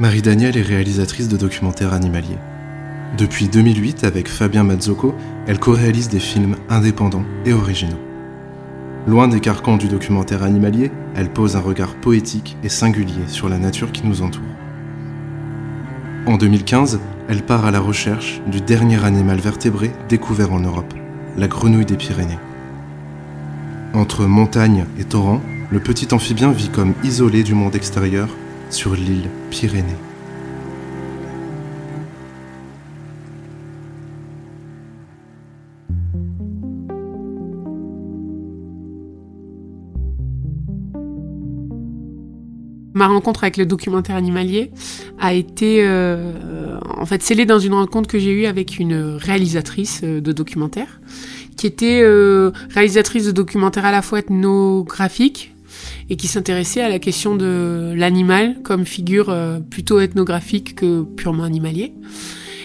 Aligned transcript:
Marie 0.00 0.22
Danielle 0.22 0.56
est 0.56 0.62
réalisatrice 0.62 1.28
de 1.28 1.36
documentaires 1.36 1.92
animaliers. 1.92 2.38
Depuis 3.18 3.48
2008, 3.48 4.04
avec 4.04 4.28
Fabien 4.28 4.64
Mazzocco, 4.64 5.14
elle 5.46 5.58
co-réalise 5.58 6.08
des 6.08 6.20
films 6.20 6.56
indépendants 6.70 7.26
et 7.44 7.52
originaux. 7.52 8.00
Loin 9.06 9.28
des 9.28 9.40
carcans 9.40 9.76
du 9.76 9.88
documentaire 9.88 10.42
animalier, 10.42 10.90
elle 11.14 11.28
pose 11.28 11.54
un 11.54 11.60
regard 11.60 11.96
poétique 11.96 12.56
et 12.64 12.70
singulier 12.70 13.26
sur 13.26 13.50
la 13.50 13.58
nature 13.58 13.92
qui 13.92 14.06
nous 14.06 14.22
entoure. 14.22 14.42
En 16.24 16.38
2015, 16.38 16.98
elle 17.28 17.42
part 17.42 17.66
à 17.66 17.70
la 17.70 17.80
recherche 17.80 18.40
du 18.46 18.62
dernier 18.62 19.04
animal 19.04 19.38
vertébré 19.38 19.90
découvert 20.08 20.54
en 20.54 20.60
Europe, 20.60 20.94
la 21.36 21.46
grenouille 21.46 21.84
des 21.84 21.98
Pyrénées. 21.98 22.38
Entre 23.92 24.24
montagne 24.24 24.86
et 24.98 25.04
torrent, 25.04 25.42
le 25.70 25.78
petit 25.78 26.14
amphibien 26.14 26.52
vit 26.52 26.70
comme 26.70 26.94
isolé 27.04 27.42
du 27.42 27.52
monde 27.52 27.74
extérieur 27.74 28.30
sur 28.70 28.94
l'île 28.94 29.28
Pyrénées. 29.50 29.96
Ma 42.92 43.06
rencontre 43.06 43.44
avec 43.44 43.56
le 43.56 43.64
documentaire 43.64 44.16
animalier 44.16 44.72
a 45.18 45.32
été 45.32 45.78
euh, 45.80 46.78
en 46.98 47.06
fait 47.06 47.22
scellée 47.22 47.46
dans 47.46 47.58
une 47.58 47.72
rencontre 47.72 48.08
que 48.08 48.18
j'ai 48.18 48.30
eue 48.30 48.46
avec 48.46 48.78
une 48.78 49.16
réalisatrice 49.16 50.02
euh, 50.04 50.20
de 50.20 50.32
documentaire 50.32 51.00
qui 51.56 51.66
était 51.66 52.00
euh, 52.02 52.50
réalisatrice 52.70 53.24
de 53.24 53.32
documentaires 53.32 53.86
à 53.86 53.92
la 53.92 54.02
fois 54.02 54.18
ethnographiques 54.18 55.49
et 56.10 56.16
qui 56.16 56.26
s'intéressait 56.26 56.82
à 56.82 56.88
la 56.88 56.98
question 56.98 57.36
de 57.36 57.94
l'animal 57.96 58.56
comme 58.62 58.84
figure 58.84 59.30
euh, 59.30 59.60
plutôt 59.60 60.00
ethnographique 60.00 60.74
que 60.74 61.02
purement 61.02 61.44
animalier. 61.44 61.94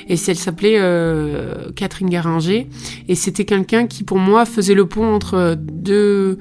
Et 0.07 0.17
elle 0.27 0.35
s'appelait 0.35 0.77
euh, 0.77 1.71
Catherine 1.75 2.09
Garanger. 2.09 2.67
Et 3.07 3.15
c'était 3.15 3.45
quelqu'un 3.45 3.87
qui, 3.87 4.03
pour 4.03 4.19
moi, 4.19 4.45
faisait 4.45 4.75
le 4.75 4.85
pont 4.85 5.11
entre 5.13 5.57
deux, 5.57 6.37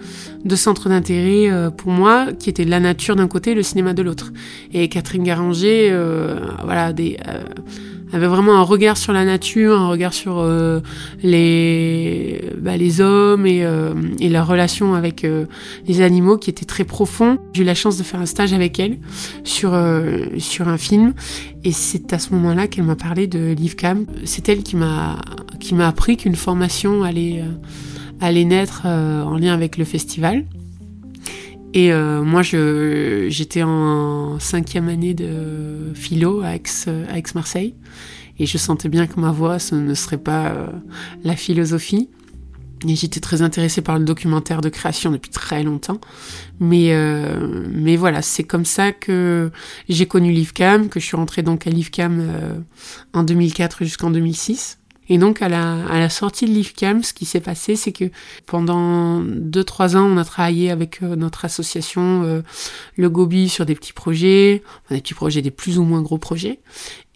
centres 0.55 0.91
d'intérêt 0.91 1.51
euh, 1.51 1.71
pour 1.71 1.91
moi, 1.91 2.27
qui 2.39 2.51
étaient 2.51 2.65
la 2.65 2.81
nature 2.81 3.17
d'un 3.17 3.29
côté 3.29 3.53
et 3.53 3.55
le 3.55 3.63
cinéma 3.63 3.95
de 3.95 4.03
l'autre. 4.03 4.33
Et 4.75 4.89
Catherine 4.89 5.23
Garanger, 5.23 5.97
voilà, 6.63 6.93
des 6.93 7.17
avait 8.13 8.27
vraiment 8.27 8.57
un 8.57 8.63
regard 8.63 8.97
sur 8.97 9.13
la 9.13 9.25
nature, 9.25 9.79
un 9.79 9.89
regard 9.89 10.13
sur 10.13 10.39
euh, 10.39 10.81
les, 11.23 12.45
bah, 12.59 12.77
les 12.77 13.01
hommes 13.01 13.47
et, 13.47 13.65
euh, 13.65 13.95
et 14.21 14.29
leur 14.29 14.47
relation 14.47 14.95
avec 14.95 15.25
euh, 15.25 15.47
les 15.87 16.01
animaux 16.01 16.37
qui 16.37 16.51
était 16.51 16.65
très 16.65 16.85
profond. 16.85 17.39
J'ai 17.53 17.63
eu 17.63 17.65
la 17.65 17.75
chance 17.75 17.97
de 17.97 18.03
faire 18.03 18.21
un 18.21 18.27
stage 18.27 18.53
avec 18.53 18.79
elle 18.79 18.99
sur, 19.43 19.79
sur 20.39 20.69
un 20.69 20.79
film 20.79 21.15
et 21.65 21.73
c'est 21.73 22.13
à 22.13 22.19
ce 22.19 22.33
moment-là 22.35 22.67
qu'elle 22.67 22.85
m'a 22.85 22.97
parlé 22.97 23.27
de 23.27 23.53
LiveCam. 23.53 24.07
C'est 24.25 24.49
elle 24.49 24.63
qui 24.63 24.77
m'a 24.77 25.17
qui 25.61 25.75
m'a 25.75 25.89
appris 25.89 26.19
qu'une 26.19 26.35
formation 26.35 27.05
allait, 27.05 27.43
allait 28.21 28.45
naître 28.45 28.85
en 28.87 29.37
lien 29.39 29.55
avec 29.55 29.79
le 29.79 29.85
festival. 29.85 30.45
Et 31.75 31.93
euh, 31.93 32.23
moi, 32.23 32.43
j'étais 32.43 33.63
en 33.63 34.39
cinquième 34.39 34.89
année 34.89 35.13
de 35.13 35.93
philo 35.95 36.41
à 36.41 36.55
Aix-Marseille. 36.55 37.75
Et 38.39 38.47
je 38.47 38.59
sentais 38.59 38.89
bien 38.89 39.07
que 39.07 39.21
ma 39.21 39.33
voix, 39.33 39.59
ce 39.59 39.75
ne 39.75 39.95
serait 39.95 40.19
pas 40.19 40.47
euh, 40.47 40.67
la 41.23 41.37
philosophie. 41.37 42.09
Et 42.87 42.97
j'étais 42.97 43.21
très 43.21 43.43
intéressée 43.43 43.81
par 43.81 43.99
le 43.99 44.05
documentaire 44.05 44.61
de 44.61 44.69
création 44.69 45.11
depuis 45.11 45.31
très 45.31 45.63
longtemps. 45.63 46.01
Mais, 46.61 46.93
euh, 46.93 47.67
mais 47.71 47.97
voilà, 47.97 48.23
c'est 48.23 48.45
comme 48.45 48.65
ça 48.65 48.93
que 48.93 49.51
j'ai 49.89 50.07
connu 50.07 50.33
l'IFCAM, 50.33 50.89
que 50.89 51.01
je 51.01 51.07
suis 51.07 51.17
rentrée 51.17 51.43
donc 51.43 51.67
à 51.67 51.71
l'IFCAM 51.71 52.19
euh, 52.21 52.59
en 53.15 53.23
2004 53.23 53.85
jusqu'en 53.85 54.11
2006. 54.11 54.79
Et 55.09 55.19
donc 55.19 55.43
à 55.43 55.49
la, 55.49 55.85
à 55.87 55.99
la 55.99 56.09
sortie 56.09 56.47
de 56.47 56.51
l'IFCAM, 56.51 57.03
ce 57.03 57.13
qui 57.13 57.25
s'est 57.25 57.41
passé, 57.41 57.77
c'est 57.77 57.93
que 57.93 58.11
pendant 58.47 59.23
2-3 59.23 59.97
ans, 59.97 60.05
on 60.05 60.17
a 60.17 60.25
travaillé 60.25 60.71
avec 60.71 61.03
euh, 61.03 61.17
notre 61.17 61.45
association, 61.45 62.23
euh, 62.25 62.43
le 62.97 63.11
Gobi, 63.11 63.49
sur 63.49 63.67
des 63.67 63.75
petits 63.75 63.93
projets, 63.93 64.63
des 64.91 65.01
petits 65.01 65.15
projets, 65.15 65.43
des 65.43 65.51
plus 65.51 65.79
ou 65.79 65.85
moins 65.85 66.03
gros 66.03 66.19
projets. 66.19 66.61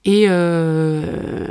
Et, 0.05 0.27
euh, 0.29 1.47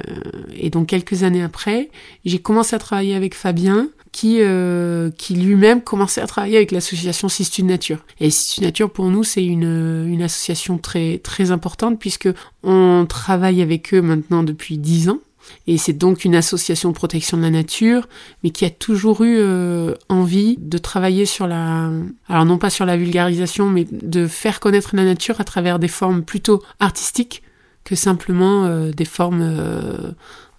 et 0.56 0.70
donc 0.70 0.88
quelques 0.88 1.24
années 1.24 1.44
après, 1.44 1.90
j'ai 2.26 2.40
commencé 2.40 2.76
à 2.76 2.80
travailler 2.80 3.16
avec 3.16 3.36
Fabien, 3.36 3.90
qui, 4.12 4.38
euh, 4.42 5.12
qui 5.12 5.36
lui-même 5.36 5.82
commençait 5.82 6.22
à 6.22 6.26
travailler 6.26 6.58
avec 6.58 6.72
l'association 6.72 7.30
Sistu 7.30 7.62
Nature. 7.62 8.00
Et 8.20 8.32
Sistu 8.32 8.62
Nature, 8.62 8.90
pour 8.90 9.06
nous, 9.10 9.24
c'est 9.24 9.46
une, 9.46 10.08
une 10.08 10.24
association 10.24 10.80
très, 10.80 11.20
très 11.20 11.52
importante 11.52 12.00
puisque 12.00 12.30
on 12.64 13.06
travaille 13.08 13.62
avec 13.62 13.94
eux 13.94 14.02
maintenant 14.02 14.42
depuis 14.42 14.80
10 14.80 15.10
ans. 15.10 15.20
Et 15.68 15.78
c'est 15.78 15.94
donc 15.94 16.26
une 16.26 16.36
association 16.36 16.94
protection 16.94 17.38
de 17.38 17.42
la 17.42 17.50
nature, 17.50 18.08
mais 18.44 18.50
qui 18.50 18.66
a 18.66 18.70
toujours 18.70 19.24
eu 19.24 19.38
euh, 19.38 19.94
envie 20.10 20.58
de 20.60 20.78
travailler 20.78 21.26
sur 21.26 21.48
la... 21.48 21.92
Alors 22.28 22.46
non 22.46 22.58
pas 22.58 22.70
sur 22.70 22.86
la 22.86 22.98
vulgarisation, 22.98 23.70
mais 23.70 23.86
de 23.92 24.28
faire 24.28 24.60
connaître 24.60 24.96
la 24.96 25.04
nature 25.04 25.40
à 25.40 25.44
travers 25.44 25.80
des 25.80 25.88
formes 25.88 26.24
plutôt 26.24 26.64
artistiques 26.80 27.44
que 27.84 27.96
simplement 27.96 28.66
euh, 28.66 28.92
des 28.92 29.06
formes 29.06 29.42
euh, 29.42 30.12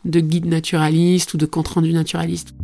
de 0.04 0.20
guide 0.20 0.46
naturaliste 0.46 1.34
ou 1.34 1.36
de 1.36 1.46
compte 1.46 1.68
rendu 1.68 1.92
naturaliste. 1.92 2.54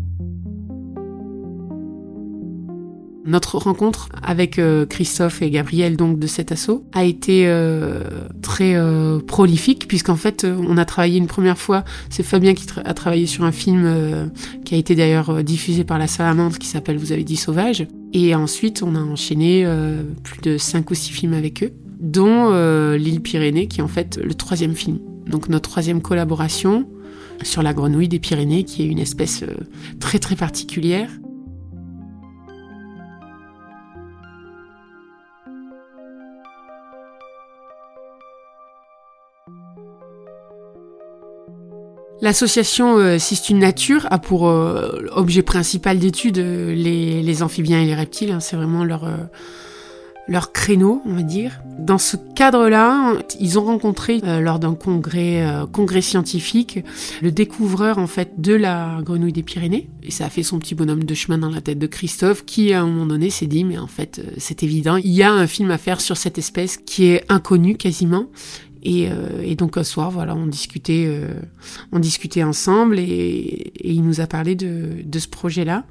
Notre 3.26 3.56
rencontre 3.56 4.10
avec 4.22 4.58
euh, 4.58 4.84
Christophe 4.84 5.40
et 5.40 5.48
Gabriel 5.48 5.96
donc 5.96 6.18
de 6.18 6.26
cet 6.26 6.52
assaut 6.52 6.84
a 6.92 7.04
été 7.04 7.46
euh, 7.46 8.02
très 8.42 8.74
euh, 8.74 9.18
prolifique 9.18 9.88
puisqu'en 9.88 10.16
fait 10.16 10.44
on 10.44 10.76
a 10.76 10.84
travaillé 10.84 11.16
une 11.16 11.26
première 11.26 11.56
fois, 11.56 11.84
c'est 12.10 12.22
Fabien 12.22 12.52
qui 12.52 12.66
a 12.84 12.92
travaillé 12.92 13.26
sur 13.26 13.44
un 13.44 13.52
film 13.52 14.30
qui 14.64 14.74
a 14.74 14.78
été 14.78 14.94
d'ailleurs 14.94 15.42
diffusé 15.42 15.84
par 15.84 15.98
la 15.98 16.06
Salamandre 16.06 16.58
qui 16.58 16.66
s'appelle 16.66 16.98
Vous 16.98 17.12
avez 17.12 17.24
dit 17.24 17.36
sauvage 17.36 17.86
et 18.12 18.34
ensuite 18.34 18.82
on 18.82 18.94
a 18.94 19.00
enchaîné 19.00 19.66
plus 20.22 20.40
de 20.42 20.58
cinq 20.58 20.90
ou 20.90 20.94
six 20.94 21.10
films 21.10 21.32
avec 21.32 21.62
eux 21.62 21.72
dont 22.00 22.50
l'île 22.94 23.22
Pyrénées 23.22 23.68
qui 23.68 23.80
est 23.80 23.82
en 23.82 23.88
fait 23.88 24.20
le 24.22 24.34
troisième 24.34 24.74
film. 24.74 24.98
Donc 25.26 25.48
notre 25.48 25.70
troisième 25.70 26.02
collaboration 26.02 26.86
sur 27.42 27.62
la 27.62 27.72
grenouille 27.72 28.08
des 28.08 28.18
Pyrénées 28.18 28.64
qui 28.64 28.82
est 28.82 28.86
une 28.86 28.98
espèce 28.98 29.44
très 29.98 30.18
très 30.18 30.36
particulière 30.36 31.08
L'association 42.20 42.96
euh, 42.98 43.18
Sistune 43.18 43.58
Nature 43.58 44.06
a 44.10 44.18
pour 44.18 44.48
euh, 44.48 45.06
objet 45.12 45.42
principal 45.42 45.98
d'étude 45.98 46.38
euh, 46.38 46.74
les, 46.74 47.42
amphibiens 47.42 47.82
et 47.82 47.86
les 47.86 47.94
reptiles. 47.94 48.30
Hein. 48.30 48.40
c'est 48.40 48.54
vraiment 48.54 48.84
leur, 48.84 49.04
euh, 49.04 49.16
leur 50.28 50.52
créneau, 50.52 51.02
on 51.06 51.14
va 51.14 51.22
dire. 51.22 51.60
Dans 51.78 51.98
ce 51.98 52.16
cadre-là, 52.16 53.14
ils 53.40 53.58
ont 53.58 53.64
rencontré 53.64 54.20
lors 54.40 54.60
d'un 54.60 54.74
congrès, 54.74 55.44
congrès 55.72 56.00
scientifique 56.00 56.78
le 57.20 57.32
découvreur 57.32 57.98
en 57.98 58.06
fait 58.06 58.40
de 58.40 58.54
la 58.54 59.00
grenouille 59.02 59.32
des 59.32 59.42
Pyrénées. 59.42 59.90
Et 60.04 60.12
ça 60.12 60.26
a 60.26 60.30
fait 60.30 60.44
son 60.44 60.60
petit 60.60 60.76
bonhomme 60.76 61.04
de 61.04 61.14
chemin 61.14 61.36
dans 61.36 61.50
la 61.50 61.60
tête 61.60 61.80
de 61.80 61.86
Christophe, 61.88 62.44
qui 62.46 62.72
à 62.72 62.82
un 62.82 62.86
moment 62.86 63.06
donné 63.06 63.28
s'est 63.28 63.46
dit 63.46 63.64
mais 63.64 63.76
en 63.76 63.88
fait 63.88 64.22
c'est 64.38 64.62
évident, 64.62 64.96
il 64.96 65.10
y 65.10 65.24
a 65.24 65.32
un 65.32 65.48
film 65.48 65.70
à 65.72 65.78
faire 65.78 66.00
sur 66.00 66.16
cette 66.16 66.38
espèce 66.38 66.78
qui 66.78 67.06
est 67.06 67.24
inconnue 67.28 67.76
quasiment 67.76 68.26
euh, 68.86 69.42
et, 69.42 69.54
donc 69.54 69.76
un 69.76 69.84
soir, 69.84 70.10
voilà, 70.10 70.34
on 70.34 70.46
discutait, 70.46 71.04
euh, 71.06 71.32
on 71.92 71.98
discutait 71.98 72.42
ensemble 72.42 72.98
et, 72.98 73.72
il 73.82 74.02
nous 74.02 74.20
a 74.20 74.26
parlé 74.26 74.54
de, 74.54 75.18
ce 75.18 75.28
projet-là. 75.28 75.84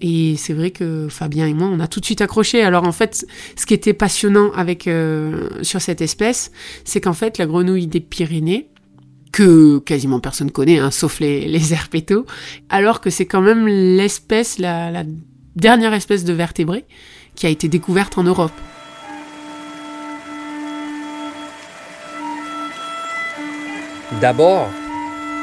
Et 0.00 0.36
c'est 0.36 0.52
vrai 0.52 0.70
que 0.70 1.08
Fabien 1.08 1.46
et 1.48 1.54
moi, 1.54 1.68
on 1.68 1.80
a 1.80 1.88
tout 1.88 1.98
de 1.98 2.04
suite 2.04 2.20
accroché. 2.20 2.62
Alors 2.62 2.84
en 2.84 2.92
fait, 2.92 3.26
ce 3.56 3.66
qui 3.66 3.74
était 3.74 3.94
passionnant 3.94 4.52
avec 4.52 4.86
euh, 4.86 5.48
sur 5.62 5.80
cette 5.80 6.00
espèce, 6.00 6.52
c'est 6.84 7.00
qu'en 7.00 7.12
fait, 7.12 7.38
la 7.38 7.46
grenouille 7.46 7.88
des 7.88 8.00
Pyrénées, 8.00 8.68
que 9.32 9.78
quasiment 9.78 10.20
personne 10.20 10.50
connaît, 10.50 10.78
hein, 10.78 10.90
sauf 10.90 11.20
les, 11.20 11.48
les 11.48 11.74
alors 12.68 13.00
que 13.00 13.10
c'est 13.10 13.26
quand 13.26 13.42
même 13.42 13.66
l'espèce, 13.66 14.58
la, 14.58 14.90
la 14.90 15.04
dernière 15.56 15.92
espèce 15.92 16.24
de 16.24 16.32
vertébrés 16.32 16.84
qui 17.34 17.46
a 17.46 17.50
été 17.50 17.68
découverte 17.68 18.18
en 18.18 18.22
Europe. 18.22 18.52
D'abord, 24.20 24.68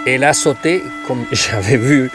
elle 0.08 0.24
a 0.24 0.34
sauté 0.34 0.84
comme 1.08 1.26
j'avais 1.32 1.78
vu 1.78 2.10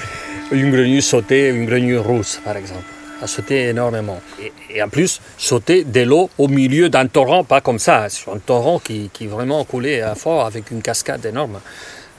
une 0.50 0.70
grenouille 0.72 1.00
sauter, 1.00 1.48
une 1.48 1.64
grenouille 1.64 1.96
rousse 1.96 2.40
par 2.44 2.56
exemple. 2.56 2.84
Elle 3.18 3.24
a 3.24 3.26
sauté 3.28 3.68
énormément. 3.68 4.20
Et, 4.68 4.82
en 4.82 4.88
plus, 4.88 5.20
sauter 5.38 5.84
de 5.84 6.00
l'eau 6.00 6.28
au 6.38 6.48
milieu 6.48 6.88
d'un 6.88 7.06
torrent, 7.06 7.44
pas 7.44 7.60
comme 7.60 7.78
ça, 7.78 8.08
sur 8.08 8.34
un 8.34 8.38
torrent 8.38 8.80
qui, 8.80 9.10
vraiment 9.26 9.64
coulait 9.64 10.02
fort 10.16 10.44
avec 10.44 10.70
une 10.72 10.82
cascade 10.82 11.24
énorme. 11.24 11.60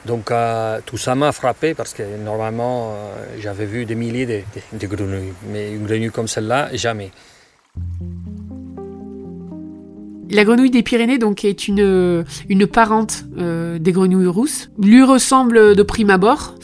Donc 0.06 0.30
euh, 0.30 0.80
tout 0.84 0.98
ça 0.98 1.14
m'a 1.14 1.30
frappé 1.30 1.74
parce 1.74 1.94
que 1.94 2.02
normalement 2.24 2.92
euh, 2.92 3.24
j'avais 3.38 3.66
vu 3.66 3.84
des 3.84 3.94
milliers 3.94 4.26
de, 4.72 4.86
grenouilles, 4.86 5.32
mais 5.48 5.70
une 5.70 5.86
grenouille 5.86 6.10
comme 6.10 6.26
celle-là, 6.26 6.70
jamais. 6.72 7.10
La 10.32 10.44
grenouille 10.44 10.70
des 10.70 10.82
Pyrénées 10.82 11.18
donc 11.18 11.44
est 11.44 11.68
une, 11.68 12.24
une 12.48 12.66
parente 12.66 13.24
euh, 13.38 13.78
des 13.78 13.92
grenouilles 13.92 14.26
rousses. 14.26 14.70
Lui 14.78 15.02
ressemble 15.02 15.74
de 15.74 15.82
prime 15.82 16.08
abord, 16.08 16.54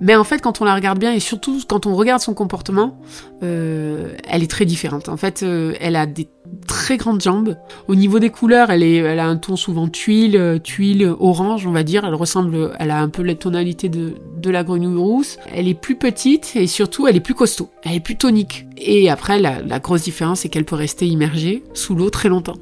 mais 0.00 0.14
en 0.14 0.24
fait, 0.24 0.40
quand 0.40 0.60
on 0.60 0.64
la 0.64 0.74
regarde 0.74 0.98
bien 0.98 1.12
et 1.12 1.20
surtout 1.20 1.58
quand 1.66 1.86
on 1.86 1.94
regarde 1.94 2.20
son 2.20 2.34
comportement, 2.34 2.98
euh, 3.42 4.12
elle 4.28 4.42
est 4.42 4.50
très 4.50 4.66
différente. 4.66 5.08
En 5.08 5.16
fait, 5.16 5.42
euh, 5.42 5.74
elle 5.80 5.96
a 5.96 6.06
des 6.06 6.28
très 6.66 6.96
grandes 6.96 7.22
jambes. 7.22 7.56
Au 7.88 7.94
niveau 7.94 8.18
des 8.18 8.30
couleurs, 8.30 8.70
elle, 8.70 9.18
a 9.18 9.26
un 9.26 9.36
ton 9.36 9.56
souvent 9.56 9.88
tuile, 9.88 10.36
euh, 10.36 10.58
tuile 10.58 11.14
orange, 11.18 11.66
on 11.66 11.72
va 11.72 11.82
dire. 11.82 12.04
Elle 12.04 12.14
ressemble, 12.14 12.72
elle 12.78 12.90
a 12.90 13.00
un 13.00 13.08
peu 13.08 13.22
la 13.22 13.34
tonalité 13.34 13.88
de, 13.88 14.14
de 14.36 14.50
la 14.50 14.64
grenouille 14.64 14.98
rousse. 14.98 15.38
Elle 15.52 15.68
est 15.68 15.74
plus 15.74 15.96
petite 15.96 16.52
et 16.56 16.66
surtout, 16.66 17.06
elle 17.06 17.16
est 17.16 17.20
plus 17.20 17.34
costaud. 17.34 17.70
Elle 17.82 17.94
est 17.94 18.00
plus 18.00 18.16
tonique. 18.16 18.66
Et 18.76 19.08
après, 19.08 19.38
la, 19.38 19.62
la 19.62 19.78
grosse 19.78 20.02
différence, 20.02 20.40
c'est 20.40 20.50
qu'elle 20.50 20.66
peut 20.66 20.76
rester 20.76 21.06
immergée 21.06 21.64
sous 21.72 21.94
l'eau 21.94 22.10
très 22.10 22.28
longtemps 22.28 22.56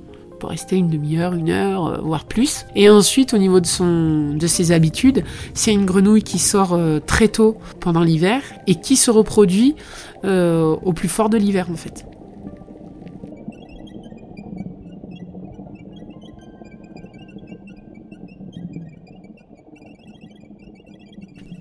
rester 0.46 0.76
une 0.76 0.88
demi-heure, 0.88 1.34
une 1.34 1.50
heure, 1.50 1.86
euh, 1.86 1.98
voire 2.00 2.24
plus. 2.24 2.66
Et 2.74 2.88
ensuite, 2.88 3.34
au 3.34 3.38
niveau 3.38 3.60
de, 3.60 3.66
son, 3.66 4.34
de 4.34 4.46
ses 4.46 4.72
habitudes, 4.72 5.24
c'est 5.54 5.72
une 5.72 5.84
grenouille 5.84 6.22
qui 6.22 6.38
sort 6.38 6.74
euh, 6.74 7.00
très 7.04 7.28
tôt 7.28 7.56
pendant 7.80 8.02
l'hiver 8.02 8.42
et 8.66 8.76
qui 8.76 8.96
se 8.96 9.10
reproduit 9.10 9.74
euh, 10.24 10.76
au 10.82 10.92
plus 10.92 11.08
fort 11.08 11.28
de 11.28 11.36
l'hiver 11.36 11.68
en 11.70 11.76
fait. 11.76 12.04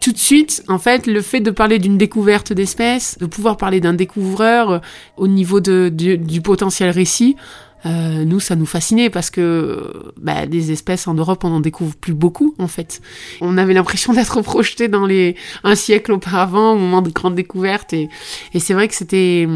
tout 0.03 0.11
de 0.11 0.17
suite, 0.17 0.65
en 0.67 0.79
fait, 0.79 1.07
le 1.07 1.21
fait 1.21 1.39
de 1.39 1.49
parler 1.49 1.79
d'une 1.79 1.97
découverte 1.97 2.51
d'espèces, 2.51 3.17
de 3.19 3.25
pouvoir 3.25 3.55
parler 3.55 3.79
d'un 3.79 3.93
découvreur 3.93 4.81
au 5.15 5.29
niveau 5.29 5.61
de, 5.61 5.87
du 5.87 6.41
potentiel 6.41 6.89
récit, 6.89 7.37
euh, 7.85 8.23
nous, 8.23 8.39
ça 8.39 8.55
nous 8.55 8.65
fascinait 8.65 9.09
parce 9.09 9.29
que 9.29 10.11
bah, 10.17 10.45
des 10.45 10.71
espèces 10.71 11.07
en 11.07 11.13
Europe, 11.13 11.43
on 11.43 11.49
n'en 11.49 11.59
découvre 11.59 11.95
plus 11.95 12.13
beaucoup 12.13 12.55
en 12.57 12.67
fait. 12.67 13.01
On 13.41 13.57
avait 13.57 13.73
l'impression 13.73 14.13
d'être 14.13 14.41
projeté 14.41 14.87
dans 14.87 15.05
les 15.05 15.35
un 15.63 15.75
siècle 15.75 16.11
auparavant, 16.11 16.73
au 16.73 16.77
moment 16.77 17.01
de 17.01 17.09
grandes 17.09 17.35
découvertes, 17.35 17.93
et, 17.93 18.09
et 18.53 18.59
c'est 18.59 18.73
vrai 18.73 18.87
que 18.87 18.95
c'était 18.95 19.47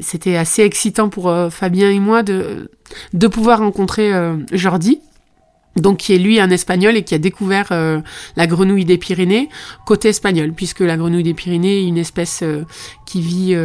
c'était 0.00 0.36
assez 0.36 0.62
excitant 0.62 1.08
pour 1.08 1.28
euh, 1.28 1.50
Fabien 1.50 1.90
et 1.90 2.00
moi 2.00 2.22
de 2.22 2.70
de 3.12 3.26
pouvoir 3.26 3.60
rencontrer 3.60 4.12
euh, 4.12 4.36
Jordi. 4.52 5.00
Donc 5.76 5.98
qui 5.98 6.12
est 6.12 6.18
lui 6.18 6.38
un 6.38 6.50
espagnol 6.50 6.98
et 6.98 7.02
qui 7.02 7.14
a 7.14 7.18
découvert 7.18 7.68
euh, 7.70 8.00
la 8.36 8.46
grenouille 8.46 8.84
des 8.84 8.98
Pyrénées 8.98 9.48
côté 9.86 10.10
espagnol 10.10 10.52
puisque 10.52 10.80
la 10.80 10.98
grenouille 10.98 11.22
des 11.22 11.32
Pyrénées 11.32 11.78
est 11.78 11.86
une 11.86 11.96
espèce 11.96 12.44
qui 13.06 13.22
vit 13.22 13.56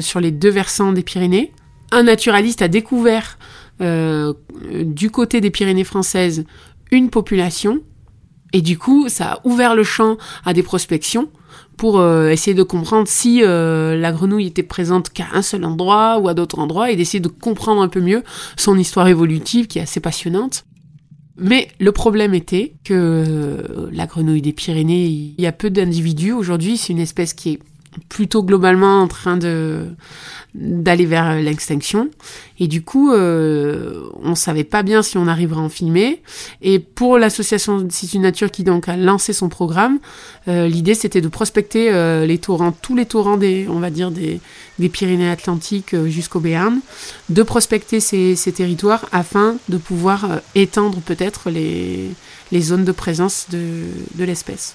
sur 0.00 0.20
les 0.20 0.30
deux 0.30 0.48
versants 0.48 0.92
des 0.92 1.02
Pyrénées 1.02 1.52
un 1.92 2.04
naturaliste 2.04 2.62
a 2.62 2.68
découvert 2.68 3.38
euh, 3.80 4.32
du 4.84 5.10
côté 5.10 5.40
des 5.40 5.50
Pyrénées 5.50 5.84
françaises 5.84 6.44
une 6.90 7.10
population, 7.10 7.80
et 8.52 8.62
du 8.62 8.78
coup, 8.78 9.08
ça 9.08 9.32
a 9.32 9.40
ouvert 9.44 9.74
le 9.74 9.82
champ 9.82 10.16
à 10.44 10.54
des 10.54 10.62
prospections 10.62 11.28
pour 11.76 11.98
euh, 11.98 12.30
essayer 12.30 12.54
de 12.54 12.62
comprendre 12.62 13.06
si 13.06 13.42
euh, 13.42 13.96
la 13.96 14.12
grenouille 14.12 14.46
était 14.46 14.62
présente 14.62 15.10
qu'à 15.10 15.26
un 15.34 15.42
seul 15.42 15.64
endroit 15.64 16.18
ou 16.18 16.28
à 16.28 16.34
d'autres 16.34 16.58
endroits, 16.58 16.90
et 16.90 16.96
d'essayer 16.96 17.20
de 17.20 17.28
comprendre 17.28 17.82
un 17.82 17.88
peu 17.88 18.00
mieux 18.00 18.22
son 18.56 18.78
histoire 18.78 19.08
évolutive 19.08 19.66
qui 19.66 19.78
est 19.78 19.82
assez 19.82 20.00
passionnante. 20.00 20.64
Mais 21.38 21.68
le 21.80 21.92
problème 21.92 22.32
était 22.32 22.76
que 22.82 23.88
la 23.92 24.06
grenouille 24.06 24.40
des 24.40 24.54
Pyrénées, 24.54 25.04
il 25.04 25.34
y 25.38 25.46
a 25.46 25.52
peu 25.52 25.68
d'individus 25.68 26.32
aujourd'hui, 26.32 26.78
c'est 26.78 26.94
une 26.94 26.98
espèce 26.98 27.34
qui 27.34 27.50
est 27.50 27.58
plutôt 28.08 28.42
globalement 28.42 29.00
en 29.00 29.08
train 29.08 29.36
de 29.36 29.86
d'aller 30.54 31.04
vers 31.04 31.36
l'extinction. 31.36 32.08
Et 32.58 32.66
du 32.66 32.82
coup 32.82 33.12
euh, 33.12 34.08
on 34.22 34.34
savait 34.34 34.64
pas 34.64 34.82
bien 34.82 35.02
si 35.02 35.18
on 35.18 35.26
arriverait 35.26 35.60
à 35.60 35.64
en 35.64 35.68
filmer. 35.68 36.22
Et 36.62 36.78
pour 36.78 37.18
l'association 37.18 37.86
Situ 37.90 38.18
Nature 38.18 38.50
qui 38.50 38.64
donc 38.64 38.88
a 38.88 38.96
lancé 38.96 39.32
son 39.32 39.48
programme 39.48 39.98
euh, 40.48 40.66
l'idée 40.66 40.94
c'était 40.94 41.20
de 41.20 41.28
prospecter 41.28 41.92
euh, 41.92 42.24
les 42.24 42.38
torrents 42.38 42.72
tous 42.72 42.94
les 42.94 43.06
torrents 43.06 43.36
des 43.36 43.66
on 43.68 43.80
va 43.80 43.90
dire 43.90 44.10
des, 44.10 44.40
Pyrénées 44.88 45.30
Atlantiques 45.30 45.94
euh, 45.94 46.06
jusqu'au 46.08 46.40
Béarn 46.40 46.80
de 47.28 47.42
prospecter 47.42 48.00
ces, 48.00 48.36
ces, 48.36 48.52
territoires 48.52 49.06
afin 49.12 49.56
de 49.68 49.76
pouvoir 49.76 50.30
euh, 50.30 50.38
étendre 50.54 51.00
peut-être 51.00 51.50
les, 51.50 52.10
les 52.52 52.60
zones 52.60 52.84
de 52.84 52.92
présence 52.92 53.46
de 53.50 54.24
l'espèce 54.24 54.74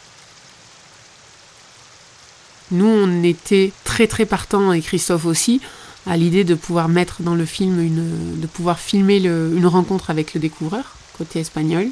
nous, 2.71 2.85
on 2.88 3.23
était 3.23 3.71
très 3.83 4.07
très 4.07 4.25
partants, 4.25 4.73
et 4.73 4.81
Christophe 4.81 5.25
aussi, 5.25 5.62
à 6.07 6.18
l'idée 6.18 6.44
de 6.44 6.56
pouvoir 6.56 6.89
mettre 6.89 7.21
dans 7.21 7.35
le 7.35 7.45
film, 7.45 7.79
une, 7.79 8.39
de 8.39 8.47
pouvoir 8.47 8.79
filmer 8.79 9.18
une 9.18 9.68
rencontre 9.68 10.09
avec 10.09 10.33
le 10.33 10.39
découvreur, 10.39 10.95
côté 11.18 11.39
espagnol, 11.39 11.88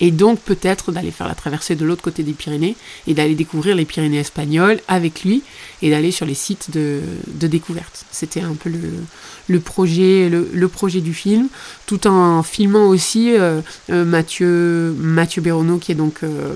et 0.00 0.10
donc 0.10 0.40
peut-être 0.40 0.90
d'aller 0.90 1.12
faire 1.12 1.28
la 1.28 1.36
traversée 1.36 1.76
de 1.76 1.84
l'autre 1.84 2.02
côté 2.02 2.24
des 2.24 2.32
Pyrénées, 2.32 2.76
et 3.06 3.14
d'aller 3.14 3.36
découvrir 3.36 3.76
les 3.76 3.84
Pyrénées 3.84 4.18
espagnoles 4.18 4.80
avec 4.88 5.22
lui, 5.22 5.42
et 5.80 5.90
d'aller 5.90 6.10
sur 6.10 6.26
les 6.26 6.34
sites 6.34 6.70
de, 6.72 7.00
découverte. 7.46 8.04
C'était 8.10 8.40
un 8.40 8.54
peu 8.54 8.70
le, 9.48 9.60
projet, 9.60 10.28
le, 10.28 10.68
projet 10.68 11.00
du 11.00 11.14
film, 11.14 11.48
tout 11.86 12.06
en 12.08 12.42
filmant 12.42 12.88
aussi 12.88 13.32
euh, 13.32 13.60
euh, 13.90 14.04
Mathieu, 14.04 14.92
Mathieu 14.98 15.40
Béronneau, 15.40 15.78
qui 15.78 15.92
est 15.92 15.96
donc... 15.96 16.24
Euh, 16.24 16.54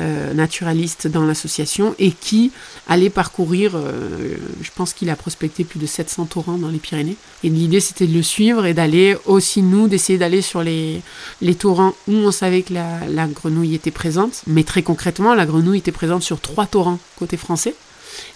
euh, 0.00 0.34
naturaliste 0.34 1.06
dans 1.06 1.24
l'association 1.24 1.94
et 2.00 2.10
qui 2.10 2.50
allait 2.88 3.10
parcourir, 3.10 3.72
euh, 3.76 4.36
je 4.60 4.70
pense 4.74 4.92
qu'il 4.92 5.08
a 5.08 5.16
prospecté 5.16 5.62
plus 5.62 5.78
de 5.78 5.86
700 5.86 6.26
torrents 6.26 6.58
dans 6.58 6.68
les 6.68 6.78
Pyrénées. 6.78 7.16
Et 7.44 7.48
l'idée 7.48 7.78
c'était 7.78 8.06
de 8.06 8.12
le 8.12 8.22
suivre 8.22 8.66
et 8.66 8.74
d'aller 8.74 9.16
aussi 9.26 9.62
nous, 9.62 9.86
d'essayer 9.86 10.18
d'aller 10.18 10.42
sur 10.42 10.62
les, 10.62 11.00
les 11.42 11.54
torrents 11.54 11.94
où 12.08 12.12
on 12.12 12.32
savait 12.32 12.62
que 12.62 12.74
la, 12.74 13.26
grenouille 13.28 13.74
était 13.74 13.92
présente. 13.92 14.42
Mais 14.46 14.64
très 14.64 14.82
concrètement, 14.82 15.34
la 15.34 15.46
grenouille 15.46 15.78
était 15.78 15.92
présente 15.92 16.22
sur 16.22 16.40
trois 16.40 16.66
torrents 16.66 16.98
côté 17.16 17.36
français. 17.36 17.74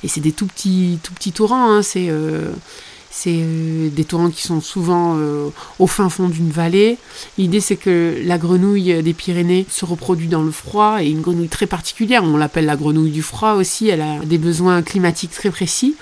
Et 0.04 0.08
c'est 0.08 0.20
des 0.20 0.32
tout 0.32 0.46
petits, 0.46 0.98
tout 1.02 1.12
petits 1.12 1.32
torrents, 1.32 1.72
hein, 1.72 1.82
c'est... 1.82 2.06
Euh, 2.08 2.52
c'est 3.20 3.34
euh, 3.34 3.88
des 3.90 4.04
torrents 4.04 4.30
qui 4.30 4.42
sont 4.42 4.60
souvent 4.60 5.16
euh, 5.16 5.48
au 5.80 5.88
fin 5.88 6.08
fond 6.08 6.28
d'une 6.28 6.50
vallée. 6.50 6.98
L'idée, 7.36 7.60
c'est 7.60 7.76
que 7.76 8.16
la 8.24 8.38
grenouille 8.38 9.02
des 9.02 9.12
Pyrénées 9.12 9.66
se 9.68 9.84
reproduit 9.84 10.28
dans 10.28 10.42
le 10.42 10.52
froid 10.52 11.02
et 11.02 11.08
une 11.08 11.20
grenouille 11.20 11.48
très 11.48 11.66
particulière. 11.66 12.22
On 12.22 12.36
l'appelle 12.36 12.66
la 12.66 12.76
grenouille 12.76 13.10
du 13.10 13.22
froid 13.22 13.54
aussi. 13.54 13.88
Elle 13.88 14.02
a 14.02 14.20
des 14.24 14.38
besoins 14.38 14.82
climatiques 14.82 15.32
très 15.32 15.50
précis 15.50 15.96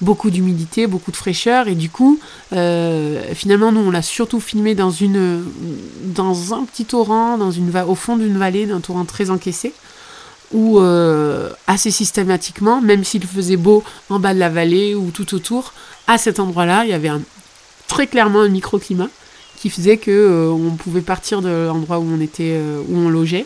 beaucoup 0.00 0.30
d'humidité, 0.30 0.86
beaucoup 0.86 1.10
de 1.10 1.16
fraîcheur, 1.16 1.68
et 1.68 1.74
du 1.74 1.90
coup, 1.90 2.18
euh, 2.54 3.22
finalement, 3.34 3.70
nous, 3.70 3.80
on 3.80 3.90
l'a 3.90 4.00
surtout 4.00 4.40
filmé 4.40 4.74
dans 4.74 4.90
une, 4.90 5.44
dans 6.04 6.54
un 6.54 6.64
petit 6.64 6.86
torrent, 6.86 7.36
dans 7.36 7.50
une 7.50 7.70
au 7.86 7.94
fond 7.94 8.16
d'une 8.16 8.38
vallée, 8.38 8.64
d'un 8.64 8.80
torrent 8.80 9.04
très 9.04 9.28
encaissé, 9.28 9.74
où 10.54 10.80
assez 11.66 11.90
systématiquement, 11.90 12.80
même 12.80 13.04
s'il 13.04 13.26
faisait 13.26 13.58
beau 13.58 13.84
en 14.08 14.18
bas 14.18 14.32
de 14.32 14.38
la 14.38 14.48
vallée 14.48 14.94
ou 14.94 15.10
tout 15.10 15.34
autour, 15.34 15.74
à 16.06 16.18
cet 16.18 16.40
endroit-là, 16.40 16.84
il 16.84 16.90
y 16.90 16.94
avait 16.94 17.10
très 17.86 18.06
clairement 18.06 18.40
un 18.40 18.48
microclimat 18.48 19.08
qui 19.60 19.68
faisait 19.68 19.98
que 19.98 20.10
euh, 20.10 20.48
on 20.50 20.70
pouvait 20.70 21.02
partir 21.02 21.42
de 21.42 21.66
l'endroit 21.66 21.98
où 21.98 22.06
on 22.10 22.20
était, 22.20 22.54
euh, 22.56 22.80
où 22.88 22.96
on 22.96 23.10
logeait, 23.10 23.44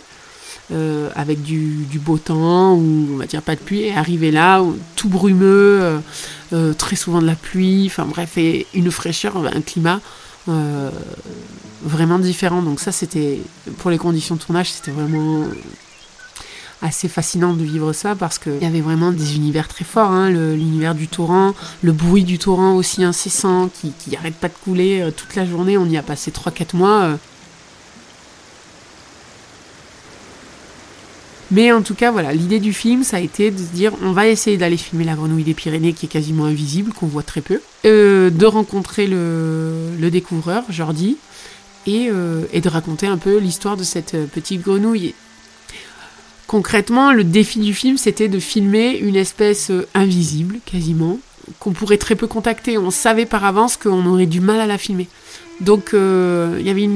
euh, 0.72 1.10
avec 1.16 1.42
du, 1.42 1.86
beau 1.98 2.18
temps 2.18 2.74
ou 2.74 3.08
on 3.14 3.16
va 3.16 3.26
dire 3.26 3.42
pas 3.42 3.56
de 3.56 3.60
pluie, 3.60 3.80
et 3.80 3.94
arriver 3.94 4.30
là 4.30 4.62
tout 4.94 5.08
brumeux, 5.08 6.00
très 6.78 6.94
souvent 6.94 7.20
de 7.20 7.26
la 7.26 7.34
pluie, 7.34 7.86
enfin 7.86 8.04
bref, 8.04 8.38
et 8.38 8.66
une 8.74 8.92
fraîcheur, 8.92 9.36
un 9.36 9.60
climat 9.60 10.00
vraiment 11.82 12.18
différent. 12.20 12.62
Donc 12.62 12.78
ça, 12.78 12.92
c'était 12.92 13.40
pour 13.78 13.90
les 13.90 13.98
conditions 13.98 14.36
de 14.36 14.40
tournage, 14.40 14.70
c'était 14.70 14.92
vraiment 14.92 15.46
assez 16.84 17.08
fascinant 17.08 17.54
de 17.54 17.64
vivre 17.64 17.92
ça 17.92 18.14
parce 18.14 18.38
qu'il 18.38 18.58
y 18.60 18.66
avait 18.66 18.82
vraiment 18.82 19.10
des 19.10 19.36
univers 19.36 19.68
très 19.68 19.84
forts. 19.84 20.12
Hein, 20.12 20.30
l'univers 20.30 20.94
du 20.94 21.08
torrent, 21.08 21.54
le 21.82 21.92
bruit 21.92 22.24
du 22.24 22.38
torrent 22.38 22.76
aussi 22.76 23.02
incessant 23.02 23.68
qui, 23.68 23.92
qui 23.92 24.14
arrête 24.14 24.34
pas 24.34 24.48
de 24.48 24.54
couler 24.62 25.00
euh, 25.00 25.10
toute 25.10 25.34
la 25.34 25.46
journée. 25.46 25.78
On 25.78 25.86
y 25.86 25.96
a 25.96 26.02
passé 26.02 26.30
3-4 26.30 26.76
mois. 26.76 27.02
Euh. 27.02 27.16
Mais 31.50 31.72
en 31.72 31.82
tout 31.82 31.94
cas, 31.94 32.10
voilà, 32.10 32.32
l'idée 32.32 32.58
du 32.58 32.72
film, 32.72 33.02
ça 33.02 33.16
a 33.18 33.20
été 33.20 33.50
de 33.50 33.58
se 33.58 33.72
dire, 33.72 33.92
on 34.02 34.12
va 34.12 34.26
essayer 34.28 34.56
d'aller 34.56 34.76
filmer 34.76 35.04
la 35.04 35.14
grenouille 35.14 35.44
des 35.44 35.54
Pyrénées 35.54 35.92
qui 35.92 36.06
est 36.06 36.08
quasiment 36.08 36.46
invisible, 36.46 36.92
qu'on 36.92 37.06
voit 37.06 37.22
très 37.22 37.42
peu, 37.42 37.60
euh, 37.86 38.30
de 38.30 38.46
rencontrer 38.46 39.06
le, 39.06 40.08
découvreur, 40.10 40.64
Jordi, 40.68 41.16
et, 41.86 42.08
de 42.08 42.68
raconter 42.68 43.06
un 43.06 43.18
peu 43.18 43.38
l'histoire 43.38 43.76
de 43.76 43.84
cette 43.84 44.16
petite 44.32 44.62
grenouille 44.62 45.14
Concrètement, 46.54 47.12
le 47.12 47.24
défi 47.24 47.58
du 47.58 47.74
film, 47.74 47.96
c'était 47.98 48.28
de 48.28 48.38
filmer 48.38 48.96
une 48.96 49.16
espèce 49.16 49.72
euh, 49.72 49.88
invisible, 49.92 50.58
quasiment, 50.64 51.18
qu'on 51.58 51.72
pourrait 51.72 51.96
très 51.96 52.14
peu 52.14 52.28
contacter. 52.28 52.78
On 52.78 52.92
savait 52.92 53.26
par 53.26 53.44
avance 53.44 53.76
qu'on 53.76 54.06
aurait 54.06 54.26
du 54.26 54.40
mal 54.40 54.60
à 54.60 54.66
la 54.66 54.78
filmer. 54.78 55.08
Donc, 55.60 55.94
euh, 55.94 56.60
y 56.62 56.70
avait 56.70 56.88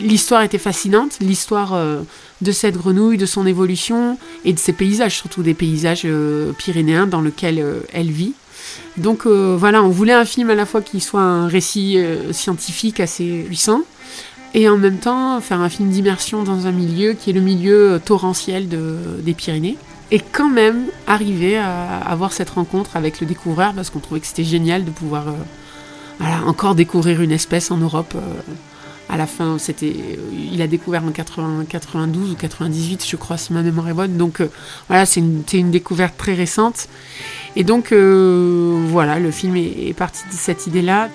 l'histoire 0.00 0.42
était 0.42 0.58
fascinante, 0.58 1.18
l'histoire 1.20 1.74
euh, 1.74 2.00
de 2.40 2.50
cette 2.50 2.76
grenouille, 2.76 3.16
de 3.16 3.24
son 3.24 3.46
évolution 3.46 4.18
et 4.44 4.52
de 4.52 4.58
ses 4.58 4.72
paysages, 4.72 5.14
surtout 5.14 5.44
des 5.44 5.54
paysages 5.54 6.08
pyrénéens 6.58 7.06
dans 7.06 7.20
lesquels 7.20 7.64
elle 7.92 8.10
vit. 8.10 8.32
Donc 8.96 9.28
voilà, 9.28 9.84
on 9.84 9.90
voulait 9.90 10.12
un 10.12 10.24
film 10.24 10.50
à 10.50 10.56
la 10.56 10.66
fois 10.66 10.82
qui 10.82 10.98
soit 10.98 11.20
un 11.20 11.46
récit 11.46 11.98
scientifique 12.32 12.98
assez 12.98 13.44
puissant, 13.46 13.82
et 14.54 14.68
en 14.68 14.78
même 14.78 14.98
temps 14.98 15.40
faire 15.40 15.60
un 15.60 15.68
film 15.68 15.90
d'immersion 15.90 16.44
dans 16.44 16.66
un 16.66 16.72
milieu 16.72 17.12
qui 17.12 17.30
est 17.30 17.32
le 17.32 17.40
milieu 17.40 18.00
torrentiel 18.04 18.68
des 18.68 19.34
Pyrénées. 19.34 19.76
Et 20.10 20.20
quand 20.20 20.48
même 20.48 20.86
arriver 21.08 21.56
à 21.56 21.98
avoir 21.98 22.32
cette 22.32 22.50
rencontre 22.50 22.96
avec 22.96 23.20
le 23.20 23.26
découvreur 23.26 23.72
parce 23.74 23.90
qu'on 23.90 23.98
trouvait 23.98 24.20
que 24.20 24.26
c'était 24.26 24.44
génial 24.44 24.84
de 24.84 24.90
pouvoir 24.90 25.28
euh, 25.28 26.24
encore 26.46 26.76
découvrir 26.76 27.20
une 27.20 27.32
espèce 27.32 27.70
en 27.72 27.78
Europe. 27.78 28.14
Euh, 28.14 28.20
à 29.08 29.16
la 29.16 29.26
fin, 29.26 29.58
c'était, 29.58 29.94
il 30.52 30.62
a 30.62 30.66
découvert 30.66 31.02
en 31.04 31.10
92 31.10 32.32
ou 32.32 32.34
98, 32.36 33.04
je 33.06 33.16
crois, 33.16 33.36
si 33.36 33.52
ma 33.52 33.62
mémoire 33.62 33.88
est 33.88 33.94
bonne. 33.94 34.16
Donc 34.16 34.40
euh, 34.40 34.48
voilà, 34.88 35.04
c'est 35.04 35.20
une, 35.20 35.70
découverte 35.70 36.16
très 36.16 36.34
récente. 36.34 36.88
Et 37.56 37.64
donc 37.64 37.92
voilà, 37.92 39.18
le 39.18 39.30
film 39.30 39.56
est 39.56 39.94
parti 39.96 40.22
de 40.30 40.34
cette 40.34 40.66
idée-là. 40.66 41.08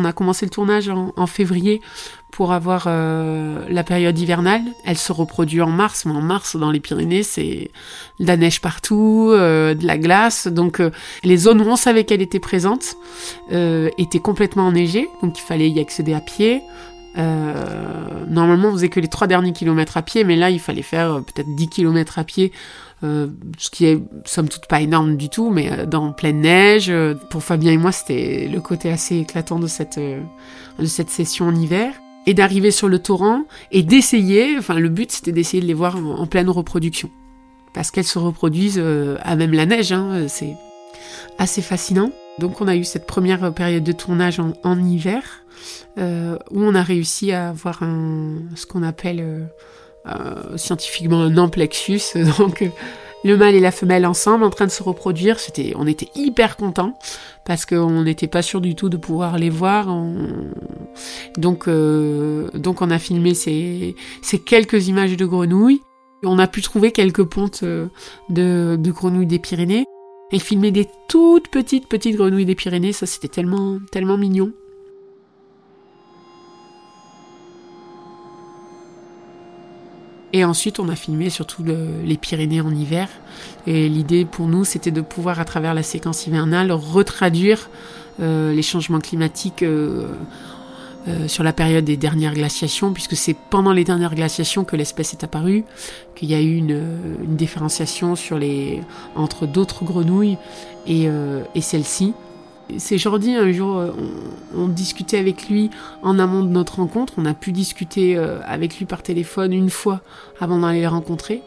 On 0.00 0.04
a 0.06 0.12
commencé 0.12 0.46
le 0.46 0.50
tournage 0.50 0.88
en, 0.88 1.26
février 1.26 1.82
pour 2.30 2.52
avoir 2.52 2.84
euh, 2.86 3.66
la 3.68 3.84
période 3.84 4.18
hivernale. 4.18 4.62
Elle 4.84 4.96
se 4.96 5.12
reproduit 5.12 5.60
en 5.60 5.68
mars, 5.68 6.06
mais 6.06 6.12
en 6.12 6.22
mars 6.22 6.56
dans 6.56 6.70
les 6.70 6.80
Pyrénées, 6.80 7.22
c'est 7.22 7.70
de 8.18 8.26
la 8.26 8.38
neige 8.38 8.62
partout, 8.62 9.28
euh, 9.30 9.74
de 9.74 9.86
la 9.86 9.98
glace. 9.98 10.46
Donc 10.46 10.80
euh, 10.80 10.90
les 11.22 11.36
zones 11.36 11.60
où 11.60 11.64
on 11.66 11.76
savait 11.76 12.04
qu'elle 12.04 12.22
était 12.22 12.40
présente 12.40 12.96
étaient 13.50 14.20
complètement 14.20 14.68
enneigées, 14.68 15.08
donc 15.22 15.38
il 15.38 15.42
fallait 15.42 15.68
y 15.68 15.80
accéder 15.80 16.14
à 16.14 16.20
pied. 16.20 16.62
Normalement, 17.16 18.68
on 18.68 18.72
faisait 18.72 18.88
que 18.88 19.00
les 19.00 19.08
trois 19.08 19.26
derniers 19.26 19.52
kilomètres 19.52 19.96
à 19.96 20.02
pied, 20.02 20.24
mais 20.24 20.36
là, 20.36 20.50
il 20.50 20.60
fallait 20.60 20.82
faire 20.82 21.20
peut-être 21.24 21.54
10 21.56 21.68
kilomètres 21.68 22.18
à 22.18 22.24
pied 22.24 22.52
euh, 23.02 23.28
ce 23.56 23.70
qui 23.70 23.86
est 23.86 23.98
somme 24.26 24.48
toute 24.48 24.66
pas 24.66 24.82
énorme 24.82 25.16
du 25.16 25.30
tout, 25.30 25.50
mais 25.50 25.72
euh, 25.72 25.86
dans 25.86 26.12
pleine 26.12 26.40
neige. 26.40 26.90
Euh, 26.90 27.14
pour 27.30 27.42
Fabien 27.42 27.72
et 27.72 27.78
moi, 27.78 27.92
c'était 27.92 28.48
le 28.52 28.60
côté 28.60 28.90
assez 28.90 29.16
éclatant 29.16 29.58
de 29.58 29.66
cette, 29.66 29.98
de 29.98 30.84
cette 30.84 31.10
session 31.10 31.46
en 31.46 31.54
hiver. 31.54 31.94
Et 32.26 32.34
d'arriver 32.34 32.70
sur 32.70 32.88
le 32.88 32.98
torrent 32.98 33.44
et 33.72 33.82
d'essayer, 33.82 34.58
enfin 34.58 34.78
le 34.78 34.90
but 34.90 35.10
c'était 35.10 35.32
d'essayer 35.32 35.62
de 35.62 35.66
les 35.66 35.72
voir 35.72 35.96
en, 35.96 36.26
pleine 36.26 36.50
reproduction. 36.50 37.08
Parce 37.72 37.90
qu'elles 37.90 38.04
se 38.04 38.18
reproduisent 38.18 38.82
à 39.22 39.36
même 39.36 39.54
la 39.54 39.64
neige, 39.64 39.90
hein, 39.92 40.26
c'est 40.28 40.54
assez 41.38 41.62
fascinant. 41.62 42.12
Donc 42.38 42.60
on 42.60 42.68
a 42.68 42.76
eu 42.76 42.84
cette 42.84 43.06
première 43.06 43.52
période 43.52 43.84
de 43.84 43.92
tournage 43.92 44.40
en, 44.40 44.84
hiver, 44.84 45.44
où 45.96 46.62
on 46.62 46.74
a 46.74 46.82
réussi 46.82 47.32
à 47.32 47.50
avoir 47.50 47.80
ce 47.80 48.66
qu'on 48.66 48.82
appelle 48.82 49.50
euh, 50.06 50.56
scientifiquement 50.56 51.20
un 51.20 51.36
amplexus, 51.36 52.00
donc 52.38 52.62
euh, 52.62 52.68
le 53.22 53.36
mâle 53.36 53.54
et 53.54 53.60
la 53.60 53.70
femelle 53.70 54.06
ensemble 54.06 54.44
en 54.44 54.50
train 54.50 54.64
de 54.64 54.70
se 54.70 54.82
reproduire. 54.82 55.36
On 55.76 55.86
était 55.86 56.08
hyper 56.14 56.56
contents 56.56 56.98
parce 57.44 57.66
qu'on 57.66 58.02
n'était 58.02 58.26
pas 58.26 58.40
sûr 58.40 58.62
du 58.62 58.74
tout 58.74 58.88
de 58.88 58.96
pouvoir 58.96 59.36
les 59.36 59.50
voir. 59.50 59.94
Donc, 61.36 61.68
euh, 61.68 62.48
on 62.54 62.90
a 62.90 62.98
filmé 62.98 63.34
ces, 63.34 63.94
quelques 64.46 64.88
images 64.88 65.18
de 65.18 65.26
grenouilles. 65.26 65.82
On 66.24 66.38
a 66.38 66.46
pu 66.46 66.62
trouver 66.62 66.92
quelques 66.92 67.24
pontes 67.24 67.62
de 67.62 68.90
grenouilles 68.90 69.26
des 69.26 69.38
Pyrénées 69.38 69.84
et 70.32 70.38
filmer 70.38 70.70
des 70.70 70.88
toutes 71.08 71.48
petites 71.48 71.88
petites 71.88 72.16
grenouilles 72.16 72.46
des 72.46 72.54
Pyrénées. 72.54 72.92
Ça, 72.92 73.06
c'était 73.06 73.28
tellement 73.28 73.78
tellement 73.90 74.16
mignon. 74.16 74.52
Et 80.32 80.44
ensuite, 80.44 80.78
on 80.78 80.88
a 80.88 80.94
filmé 80.94 81.28
surtout 81.28 81.64
les 81.64 82.16
Pyrénées 82.16 82.60
en 82.60 82.72
hiver. 82.72 83.08
Et 83.66 83.88
l'idée 83.88 84.24
pour 84.24 84.46
nous, 84.46 84.64
c'était 84.64 84.92
de 84.92 85.00
pouvoir, 85.00 85.40
à 85.40 85.44
travers 85.44 85.74
la 85.74 85.82
séquence 85.82 86.26
hivernale, 86.26 86.70
retraduire 86.70 87.68
euh, 88.20 88.52
les 88.52 88.62
changements 88.62 89.00
climatiques 89.00 89.62
euh, 89.62 90.06
euh, 91.08 91.28
sur 91.28 91.42
la 91.42 91.52
période 91.52 91.84
des 91.84 91.96
dernières 91.96 92.34
glaciations, 92.34 92.92
puisque 92.92 93.16
c'est 93.16 93.36
pendant 93.50 93.72
les 93.72 93.84
dernières 93.84 94.14
glaciations 94.14 94.64
que 94.64 94.76
l'espèce 94.76 95.12
est 95.12 95.24
apparue, 95.24 95.64
qu'il 96.14 96.30
y 96.30 96.34
a 96.34 96.40
eu 96.40 96.56
une, 96.56 96.82
une 97.22 97.36
différenciation 97.36 98.14
entre 99.14 99.46
d'autres 99.46 99.84
grenouilles 99.84 100.38
et, 100.86 101.08
et 101.54 101.60
celle-ci. 101.60 102.14
C'est 102.78 102.98
Jordi, 102.98 103.34
un 103.34 103.50
jour, 103.52 103.78
euh, 103.78 103.90
on, 104.56 104.68
discutait 104.68 105.18
avec 105.18 105.48
lui 105.48 105.70
en 106.02 106.18
amont 106.18 106.42
de 106.42 106.48
notre 106.48 106.76
rencontre. 106.76 107.14
On 107.16 107.26
a 107.26 107.34
pu 107.34 107.52
discuter 107.52 108.16
euh, 108.16 108.40
avec 108.44 108.78
lui 108.78 108.86
par 108.86 109.02
téléphone 109.02 109.52
une 109.52 109.70
fois 109.70 110.00
avant 110.40 110.58
d'aller 110.58 110.80
les 110.80 110.86
rencontrer. 110.86 111.42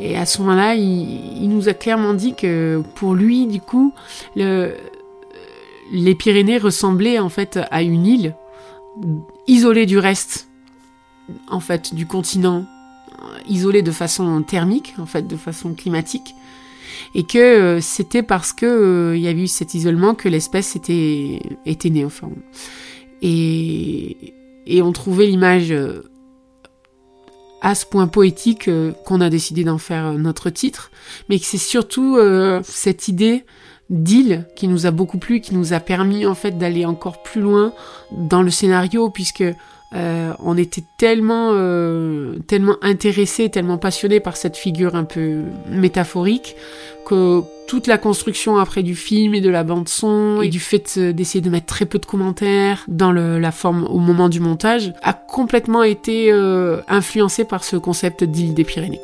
Et 0.00 0.16
à 0.16 0.26
ce 0.26 0.40
moment-là, 0.42 0.74
il, 0.74 1.48
nous 1.48 1.68
a 1.68 1.74
clairement 1.74 2.14
dit 2.14 2.34
que 2.34 2.82
pour 2.94 3.14
lui, 3.14 3.46
du 3.46 3.60
coup, 3.60 3.92
les 4.36 6.14
Pyrénées 6.16 6.58
ressemblaient 6.58 7.18
en 7.18 7.28
fait 7.28 7.58
à 7.72 7.82
une 7.82 8.06
île 8.06 8.34
isolée 9.46 9.86
du 9.86 9.98
reste, 9.98 10.48
en 11.48 11.60
fait, 11.60 11.94
du 11.94 12.06
continent, 12.06 12.66
isolée 13.48 13.82
de 13.82 13.90
façon 13.90 14.42
thermique, 14.42 14.94
en 14.98 15.06
fait, 15.06 15.26
de 15.26 15.36
façon 15.36 15.74
climatique 15.74 16.34
et 17.14 17.24
que 17.24 17.38
euh, 17.38 17.80
c'était 17.80 18.22
parce 18.22 18.52
que 18.52 18.66
euh, 18.66 19.16
y 19.16 19.28
avait 19.28 19.42
eu 19.42 19.48
cet 19.48 19.74
isolement 19.74 20.14
que 20.14 20.28
l'espèce 20.28 20.76
était, 20.76 21.40
était 21.66 21.90
née. 21.90 22.06
Et, 23.22 24.34
et 24.66 24.82
on 24.82 24.92
trouvait 24.92 25.26
l'image 25.26 25.72
euh, 25.72 26.02
à 27.60 27.74
ce 27.74 27.86
point 27.86 28.06
poétique 28.06 28.70
qu'on 29.04 29.20
a 29.20 29.30
décidé 29.30 29.64
d'en 29.64 29.78
faire 29.78 30.14
notre 30.14 30.48
titre, 30.50 30.92
mais 31.28 31.40
que 31.40 31.44
c'est 31.44 31.58
surtout 31.58 32.16
cette 32.62 33.08
idée 33.08 33.44
d'île 33.90 34.46
qui 34.54 34.68
nous 34.68 34.86
a 34.86 34.90
beaucoup 34.90 35.18
plu, 35.18 35.40
qui 35.40 35.54
nous 35.54 35.72
a 35.72 35.80
permis 35.80 36.26
en 36.26 36.34
fait 36.34 36.58
d'aller 36.58 36.84
encore 36.84 37.22
plus 37.22 37.40
loin 37.40 37.72
dans 38.12 38.42
le 38.42 38.50
scénario, 38.50 39.10
puisque 39.10 39.44
euh, 39.94 40.32
on 40.40 40.58
était 40.58 40.84
tellement, 40.98 41.52
euh, 41.54 42.38
tellement 42.46 42.76
intéressés, 42.82 43.48
tellement 43.48 43.78
passionnés 43.78 44.20
par 44.20 44.36
cette 44.36 44.56
figure 44.56 44.94
un 44.94 45.04
peu 45.04 45.44
métaphorique 45.70 46.56
que 47.06 47.40
toute 47.66 47.86
la 47.86 47.96
construction 47.96 48.58
après 48.58 48.82
du 48.82 48.94
film 48.94 49.34
et 49.34 49.40
de 49.40 49.48
la 49.48 49.64
bande 49.64 49.88
son 49.88 50.42
et 50.42 50.48
du 50.48 50.60
fait 50.60 50.98
d'essayer 50.98 51.40
de 51.40 51.48
mettre 51.48 51.66
très 51.66 51.86
peu 51.86 51.98
de 51.98 52.04
commentaires 52.04 52.84
dans 52.86 53.12
la 53.12 53.52
forme 53.52 53.84
au 53.84 53.98
moment 53.98 54.28
du 54.28 54.40
montage 54.40 54.92
a 55.02 55.14
complètement 55.14 55.82
été 55.82 56.30
euh, 56.32 56.82
influencé 56.88 57.44
par 57.44 57.64
ce 57.64 57.76
concept 57.76 58.24
d'île 58.24 58.52
des 58.52 58.64
Pyrénées. 58.64 59.00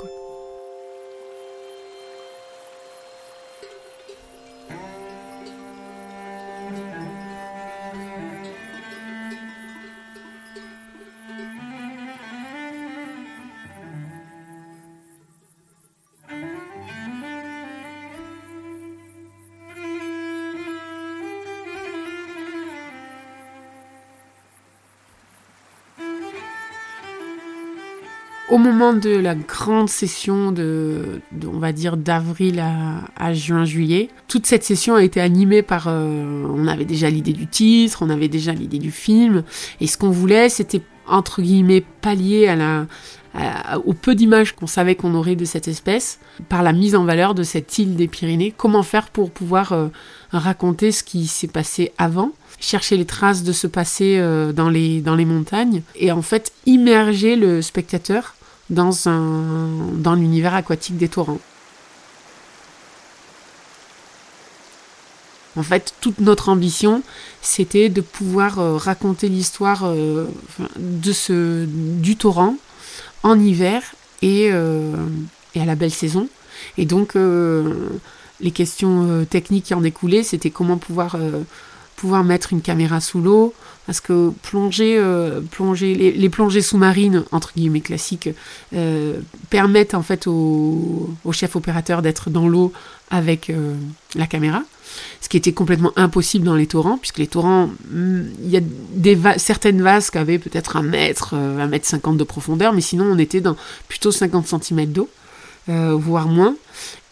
Au 28.55 28.59
moment 28.59 28.93
de 28.93 29.11
la 29.11 29.35
grande 29.35 29.89
session 29.89 30.53
de, 30.53 31.21
on 31.45 31.59
va 31.59 31.73
dire 31.73 31.97
d'avril 31.97 32.63
à, 33.17 33.35
juin-juillet, 33.35 34.11
toute 34.29 34.47
cette 34.47 34.63
session 34.63 34.95
a 34.95 35.03
été 35.03 35.21
animée 35.21 35.63
par, 35.63 35.87
euh, 35.89 36.47
on 36.49 36.69
avait 36.69 36.85
déjà 36.85 37.11
l'idée 37.11 37.33
du 37.33 37.49
titre, 37.49 38.03
on 38.03 38.11
avait 38.11 38.29
déjà 38.29 38.53
l'idée 38.53 38.79
du 38.79 38.93
film, 38.93 39.43
et 39.81 39.89
ce 39.89 39.99
qu'on 39.99 40.11
voulait, 40.11 40.49
c'était 40.49 40.83
entre 41.09 41.43
guillemets 41.43 41.83
pallier 42.01 42.55
au 43.85 43.93
peu 43.93 44.15
d'images 44.15 44.53
qu'on 44.55 44.69
savait 44.69 44.95
qu'on 44.95 45.17
aurait 45.17 45.35
de 45.35 45.45
cette 45.45 45.67
espèce, 45.67 46.21
par 46.49 46.63
la 46.63 46.73
mise 46.73 46.95
en 46.95 47.05
valeur 47.05 47.35
de 47.35 47.43
cette 47.43 47.77
île 47.79 47.97
des 47.97 48.07
Pyrénées. 48.07 48.55
Comment 48.57 48.85
faire 48.85 49.09
pour 49.09 49.33
pouvoir 49.33 49.73
euh, 49.73 49.89
raconter 50.31 50.93
ce 50.93 51.03
qui 51.03 51.27
s'est 51.27 51.49
passé 51.49 51.91
avant, 51.99 52.31
chercher 52.61 52.97
les 52.97 53.05
traces 53.05 53.43
de 53.43 53.51
ce 53.51 53.67
passé 53.67 54.15
euh, 54.19 54.53
dans 54.53 54.71
les 54.71 55.25
montagnes, 55.25 55.83
et 55.97 56.13
en 56.13 56.23
fait 56.23 56.53
immerger 56.67 57.35
le 57.35 57.61
spectateur 57.63 58.34
dans, 58.71 59.09
un, 59.09 59.93
dans 59.95 60.15
l'univers 60.15 60.55
aquatique 60.55 60.97
des 60.97 61.09
torrents. 61.09 61.41
En 65.57 65.63
fait, 65.63 65.95
toute 66.01 66.21
notre 66.21 66.49
ambition, 66.49 67.03
c'était 67.41 67.89
de 67.89 68.01
pouvoir 68.01 68.59
euh, 68.59 68.77
raconter 68.77 69.29
l'histoire 69.29 69.85
euh, 69.85 70.27
du 70.79 72.17
torrent 72.17 72.57
en 73.23 73.39
hiver 73.39 73.83
et, 74.23 74.49
euh, 74.51 74.93
et, 75.55 75.61
à 75.61 75.65
la 75.65 75.77
belle 75.77 75.93
saison. 75.93 76.29
Et 76.77 76.87
donc, 76.87 77.17
les 78.41 78.51
questions 78.53 79.27
techniques 79.29 79.67
qui 79.67 79.75
en 79.75 79.81
découlaient, 79.81 80.23
c'était 80.23 80.51
comment 80.51 80.79
pouvoir, 80.79 81.17
pouvoir 81.97 82.23
mettre 82.23 82.53
une 82.53 82.63
caméra 82.63 83.01
sous 83.01 83.21
l'eau, 83.21 83.53
parce 83.87 84.01
que 84.01 84.31
plonger, 84.43 85.03
plonger 85.51 85.95
les, 85.95 86.29
plongées 86.29 86.63
sous-marines, 86.63 87.25
entre 87.33 87.53
guillemets 87.55 87.81
classiques, 87.81 88.31
permettent 89.51 89.95
en 89.95 90.03
fait 90.03 90.27
au, 90.27 91.15
chef 91.33 91.55
opérateur 91.57 92.01
d'être 92.01 92.31
dans 92.31 92.49
l'eau 92.49 92.73
avec 93.11 93.53
la 94.15 94.27
caméra 94.27 94.63
ce 95.21 95.29
qui 95.29 95.37
était 95.37 95.53
complètement 95.53 95.93
impossible 95.97 96.45
dans 96.45 96.55
les 96.55 96.67
torrents, 96.67 96.99
puisque 96.99 97.19
les 97.19 97.27
torrents, 97.27 97.71
hmm, 97.91 98.23
il 98.43 98.51
y 98.51 98.57
a 98.57 98.61
des 98.61 99.19
certaines 99.39 99.83
vases 99.83 100.11
qui 100.11 100.19
avaient 100.19 100.39
peut-être 100.39 100.77
un 100.77 100.83
mètre, 100.83 101.35
euh, 101.35 101.59
un 101.59 101.67
mètre 101.67 101.87
cinquante 101.87 102.17
de 102.17 102.25
profondeur, 102.25 102.73
mais 102.73 102.81
sinon 102.81 103.05
on 103.05 103.19
était 103.19 103.41
dans 103.41 103.57
plutôt 103.89 104.13
50 104.13 104.47
cm 104.47 104.87
d'eau, 104.87 105.09
euh, 105.69 105.95
voire 105.95 106.29
moins. 106.29 106.57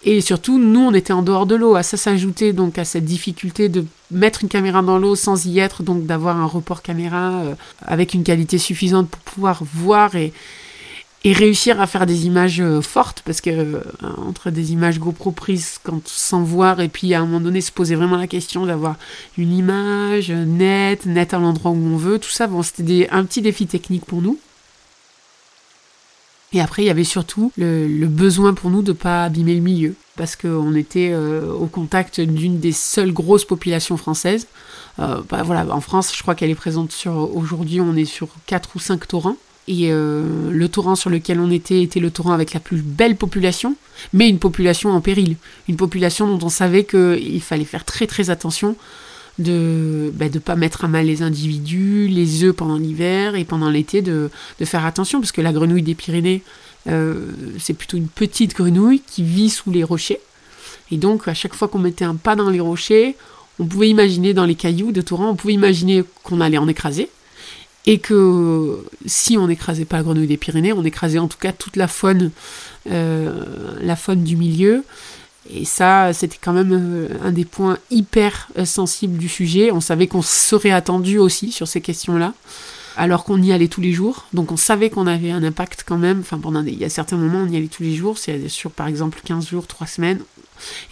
Et 0.05 0.21
surtout, 0.21 0.59
nous, 0.59 0.81
on 0.81 0.93
était 0.93 1.13
en 1.13 1.23
dehors 1.23 1.47
de 1.47 1.55
l'eau. 1.55 1.77
À 1.77 1.85
ça 1.85 1.97
s'ajoutait 1.97 2.53
donc 2.53 2.77
à 2.77 2.85
cette 2.85 3.05
difficulté 3.05 3.69
de 3.69 3.85
mettre 4.13 4.43
une 4.43 4.49
caméra 4.49 4.83
dans 4.83 4.99
l'eau 4.99 5.17
sans 5.17 5.47
y 5.47 5.59
être, 5.59 5.83
donc 5.83 6.07
d'avoir 6.07 6.37
un 6.37 6.47
report 6.47 6.83
caméra 6.83 7.41
euh, 7.41 7.55
avec 7.83 8.15
une 8.15 8.23
qualité 8.23 8.59
suffisante 8.59 9.09
pour 9.09 9.21
pouvoir 9.21 9.63
voir 9.75 10.15
et, 10.17 10.33
réussir 11.25 11.81
à 11.81 11.87
faire 11.87 12.05
des 12.05 12.27
images 12.27 12.61
euh, 12.61 12.81
fortes 12.81 13.23
parce 13.25 13.41
que 13.41 13.51
euh, 13.51 13.81
entre 14.17 14.51
des 14.51 14.73
images 14.73 14.99
GoPro 14.99 15.31
prises 15.31 15.79
quand 15.85 16.07
sans 16.09 16.43
voir 16.43 16.81
et 16.81 16.89
puis 16.89 17.15
à 17.15 17.21
un 17.21 17.27
moment 17.27 17.41
donné 17.41 17.61
se 17.61 17.71
poser 17.71 17.95
vraiment 17.95 18.17
la 18.17 18.27
question 18.27 18.67
d'avoir 18.67 18.97
une 19.39 19.53
image 19.53 20.33
nette, 20.33 21.07
nette 21.07 21.33
à 21.33 21.39
l'endroit 21.39 21.71
où 21.71 21.77
on 21.77 21.97
veut, 21.97 22.19
tout 22.19 22.31
ça, 22.31 22.49
bon, 22.49 22.63
c'était 22.63 23.09
un 23.13 23.25
petit 23.25 23.41
défi 23.41 23.67
technique 23.69 24.05
pour 24.05 24.21
nous. 24.21 24.37
Et 26.53 26.61
après, 26.61 26.83
il 26.83 26.87
y 26.87 26.91
avait 26.91 27.05
surtout 27.05 27.53
le, 27.57 28.07
besoin 28.07 28.55
pour 28.55 28.71
nous 28.71 28.83
de 28.83 28.93
ne 28.93 28.97
pas 28.97 29.25
abîmer 29.25 29.55
le 29.55 29.61
milieu, 29.61 29.95
parce 30.17 30.37
qu'on 30.37 30.75
était 30.75 31.11
euh, 31.13 31.53
au 31.53 31.67
contact 31.67 32.21
d'une 32.21 32.61
des 32.61 32.73
seules 32.73 33.13
grosses 33.13 33.45
populations 33.45 33.97
françaises. 33.97 34.47
bah, 34.99 35.23
voilà, 35.45 35.67
en 35.71 35.81
France, 35.81 36.13
je 36.15 36.23
crois 36.23 36.35
qu'elle 36.35 36.51
est 36.51 36.55
présente 36.55 36.93
sur. 36.93 37.35
Aujourd'hui, 37.35 37.81
on 37.81 37.97
est 37.97 38.05
sur 38.05 38.29
4 38.47 38.77
ou 38.77 38.79
5 38.79 39.09
torrents. 39.09 39.37
Et 39.69 39.93
euh, 39.93 40.51
le 40.51 40.69
torrent 40.69 40.97
sur 40.97 41.09
lequel 41.09 41.39
on 41.39 41.51
était 41.51 41.83
était 41.83 42.01
le 42.01 42.11
torrent 42.11 42.33
avec 42.33 42.53
la 42.53 42.59
plus 42.59 42.83
belle 42.83 43.17
population, 43.17 43.77
mais 44.13 44.29
une 44.29 44.41
population 44.41 44.91
en 44.91 45.01
péril. 45.01 45.37
Une 45.69 45.77
population 45.77 46.27
dont 46.27 46.45
on 46.45 46.49
savait 46.49 46.85
qu'il 46.85 47.41
fallait 47.41 47.65
faire 47.65 47.85
très 47.85 48.09
très 48.09 48.31
attention 48.31 48.77
de 49.43 50.11
ne 50.11 50.11
bah, 50.11 50.27
pas 50.45 50.57
mettre 50.57 50.85
à 50.85 50.89
mal 50.89 51.07
les 51.07 51.23
individus, 51.23 52.09
les 52.09 52.45
œufs 52.45 52.55
pendant 52.55 52.79
l'hiver 52.79 53.35
et 53.35 53.45
pendant 53.45 53.71
l'été, 53.71 54.03
de, 54.03 54.31
faire 54.65 54.87
attention, 54.87 55.21
parce 55.21 55.33
que 55.33 55.41
la 55.41 55.53
grenouille 55.53 55.83
des 55.83 55.95
Pyrénées, 55.95 56.43
euh, 56.89 57.31
c'est 57.59 57.75
plutôt 57.75 57.97
une 57.97 58.09
petite 58.09 58.55
grenouille 58.55 59.03
qui 59.07 59.23
vit 59.23 59.51
sous 59.51 59.71
les 59.71 59.85
rochers. 59.85 60.21
Et 60.91 60.97
donc, 60.97 61.29
à 61.29 61.35
chaque 61.35 61.55
fois 61.55 61.69
qu'on 61.69 61.79
mettait 61.79 62.05
un 62.05 62.17
pas 62.17 62.37
dans 62.37 62.51
les 62.51 62.61
rochers, 62.61 63.17
on 63.59 63.67
pouvait 63.67 63.89
imaginer 63.89 64.35
dans 64.35 64.45
les 64.45 64.55
cailloux 64.55 64.93
de 64.93 65.01
torrent, 65.01 65.31
on 65.31 65.37
pouvait 65.37 65.55
imaginer 65.55 66.05
qu'on 66.23 66.41
allait 66.41 66.59
en 66.59 66.69
écraser 66.69 67.09
et 67.87 67.99
que 67.99 68.79
si 69.07 69.37
on 69.37 69.49
n'écrasait 69.49 69.85
pas 69.85 69.99
la 69.99 70.03
grenouille 70.05 70.27
des 70.27 70.37
Pyrénées, 70.37 70.73
on 70.73 70.85
écrasait 70.85 71.19
en 71.19 71.29
tout 71.29 71.39
cas 71.39 71.53
toute 71.53 71.77
la 71.77 71.89
faune, 71.89 72.31
euh, 72.91 73.45
la 73.81 73.97
faune 73.97 74.23
du 74.23 74.37
milieu. 74.37 74.85
Et 75.51 75.65
ça, 75.65 76.13
c'était 76.13 76.39
quand 76.41 76.53
même 76.53 76.73
euh, 76.73 77.09
un 77.23 77.33
des 77.33 77.45
points 77.45 77.79
hyper 77.91 78.49
euh, 78.59 78.65
sensibles 78.65 79.19
du 79.19 79.29
sujet. 79.29 79.71
On 79.73 79.81
savait 79.81 80.07
qu'on 80.07 80.23
serait 80.23 80.71
attendu 80.71 81.19
aussi 81.19 81.51
sur 81.51 81.67
ces 81.67 81.81
questions-là, 81.81 82.33
alors 82.97 83.25
qu'on 83.25 83.43
y 83.43 83.53
allait 83.53 83.69
tous 83.69 83.81
les 83.81 83.93
jours. 83.93 84.27
Donc 84.33 84.53
on 84.53 84.57
savait 84.57 84.89
qu'on 84.89 85.07
avait 85.07 85.31
un 85.33 85.43
impact 85.43 85.85
quand 85.87 85.99
même. 85.99 86.21
Enfin, 86.21 86.39
pendant 86.39 86.65
il 86.65 86.79
y 86.79 86.85
a 86.85 86.89
certains 86.89 87.17
moments, 87.17 87.41
on 87.41 87.49
y 87.49 87.57
allait 87.57 87.67
tous 87.67 87.83
les 87.83 87.95
jours. 87.95 88.19
C'est 88.19 88.49
sur 88.49 88.71
par 88.71 88.87
exemple 88.87 89.21
15 89.25 89.49
jours, 89.49 89.67
3 89.67 89.87
semaines. 89.87 90.21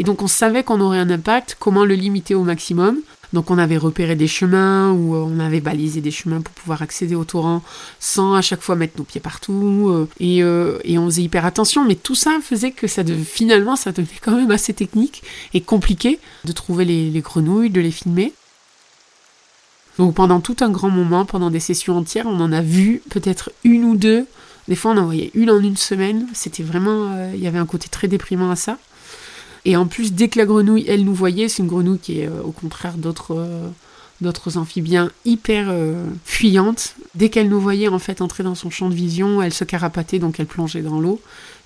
Et 0.01 0.05
donc 0.05 0.21
on 0.23 0.27
savait 0.27 0.65
qu'on 0.65 0.81
aurait 0.81 0.99
un 0.99 1.11
impact. 1.11 1.57
Comment 1.61 1.85
le 1.85 1.95
limiter 1.95 2.35
au 2.35 2.43
maximum? 2.43 2.99
Donc 3.33 3.51
on 3.51 3.59
avait 3.59 3.77
repéré 3.77 4.17
des 4.17 4.27
chemins 4.27 4.91
ou 4.93 5.15
on 5.15 5.39
avait 5.39 5.61
balisé 5.61 6.01
des 6.01 6.11
chemins 6.11 6.41
pour 6.41 6.53
pouvoir 6.55 6.83
accéder 6.83 7.15
au 7.15 7.25
torrent 7.25 7.63
sans 8.01 8.35
à 8.35 8.43
chaque 8.43 8.61
fois 8.61 8.75
mettre 8.75 8.99
nos 8.99 9.05
pieds 9.05 9.21
partout 9.21 9.89
euh, 9.91 10.09
euh, 10.21 10.79
et, 10.85 10.99
on 10.99 11.07
faisait 11.07 11.23
hyper 11.23 11.45
attention. 11.45 11.85
Mais 11.85 11.95
tout 11.95 12.15
ça 12.15 12.39
faisait 12.43 12.73
que 12.73 12.87
ça 12.87 13.05
finalement 13.05 13.77
ça 13.77 13.93
devenait 13.93 14.19
quand 14.21 14.37
même 14.37 14.51
assez 14.51 14.75
technique 14.75 15.23
et 15.55 15.61
compliqué 15.61 16.19
de 16.45 16.53
trouver 16.53 16.85
les, 16.85 17.21
grenouilles, 17.21 17.71
de 17.71 17.81
les 17.81 17.93
filmer. 17.93 18.33
Donc 19.99 20.15
pendant 20.15 20.41
tout 20.41 20.57
un 20.61 20.71
grand 20.71 20.91
moment, 20.91 21.25
pendant 21.25 21.51
des 21.51 21.61
sessions 21.61 21.97
entières, 21.97 22.27
on 22.27 22.41
en 22.41 22.53
a 22.53 22.63
vu 22.63 23.03
peut-être 23.11 23.53
une 23.65 23.85
ou 23.85 23.97
deux. 23.97 24.27
Des 24.67 24.77
fois 24.77 24.93
on 24.93 24.97
en 24.97 25.05
voyait 25.05 25.31
une 25.35 25.51
en 25.51 25.61
une 25.61 25.77
semaine. 25.77 26.27
C'était 26.33 26.63
vraiment, 26.63 27.13
euh, 27.13 27.33
il 27.35 27.41
y 27.41 27.47
avait 27.47 27.59
un 27.59 27.67
côté 27.67 27.89
très 27.89 28.09
déprimant 28.09 28.51
à 28.51 28.57
ça. 28.57 28.79
Et 29.65 29.77
en 29.77 29.87
plus, 29.87 30.13
dès 30.13 30.29
que 30.29 30.39
la 30.39 30.47
grenouille, 30.47 30.85
elle 30.89 31.05
nous 31.05 31.15
voyait, 31.15 31.49
c'est 31.49 31.63
une 31.63 31.69
grenouille 31.69 31.99
qui 31.99 32.21
est 32.21 32.27
euh, 32.27 32.43
au 32.43 32.53
contraire 32.53 32.95
d'autres 32.95 33.37
euh, 33.37 33.69
d'autres 34.21 34.59
amphibiens 34.59 35.11
hyper 35.25 35.69
euh, 35.71 36.05
fuyante. 36.25 36.95
Dès 37.15 37.29
qu'elle 37.31 37.49
nous 37.49 37.61
voyait 37.61 37.89
en 37.89 37.99
fait 37.99 38.21
entrer 38.21 38.43
dans 38.43 38.55
son 38.55 38.71
champ 38.71 38.89
de 38.89 38.95
vision, 38.95 39.41
elle 39.43 39.53
se 39.53 39.65
carapatait, 39.65 40.19
donc 40.19 40.39
elle 40.39 40.47
plongeait 40.47 40.83
dans 40.83 41.01
l'eau. 41.01 41.21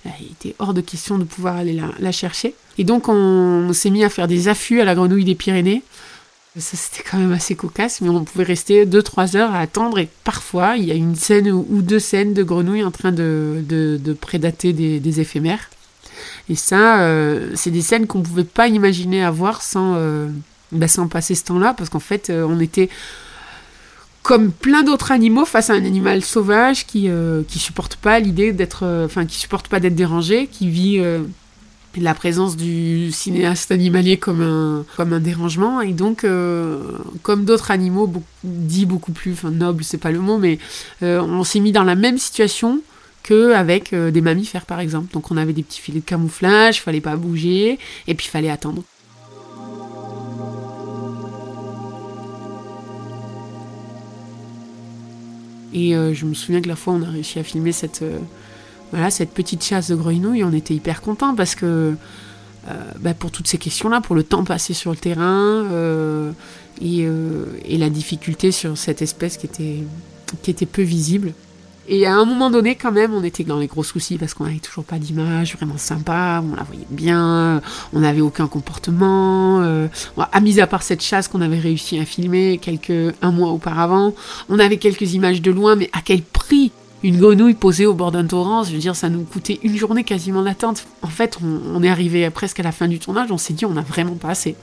Il 0.05 0.31
était 0.31 0.55
hors 0.59 0.73
de 0.73 0.81
question 0.81 1.17
de 1.17 1.23
pouvoir 1.23 1.57
aller 1.57 1.81
la, 1.99 2.11
chercher. 2.11 2.53
Et 2.77 2.83
donc 2.83 3.09
on, 3.09 3.73
s'est 3.73 3.89
mis 3.89 4.03
à 4.03 4.09
faire 4.09 4.27
des 4.27 4.47
affûts 4.47 4.79
à 4.79 4.85
la 4.85 4.93
grenouille 4.93 5.25
des 5.25 5.35
Pyrénées. 5.35 5.81
Ça 6.57 6.77
c'était 6.77 7.03
quand 7.09 7.17
même 7.17 7.33
assez 7.33 7.55
cocasse, 7.55 8.01
mais 8.01 8.09
on 8.09 8.23
pouvait 8.23 8.45
rester 8.45 8.85
2-3 8.85 9.35
heures 9.35 9.53
à 9.53 9.59
attendre 9.59 9.97
et 9.99 10.07
parfois 10.23 10.77
il 10.77 10.85
y 10.85 10.91
a 10.91 10.93
une 10.93 11.15
scène 11.15 11.51
ou 11.51 11.81
deux 11.81 11.99
scènes 11.99 12.33
de 12.33 12.43
grenouilles 12.43 12.83
en 12.83 12.91
train 12.91 13.11
de, 13.11 13.63
de, 13.67 14.13
prédater 14.13 14.71
des 14.71 15.19
éphémères. 15.19 15.69
Et 16.49 16.55
ça, 16.55 17.01
euh, 17.01 17.51
c'est 17.55 17.71
des 17.71 17.81
scènes 17.81 18.07
qu'on 18.07 18.19
ne 18.19 18.23
pouvait 18.23 18.43
pas 18.43 18.67
imaginer 18.67 19.23
avoir 19.23 19.61
sans, 19.61 19.95
euh, 19.95 20.27
bah, 20.71 20.87
sans 20.87 21.07
passer 21.07 21.35
ce 21.35 21.43
temps-là, 21.45 21.73
parce 21.73 21.89
qu'en 21.89 21.99
fait, 21.99 22.29
euh, 22.29 22.45
on 22.47 22.59
était 22.59 22.89
comme 24.23 24.51
plein 24.51 24.83
d'autres 24.83 25.11
animaux 25.11 25.45
face 25.45 25.69
à 25.69 25.73
un 25.73 25.85
animal 25.85 26.23
sauvage 26.23 26.87
qui 26.87 27.07
ne 27.09 27.43
supporte 27.47 27.95
pas 27.95 28.19
l'idée 28.19 28.53
d'être, 28.53 29.03
enfin 29.05 29.25
qui 29.25 29.37
supporte 29.37 29.67
pas 29.67 29.79
d'être 29.79 29.93
dérangé, 29.93 30.47
qui 30.47 30.67
vit 30.67 30.99
la 31.95 32.15
présence 32.15 32.57
du 32.57 33.11
cinéaste 33.11 33.71
animalier 33.71 34.17
comme 34.17 34.41
un, 34.41 34.83
comme 34.97 35.13
un 35.13 35.19
dérangement. 35.19 35.79
Et 35.81 35.93
donc, 35.93 36.25
comme 37.21 37.45
d'autres 37.45 37.69
animaux, 37.69 38.11
dit 38.43 38.87
beaucoup 38.87 39.11
plus, 39.11 39.33
enfin 39.33 39.51
noble, 39.51 39.83
c'est 39.83 39.99
pas 39.99 40.09
le 40.09 40.19
mot, 40.19 40.39
mais 40.39 40.57
on 41.03 41.43
s'est 41.43 41.59
mis 41.59 41.71
dans 41.71 41.83
la 41.83 41.93
même 41.93 42.17
situation 42.17 42.81
qu'avec 43.25 43.91
euh, 43.93 44.11
des 44.11 44.21
mammifères 44.21 44.65
par 44.65 44.79
exemple. 44.79 45.11
Donc 45.11 45.31
on 45.31 45.37
avait 45.37 45.53
des 45.53 45.63
petits 45.63 45.81
filets 45.81 45.99
de 45.99 46.05
camouflage, 46.05 46.81
fallait 46.81 47.01
pas 47.01 47.15
bouger, 47.15 47.79
et 48.07 48.13
puis 48.13 48.27
fallait 48.27 48.49
attendre. 48.49 48.83
Et 55.73 55.95
euh, 55.95 56.13
je 56.13 56.25
me 56.25 56.33
souviens 56.33 56.61
que 56.61 56.69
la 56.69 56.75
fois 56.75 56.93
on 56.93 57.01
a 57.01 57.09
réussi 57.09 57.39
à 57.39 57.43
filmer 57.43 57.71
cette, 57.71 58.03
euh, 58.03 58.19
voilà, 58.91 59.09
cette 59.09 59.31
petite 59.31 59.63
chasse 59.63 59.89
de 59.89 59.95
grenouilles, 59.95 60.43
on 60.43 60.53
était 60.53 60.75
hyper 60.75 61.01
contents 61.01 61.35
parce 61.35 61.55
que 61.55 61.95
bah, 62.99 63.13
pour 63.13 63.29
toutes 63.29 63.47
ces 63.47 63.59
questions-là, 63.59 64.01
pour 64.01 64.15
le 64.15 64.23
temps 64.23 64.43
passé 64.43 64.73
sur 64.73 64.89
le 64.89 64.97
terrain 64.97 65.65
et, 66.81 67.07
et, 67.65 67.77
la 67.77 67.91
difficulté 67.91 68.51
sur 68.51 68.75
cette 68.75 69.03
espèce 69.03 69.37
qui 69.37 69.45
était, 69.45 69.83
qui 70.41 70.49
était 70.49 70.65
peu 70.65 70.81
visible. 70.81 71.33
Et 71.87 72.05
à 72.07 72.15
un 72.15 72.25
moment 72.25 72.49
donné, 72.49 72.75
quand 72.75 72.91
même, 72.91 73.13
on 73.13 73.23
était 73.23 73.43
dans 73.43 73.59
les 73.59 73.67
gros 73.67 73.83
soucis 73.83 74.17
parce 74.17 74.33
qu'on 74.33 74.45
n'avait 74.45 74.59
toujours 74.59 74.83
pas 74.83 74.97
d'image 74.97 75.55
vraiment 75.55 75.77
sympa, 75.77 76.43
on 76.43 76.55
la 76.55 76.63
voyait 76.63 76.87
bien, 76.89 77.61
on 77.93 77.99
n'avait 77.99 78.21
aucun 78.21 78.47
comportement. 78.47 79.61
Euh, 79.61 79.87
à 80.31 80.41
mis 80.41 80.59
à 80.59 80.67
part 80.67 80.81
cette 80.81 81.01
chasse 81.01 81.27
qu'on 81.27 81.41
avait 81.41 81.59
réussi 81.59 81.99
à 81.99 82.05
filmer 82.05 82.57
quelques 82.57 83.15
un 83.21 83.31
mois 83.31 83.51
auparavant, 83.51 84.13
on 84.49 84.57
avait 84.57 84.77
quelques 84.77 85.13
images 85.13 85.41
de 85.41 85.51
loin, 85.51 85.75
mais 85.75 85.89
à 85.93 86.01
quel 86.03 86.21
prix 86.21 86.71
une 87.03 87.19
grenouille 87.19 87.53
posée 87.53 87.85
au 87.85 87.93
bord 87.93 88.11
d'un 88.11 88.25
torrent, 88.25 88.63
je 88.63 88.71
veux 88.71 88.79
dire, 88.79 88.95
ça 88.95 89.09
nous 89.09 89.21
coûtait 89.21 89.59
une 89.61 89.77
journée 89.77 90.03
quasiment 90.03 90.41
d'attente. 90.41 90.87
En 91.03 91.07
fait, 91.07 91.37
on, 91.43 91.75
on 91.75 91.83
est 91.83 91.89
arrivé 91.89 92.27
presque 92.31 92.59
à 92.59 92.63
la 92.63 92.71
fin 92.71 92.87
du 92.87 92.97
tournage, 92.97 93.31
on 93.31 93.37
s'est 93.37 93.53
dit 93.53 93.65
on 93.65 93.73
n'a 93.73 93.81
vraiment 93.81 94.15
pas 94.15 94.29
assez. 94.29 94.55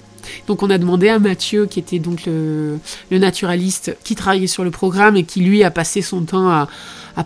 Donc 0.47 0.63
on 0.63 0.71
a 0.71 0.79
demandé 0.79 1.09
à 1.09 1.19
Mathieu, 1.19 1.67
qui 1.67 1.79
était 1.79 1.99
donc 1.99 2.27
le, 2.27 2.79
naturaliste 3.11 3.97
qui 4.05 4.15
travaillait 4.15 4.47
sur 4.47 4.65
le 4.65 4.71
programme 4.71 5.17
et 5.17 5.25
qui 5.25 5.41
lui 5.41 5.65
a 5.65 5.71
passé 5.71 6.03
son 6.03 6.23
temps 6.23 6.51
à, 6.51 6.69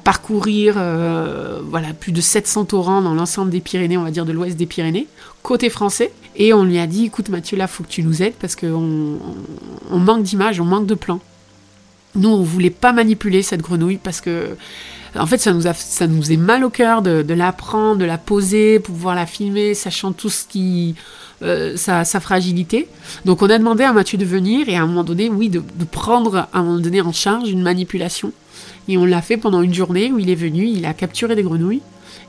parcourir 0.03 0.75
euh, 0.79 1.61
voilà, 1.65 1.93
plus 1.93 2.11
de 2.11 2.21
700 2.21 2.67
torrents 2.67 3.03
dans 3.03 3.15
l'ensemble 3.15 3.51
des 3.51 3.61
Pyrénées, 3.61 3.97
on 3.97 4.03
va 4.03 4.11
dire 4.11 4.25
de 4.25 4.33
l'ouest 4.33 4.57
des 4.57 4.67
Pyrénées, 4.67 5.07
côté 5.43 5.71
français. 5.71 6.13
Et 6.35 6.53
on 6.53 6.65
lui 6.65 6.79
a 6.79 6.87
dit, 6.87 7.05
écoute 7.05 7.29
Mathieu, 7.29 7.57
là, 7.57 7.67
faut 7.67 7.85
que 7.85 7.89
tu 7.89 8.03
nous 8.03 8.23
aides 8.23 8.35
parce 8.35 8.57
qu'on 8.57 9.19
on 9.91 9.99
manque 9.99 10.23
d'images, 10.23 10.61
on 10.61 10.65
manque 10.65 10.87
de 10.87 10.95
plans. 10.95 11.21
Nous, 12.17 12.29
on 12.29 12.43
voulait 12.43 12.71
pas 12.71 12.93
manipuler 12.93 13.43
cette 13.43 13.63
grenouille 13.63 13.99
parce 13.99 14.21
que 14.21 14.57
en 15.19 15.27
fait, 15.27 15.39
ça 15.39 15.53
nous, 15.53 15.67
a, 15.67 15.75
ça 15.75 16.07
nous 16.07 16.21
faisait 16.23 16.37
mal 16.37 16.65
au 16.65 16.71
cœur 16.71 17.03
de, 17.03 17.35
la 17.35 17.53
prendre, 17.53 17.97
de 17.97 18.05
la 18.05 18.19
poser, 18.19 18.79
pouvoir 18.79 19.15
la 19.15 19.27
filmer, 19.27 19.75
sachant 19.75 20.13
tout 20.13 20.31
ce 20.31 20.45
qui. 20.47 20.95
Euh, 21.43 21.77
sa, 21.77 22.05
fragilité. 22.19 22.89
Donc, 23.27 23.43
on 23.43 23.51
a 23.51 23.59
demandé 23.59 23.85
à 23.85 23.93
Mathieu 23.93 24.17
de 24.17 24.25
venir 24.25 24.71
et 24.71 24.77
à 24.77 24.83
un 24.83 24.87
moment 24.87 25.05
donné, 25.05 25.29
oui, 25.29 25.51
de, 25.51 25.63
prendre 25.91 26.37
à 26.37 26.49
un 26.55 26.63
moment 26.63 26.79
donné 26.79 27.03
en 27.03 27.13
charge 27.13 27.51
une 27.51 27.61
manipulation. 27.61 28.33
Et 28.89 28.97
on 28.97 29.05
l'a 29.05 29.21
fait 29.21 29.37
pendant 29.37 29.61
une 29.61 29.75
journée 29.75 30.11
où 30.11 30.19
il 30.19 30.31
est 30.31 30.35
venu, 30.35 30.67
il 30.67 30.87
a 30.87 30.95
capturé 30.95 31.37
des 31.37 31.43
grenouilles 31.43 31.83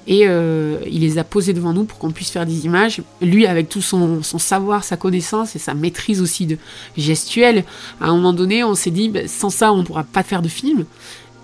et 0.08 0.21
euh, 0.26 0.78
il 0.89 1.02
les 1.02 1.17
a 1.17 1.23
posées 1.23 1.54
devant 1.54 1.73
nous 1.73 1.84
pour 1.84 2.00
qu'on 2.00 2.12
puisse 2.12 2.32
faire 2.32 2.45
des 2.45 2.65
images. 2.65 3.02
Lui, 3.21 3.45
avec 3.45 3.67
tout 3.67 3.82
son, 3.82 4.21
savoir, 4.23 4.84
sa 4.84 4.95
connaissance 4.95 5.56
et 5.56 5.60
sa 5.60 5.73
maîtrise 5.73 6.21
aussi 6.21 6.45
de 6.45 6.58
gestuelle, 6.97 7.65
à 8.00 8.08
un 8.08 8.15
moment 8.15 8.34
donné, 8.34 8.63
on 8.63 8.73
s'est 8.73 8.91
dit, 8.91 9.10
ben, 9.10 9.28
sans 9.28 9.50
ça, 9.50 9.73
on 9.73 9.78
ne 9.78 9.84
pourra 9.84 10.04
pas 10.04 10.23
faire 10.23 10.41
de 10.41 10.47
film. 10.47 10.86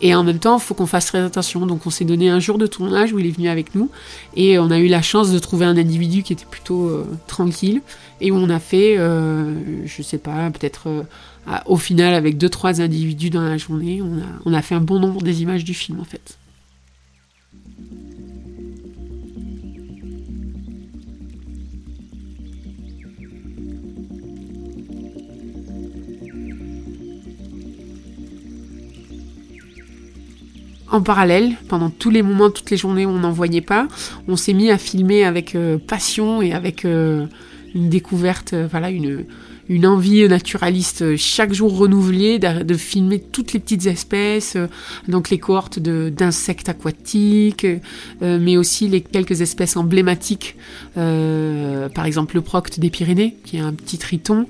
Et 0.03 0.13
en 0.13 0.25
même 0.25 0.37
temps, 0.37 0.57
il 0.57 0.61
faut 0.61 0.73
qu'on 0.73 0.85
fasse 0.85 1.05
très 1.05 1.21
attention. 1.21 1.65
Donc 1.65 1.87
on 1.87 1.89
s'est 1.89 2.03
donné 2.03 2.29
un 2.29 2.41
jour 2.41 2.57
de 2.57 2.67
tournage 2.67 3.13
où 3.13 3.19
il 3.19 3.25
est 3.25 3.31
venu 3.31 3.47
avec 3.47 3.73
nous. 3.73 3.89
Et 4.35 4.59
on 4.59 4.69
a 4.69 4.77
eu 4.77 4.87
la 4.87 5.01
chance 5.01 5.31
de 5.31 5.39
trouver 5.39 5.65
un 5.65 5.77
individu 5.77 6.23
qui 6.23 6.33
était 6.33 6.45
plutôt 6.45 6.89
euh, 6.89 7.05
tranquille. 7.25 7.81
Et 8.19 8.29
où 8.29 8.35
on 8.35 8.49
a 8.49 8.59
fait, 8.59 8.97
euh, 8.97 9.55
je 9.85 10.01
sais 10.01 10.17
pas, 10.17 10.51
peut-être 10.51 10.87
euh, 10.87 11.03
au 11.65 11.77
final 11.77 12.13
avec 12.13 12.37
deux 12.37 12.49
trois 12.49 12.81
individus 12.81 13.29
dans 13.29 13.41
la 13.41 13.57
journée, 13.57 14.01
on 14.01 14.17
a, 14.17 14.25
on 14.45 14.53
a 14.53 14.61
fait 14.61 14.75
un 14.75 14.81
bon 14.81 14.99
nombre 14.99 15.21
des 15.21 15.41
images 15.41 15.63
du 15.63 15.73
film 15.73 16.01
en 16.01 16.05
fait. 16.05 16.37
En 30.93 31.01
parallèle, 31.01 31.55
pendant 31.67 31.89
tous 31.89 32.11
les 32.11 32.21
moments, 32.21 32.51
toutes 32.51 32.69
les 32.69 32.77
journées 32.77 33.05
où 33.05 33.09
on 33.09 33.19
n'en 33.19 33.31
voyait 33.31 33.61
pas, 33.61 33.87
on 34.27 34.35
s'est 34.35 34.53
mis 34.53 34.69
à 34.69 34.77
filmer 34.77 35.25
avec 35.25 35.55
euh, 35.55 35.79
passion 35.79 36.41
et 36.43 36.53
avec 36.53 36.85
euh, 36.85 37.25
une 37.73 37.89
découverte, 37.89 38.53
euh, 38.53 38.67
voilà, 38.69 38.91
une, 38.91 39.25
une 39.69 39.87
envie 39.87 40.27
naturaliste 40.29 41.17
chaque 41.17 41.51
jour 41.51 41.75
renouvelée 41.75 42.37
de, 42.37 42.73
filmer 42.75 43.19
toutes 43.19 43.53
les 43.53 43.59
petites 43.59 43.87
espèces, 43.87 44.55
donc 45.07 45.31
les 45.31 45.39
cohortes 45.39 45.79
d'insectes 45.79 46.69
aquatiques, 46.69 47.65
mais 48.21 48.57
aussi 48.57 48.89
les 48.89 48.99
quelques 48.99 49.39
espèces 49.39 49.77
emblématiques, 49.77 50.57
par 50.95 52.05
exemple 52.05 52.35
le 52.35 52.41
procte 52.41 52.81
des 52.81 52.89
Pyrénées, 52.89 53.37
qui 53.45 53.55
est 53.55 53.61
un 53.61 53.71
petit 53.71 53.97
triton, 53.97 54.47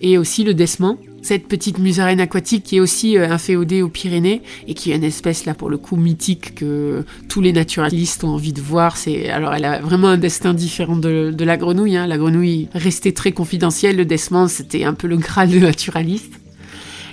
et 0.00 0.16
aussi 0.16 0.44
le 0.44 0.54
desman, 0.54 0.96
cette 1.22 1.46
petite 1.46 1.78
musaraigne 1.78 2.20
aquatique 2.20 2.64
qui 2.64 2.76
est 2.76 2.80
aussi 2.80 3.16
euh, 3.16 3.30
inféodée 3.30 3.80
aux 3.80 3.88
Pyrénées 3.88 4.42
et 4.66 4.74
qui 4.74 4.90
est 4.90 4.96
une 4.96 5.04
espèce 5.04 5.46
là 5.46 5.54
pour 5.54 5.70
le 5.70 5.78
coup 5.78 5.96
mythique 5.96 6.56
que 6.56 7.04
tous 7.28 7.40
les 7.40 7.52
naturalistes 7.52 8.24
ont 8.24 8.30
envie 8.30 8.52
de 8.52 8.60
voir. 8.60 8.96
C'est 8.96 9.30
alors 9.30 9.54
elle 9.54 9.64
a 9.64 9.80
vraiment 9.80 10.08
un 10.08 10.18
destin 10.18 10.52
différent 10.52 10.96
de, 10.96 11.34
la 11.38 11.56
grenouille. 11.56 11.96
Hein. 11.96 12.06
La 12.08 12.18
grenouille 12.18 12.68
restait 12.74 13.12
très 13.12 13.32
confidentielle. 13.32 13.96
Le 13.96 14.04
Desmond 14.04 14.48
c'était 14.48 14.84
un 14.84 14.94
peu 14.94 15.06
le 15.06 15.16
graal 15.16 15.48
de 15.48 15.60
naturaliste. 15.60 16.34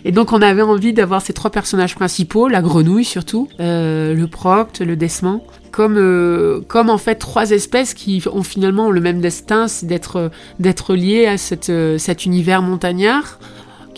Et 0.05 0.11
donc 0.11 0.33
on 0.33 0.41
avait 0.41 0.61
envie 0.61 0.93
d'avoir 0.93 1.21
ces 1.21 1.33
trois 1.33 1.51
personnages 1.51 1.93
principaux, 1.93 2.47
la 2.47 2.61
grenouille 2.61 3.03
surtout, 3.03 3.49
euh, 3.59 4.13
le 4.13 4.27
procte, 4.27 4.79
le 4.79 4.95
Desmond, 4.95 5.41
comme 5.71 5.97
euh, 5.97 6.61
comme 6.67 6.89
en 6.89 6.97
fait 6.97 7.15
trois 7.15 7.51
espèces 7.51 7.93
qui 7.93 8.23
ont 8.31 8.43
finalement 8.43 8.91
le 8.91 9.01
même 9.01 9.19
destin, 9.19 9.67
c'est 9.67 9.87
d'être 9.87 10.31
d'être 10.59 10.95
liées 10.95 11.25
à 11.25 11.37
cette, 11.37 11.71
cet 11.97 12.25
univers 12.25 12.61
montagnard 12.61 13.39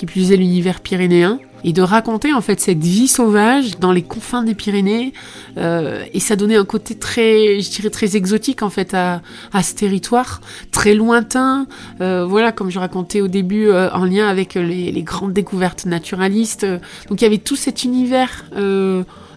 qui 0.01 0.07
plus 0.07 0.31
est 0.31 0.35
l'univers 0.35 0.79
pyrénéen, 0.79 1.37
et 1.63 1.73
de 1.73 1.83
raconter 1.83 2.33
en 2.33 2.41
fait 2.41 2.59
cette 2.59 2.79
vie 2.79 3.07
sauvage 3.07 3.77
dans 3.77 3.91
les 3.91 4.01
confins 4.01 4.41
des 4.41 4.55
Pyrénées. 4.55 5.13
Euh, 5.57 6.03
et 6.11 6.19
ça 6.19 6.35
donnait 6.35 6.55
un 6.55 6.65
côté 6.65 6.95
très, 6.95 7.59
je 7.59 7.69
dirais 7.69 7.91
très 7.91 8.15
exotique 8.17 8.63
en 8.63 8.71
fait 8.71 8.95
à, 8.95 9.21
ce 9.61 9.75
territoire, 9.75 10.41
très 10.71 10.95
lointain. 10.95 11.67
Euh, 12.01 12.25
voilà, 12.25 12.51
comme 12.51 12.71
je 12.71 12.79
racontais 12.79 13.21
au 13.21 13.27
début, 13.27 13.67
euh, 13.67 13.91
en 13.91 14.05
lien 14.05 14.27
avec 14.27 14.55
les, 14.55 14.91
les, 14.91 15.03
grandes 15.03 15.33
découvertes 15.33 15.85
naturalistes. 15.85 16.65
Donc 17.07 17.21
il 17.21 17.23
y 17.23 17.27
avait 17.27 17.37
tout 17.37 17.55
cet 17.55 17.83
univers. 17.83 18.45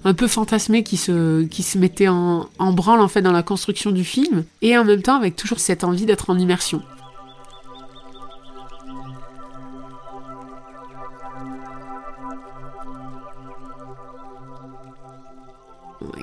un 0.06 0.14
peu 0.14 0.28
fantasmé 0.28 0.82
qui 0.82 0.96
se, 0.96 1.44
qui 1.44 1.62
se 1.62 1.76
mettait 1.76 2.08
en, 2.08 2.48
en 2.58 2.72
branle 2.72 3.02
en 3.02 3.08
fait 3.08 3.20
dans 3.20 3.32
la 3.32 3.42
construction 3.42 3.90
du 3.90 4.04
film 4.04 4.44
et 4.62 4.78
en 4.78 4.84
même 4.86 5.02
temps 5.02 5.16
avec 5.16 5.36
toujours 5.36 5.58
cette 5.58 5.84
envie 5.84 6.06
d'être 6.06 6.30
en 6.30 6.38
immersion. 6.38 6.80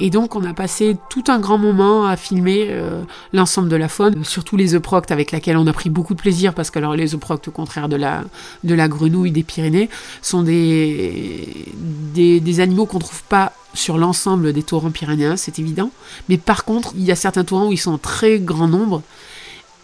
Et 0.04 0.10
donc 0.10 0.36
on 0.36 0.44
a 0.46 0.54
passé 0.56 0.98
tout 1.12 1.24
un 1.28 1.40
grand 1.40 1.60
moment 1.60 2.08
à 2.08 2.18
filmer 2.18 2.66
euh, 2.70 3.04
l'ensemble 3.34 3.70
de 3.70 3.76
la 3.76 3.88
faune, 3.88 4.26
surtout 4.26 4.58
les 4.58 4.74
euproctes 4.74 5.12
avec 5.12 5.32
laquelle 5.32 5.58
on 5.58 5.68
a 5.68 5.74
pris 5.74 5.92
beaucoup 5.92 6.16
de 6.16 6.20
plaisir 6.20 6.56
parce 6.56 6.72
que 6.72 6.80
alors 6.80 6.96
les 6.96 7.14
au 7.14 7.20
contraire 7.54 7.88
de 7.88 7.98
la, 7.98 8.88
grenouille 8.88 9.30
des 9.30 9.44
Pyrénées 9.44 9.90
sont 10.24 10.42
des, 10.42 11.68
des, 12.16 12.60
animaux 12.60 12.88
qu'on 12.88 12.98
trouve 12.98 13.22
pas 13.30 13.54
sur 13.76 14.00
l'ensemble 14.00 14.54
des 14.54 14.64
torrents 14.64 14.90
pyrénéens, 14.90 15.38
c'est 15.38 15.60
évident. 15.60 15.92
Mais 16.30 16.38
par 16.38 16.66
contre, 16.66 16.94
il 16.98 17.04
y 17.04 17.12
a 17.12 17.16
certains 17.16 17.44
torrents 17.44 17.68
où 17.68 17.72
ils 17.72 17.78
sont 17.78 17.94
en 17.94 17.98
très 18.00 18.40
grand 18.40 18.68
nombre 18.68 19.04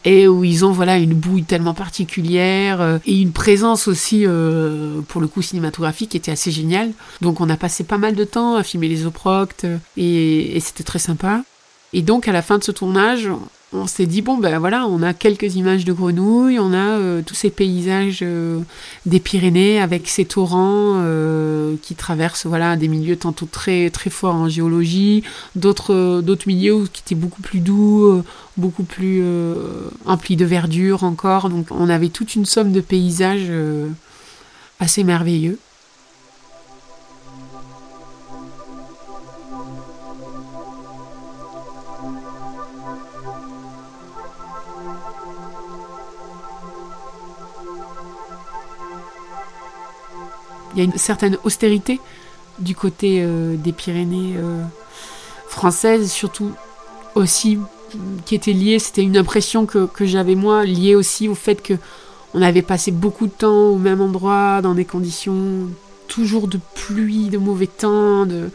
et 0.07 0.25
où 0.25 0.45
ils 0.45 0.63
ont 0.63 0.71
voilà 0.71 0.97
une 0.97 1.13
bouille 1.13 1.43
tellement 1.43 1.73
particulière 1.73 2.79
euh, 2.79 2.97
et 3.05 3.19
une 3.19 3.33
présence 3.33 3.89
aussi 3.89 4.23
euh, 4.25 5.01
pour 5.01 5.19
le 5.19 5.27
coup 5.27 5.41
cinématographique 5.41 6.11
qui 6.11 6.17
était 6.17 6.31
assez 6.31 6.49
géniale. 6.49 6.91
Donc 7.19 7.41
on 7.41 7.49
a 7.49 7.57
passé 7.57 7.83
pas 7.83 7.97
mal 7.97 8.15
de 8.15 8.23
temps 8.23 8.55
à 8.55 8.63
filmer 8.63 8.87
les 8.87 9.05
oproctes 9.05 9.67
et, 9.97 10.55
et 10.55 10.59
c'était 10.61 10.85
très 10.85 10.99
sympa. 10.99 11.43
Et 11.91 12.01
donc 12.01 12.29
à 12.29 12.31
la 12.31 12.41
fin 12.41 12.57
de 12.57 12.63
ce 12.63 12.71
tournage, 12.71 13.29
on 13.73 13.85
s'est 13.85 14.05
dit 14.05 14.21
bon 14.21 14.37
ben 14.37 14.59
voilà 14.59 14.87
on 14.87 15.01
a 15.01 15.13
quelques 15.13 15.55
images 15.55 15.83
de 15.83 15.91
grenouilles 15.91 16.57
on 16.57 16.71
a 16.71 16.99
euh, 16.99 17.21
tous 17.21 17.35
ces 17.35 17.49
paysages 17.49 18.19
euh, 18.21 18.59
des 19.05 19.19
Pyrénées 19.19 19.81
avec 19.81 20.07
ces 20.07 20.23
torrents 20.23 21.01
euh, 21.03 21.75
qui 21.81 21.95
traversent 21.95 22.45
voilà 22.45 22.77
des 22.77 22.87
milieux 22.87 23.17
tantôt 23.17 23.45
très 23.45 23.89
très 23.89 24.09
forts 24.09 24.35
en 24.35 24.47
géologie 24.47 25.23
d'autres 25.55 26.21
d'autres 26.21 26.47
milieux 26.47 26.87
qui 26.93 27.01
étaient 27.05 27.15
beaucoup 27.15 27.41
plus 27.41 27.59
doux 27.59 28.23
beaucoup 28.55 28.83
plus 28.83 29.23
emplis 30.05 30.35
de 30.35 30.45
verdure 30.45 31.03
encore. 31.03 31.49
Donc 31.49 31.67
on 31.69 31.89
avait 31.89 32.09
toute 32.09 32.35
une 32.35 32.45
somme 32.45 32.71
de 32.71 32.81
paysages 32.81 33.51
assez 34.79 35.03
merveilleux 35.03 35.59
Il 50.73 50.79
y 50.79 50.81
a 50.81 50.85
une 50.85 50.97
certaine 50.97 51.37
austérité 51.43 51.99
du 52.59 52.75
côté 52.75 53.21
euh, 53.21 53.55
des 53.55 53.71
Pyrénées 53.71 54.35
euh, 54.37 54.63
françaises, 55.47 56.11
surtout 56.11 56.51
aussi 57.15 57.59
qui 58.25 58.35
était 58.35 58.53
liée, 58.53 58.79
c'était 58.79 59.03
une 59.03 59.17
impression 59.17 59.65
que, 59.65 59.87
j'avais 60.01 60.35
moi, 60.35 60.65
liée 60.65 60.95
aussi 60.95 61.27
au 61.27 61.35
fait 61.35 61.61
que 61.61 61.73
on 62.33 62.41
avait 62.41 62.61
passé 62.61 62.91
beaucoup 62.91 63.27
de 63.27 63.31
temps 63.31 63.69
au 63.69 63.77
même 63.77 64.01
endroit, 64.01 64.61
dans 64.61 64.73
des 64.73 64.85
conditions 64.85 65.69
toujours 66.07 66.47
de 66.47 66.59
pluie, 66.75 67.29
de 67.29 67.37
mauvais 67.37 67.67
temps, 67.67 68.25
de... 68.25 68.49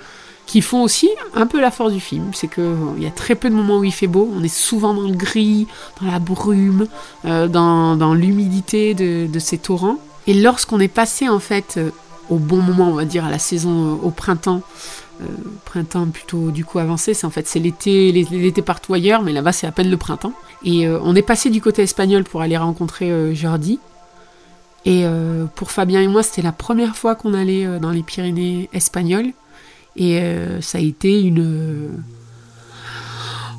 qui 0.46 0.60
font 0.60 0.82
aussi 0.82 1.08
un 1.34 1.46
peu 1.46 1.60
la 1.60 1.70
force 1.70 1.92
du 1.92 2.00
film. 2.00 2.30
C'est 2.34 2.48
qu'il 2.48 2.98
y 2.98 3.06
a 3.06 3.10
très 3.10 3.34
peu 3.34 3.48
de 3.48 3.54
moments 3.54 3.78
où 3.78 3.84
il 3.84 3.92
fait 3.92 4.06
beau, 4.06 4.30
on 4.36 4.42
est 4.42 4.54
souvent 4.54 4.92
dans 4.92 5.08
le 5.08 5.14
gris, 5.14 5.66
dans 6.00 6.10
la 6.10 6.18
brume, 6.18 6.86
euh, 7.24 7.48
dans, 7.48 8.14
l'humidité 8.14 8.94
de, 8.94 9.26
de, 9.26 9.38
ces 9.38 9.58
torrents. 9.58 9.98
Et 10.26 10.34
lorsqu'on 10.34 10.78
est 10.78 10.88
passé 10.88 11.28
en 11.28 11.40
fait 11.40 11.80
au 12.32 12.38
bon 12.38 12.62
moment, 12.62 12.88
on 12.88 12.94
va 12.94 13.04
dire, 13.04 13.24
à 13.26 13.30
la 13.30 13.38
saison 13.38 13.92
euh, 13.92 14.06
au 14.06 14.10
printemps. 14.10 14.62
Euh, 15.20 15.26
printemps 15.66 16.06
plutôt 16.06 16.50
du 16.50 16.64
coup 16.64 16.78
avancé, 16.78 17.12
c'est 17.12 17.26
en 17.26 17.30
fait 17.30 17.46
c'est 17.46 17.58
l'été, 17.58 18.10
l'été 18.10 18.62
partout 18.62 18.94
ailleurs, 18.94 19.22
mais 19.22 19.32
là-bas 19.32 19.52
c'est 19.52 19.66
à 19.66 19.72
peine 19.72 19.90
le 19.90 19.98
printemps. 19.98 20.32
Et 20.64 20.86
euh, 20.86 20.98
on 21.02 21.14
est 21.14 21.22
passé 21.22 21.50
du 21.50 21.60
côté 21.60 21.82
espagnol 21.82 22.24
pour 22.24 22.40
aller 22.40 22.56
rencontrer 22.56 23.34
Jordi. 23.34 23.78
Et 24.84 25.04
pour 25.54 25.70
Fabien 25.70 26.00
et 26.00 26.08
moi, 26.08 26.24
c'était 26.24 26.42
la 26.42 26.50
première 26.50 26.96
fois 26.96 27.14
qu'on 27.14 27.34
allait 27.34 27.78
dans 27.78 27.92
les 27.92 28.02
Pyrénées 28.02 28.68
espagnoles. 28.72 29.28
Et 29.94 30.20
ça 30.60 30.78
a 30.78 30.80
été 30.80 31.22
une. 31.22 32.02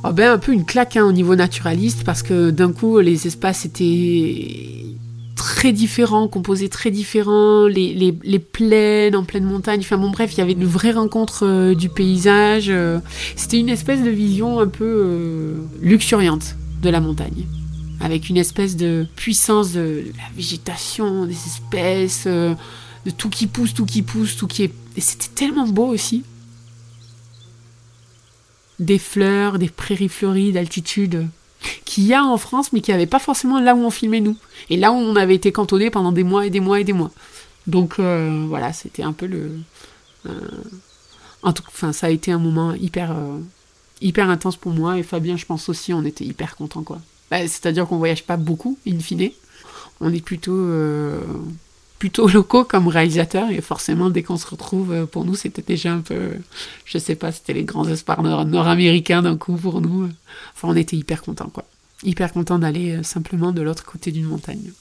Oh 0.04 0.12
ben, 0.12 0.34
un 0.34 0.38
peu 0.38 0.52
une 0.52 0.66
claque 0.66 0.98
hein, 0.98 1.06
au 1.06 1.14
niveau 1.14 1.38
naturaliste 1.38 2.04
parce 2.04 2.24
que 2.24 2.50
d'un 2.50 2.74
coup 2.74 3.00
les 3.00 3.26
espaces 3.26 3.64
étaient 3.64 4.93
très 5.36 5.72
différents, 5.72 6.28
composés 6.28 6.70
très 6.70 6.92
différents, 6.92 7.68
les, 7.68 7.94
les, 7.94 8.18
les, 8.24 8.40
plaines 8.40 9.16
en 9.16 9.24
pleine 9.24 9.46
montagne, 9.46 9.80
enfin 9.80 9.98
bon 9.98 10.10
bref, 10.10 10.34
il 10.34 10.38
y 10.38 10.42
avait 10.42 10.54
une 10.54 10.66
vraie 10.66 10.92
rencontre 10.92 11.46
euh, 11.46 11.76
du 11.76 11.90
paysage. 11.90 12.68
Euh. 12.70 13.00
C'était 13.36 13.60
une 13.60 13.70
espèce 13.70 14.04
de 14.04 14.10
vision 14.10 14.60
un 14.60 14.68
peu 14.68 14.86
euh, 14.86 15.56
luxuriante 15.82 16.56
de 16.82 16.90
la 16.90 17.00
montagne, 17.00 17.46
avec 18.00 18.30
une 18.30 18.38
espèce 18.38 18.76
de 18.76 19.08
puissance 19.16 19.74
de, 19.74 20.04
la 20.18 20.36
végétation, 20.36 21.26
des 21.26 21.34
espèces, 21.34 22.28
de 22.28 22.56
tout 23.18 23.30
qui 23.30 23.48
pousse, 23.48 23.74
tout 23.74 23.86
qui 23.86 24.02
pousse, 24.02 24.36
tout 24.36 24.48
qui 24.48 24.64
est. 24.64 24.74
Et 24.96 25.02
c'était 25.02 25.34
tellement 25.34 25.68
beau 25.68 25.88
aussi. 25.88 26.24
Des 28.80 29.00
fleurs, 29.00 29.60
des 29.60 29.70
prairies 29.70 30.10
fleuries 30.10 30.52
d'altitude 30.52 31.28
qu'il 31.94 32.06
y 32.06 32.14
a 32.16 32.24
en 32.24 32.38
France, 32.38 32.74
mais 32.74 32.82
qui 32.82 32.90
n'y 32.90 32.96
avait 32.96 33.06
pas 33.06 33.20
forcément 33.20 33.60
là 33.60 33.76
où 33.76 33.80
on 33.80 33.92
filmait 33.92 34.20
nous. 34.20 34.36
Et 34.72 34.78
là 34.78 34.92
où 34.92 34.96
on 34.96 35.16
avait 35.16 35.36
été 35.36 35.52
cantonné 35.52 35.92
pendant 35.92 36.12
des 36.12 36.24
mois 36.24 36.46
et 36.46 36.50
des 36.50 36.60
mois 36.60 36.80
et 36.80 36.84
des 36.84 36.94
mois. 36.94 37.12
Donc 37.68 38.00
euh, 38.00 38.46
voilà, 38.48 38.74
c'était 38.74 39.04
un 39.04 39.14
peu 39.14 39.28
le. 39.28 39.52
Euh, 40.26 40.32
en 41.44 41.54
tout, 41.54 41.64
enfin, 41.68 41.94
ça 41.94 42.08
a 42.08 42.10
été 42.10 42.32
un 42.32 42.40
moment 42.40 42.74
hyper, 42.74 43.12
euh, 43.12 43.38
hyper 44.02 44.30
intense 44.30 44.56
pour 44.56 44.72
moi 44.72 44.98
et 44.98 45.04
Fabien, 45.04 45.38
je 45.38 45.46
pense 45.46 45.70
aussi, 45.70 45.94
on 45.94 46.04
était 46.04 46.26
hyper 46.26 46.56
content 46.56 46.82
quoi. 46.82 47.00
Bah, 47.30 47.42
c'est-à-dire 47.42 47.86
qu'on 47.86 47.98
voyage 47.98 48.24
pas 48.24 48.38
beaucoup, 48.38 48.78
in 48.88 49.00
fine. 49.00 49.30
On 50.02 50.12
est 50.12 50.26
plutôt, 50.26 50.68
plutôt 52.00 52.28
locaux 52.28 52.64
comme 52.64 52.88
réalisateurs 52.88 53.52
et 53.52 53.62
forcément 53.62 54.10
dès 54.10 54.24
qu'on 54.24 54.38
se 54.38 54.48
retrouve, 54.48 55.06
pour 55.06 55.26
nous, 55.26 55.36
c'était 55.36 55.62
déjà 55.62 55.94
un 55.94 56.02
peu, 56.02 56.32
je 56.86 56.98
sais 56.98 57.16
pas, 57.16 57.32
c'était 57.32 57.54
les 57.54 57.64
grands 57.64 57.88
espoirs 57.88 58.24
nord-américains 58.24 59.22
d'un 59.22 59.38
coup 59.38 59.56
pour 59.56 59.80
nous. 59.82 60.10
Enfin, 60.56 60.70
on 60.70 60.76
était 60.76 60.98
hyper 60.98 61.22
contents 61.22 61.50
quoi. 61.54 61.66
Hyper 62.04 62.34
contents 62.34 62.60
d'aller 62.60 63.02
simplement 63.04 63.52
de 63.52 63.62
l'autre 63.62 63.86
côté 63.86 64.12
d'une 64.12 64.26
montagne. 64.26 64.72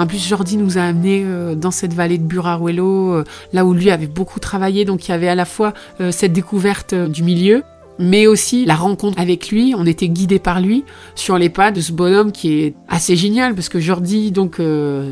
En 0.00 0.06
plus, 0.06 0.26
Jordi 0.26 0.56
nous 0.56 0.78
a 0.78 0.82
amenés 0.82 1.22
euh, 1.26 1.54
dans 1.54 1.70
cette 1.70 1.92
vallée 1.92 2.16
de 2.16 2.22
Buraruelo, 2.22 3.12
euh, 3.12 3.24
là 3.52 3.66
où 3.66 3.74
lui 3.74 3.90
avait 3.90 4.06
beaucoup 4.06 4.40
travaillé. 4.40 4.86
Donc, 4.86 5.06
il 5.06 5.10
y 5.10 5.14
avait 5.14 5.28
à 5.28 5.34
la 5.34 5.44
fois 5.44 5.74
euh, 6.00 6.10
cette 6.10 6.32
découverte 6.32 6.94
du 6.94 7.22
milieu, 7.22 7.62
mais 8.00 8.26
aussi 8.26 8.64
la 8.64 8.74
rencontre 8.74 9.20
avec 9.20 9.50
lui. 9.50 9.74
On 9.76 9.86
était 9.86 10.08
guidés 10.08 10.38
par 10.38 10.60
lui 10.60 10.84
sur 11.14 11.38
les 11.38 11.50
pas 11.50 11.70
de 11.70 11.80
ce 11.80 11.92
bonhomme 11.92 12.32
qui 12.32 12.62
est 12.62 12.74
assez 12.88 13.14
génial 13.14 13.54
parce 13.54 13.68
que 13.68 13.78
Jordi, 13.78 14.32
donc, 14.32 14.56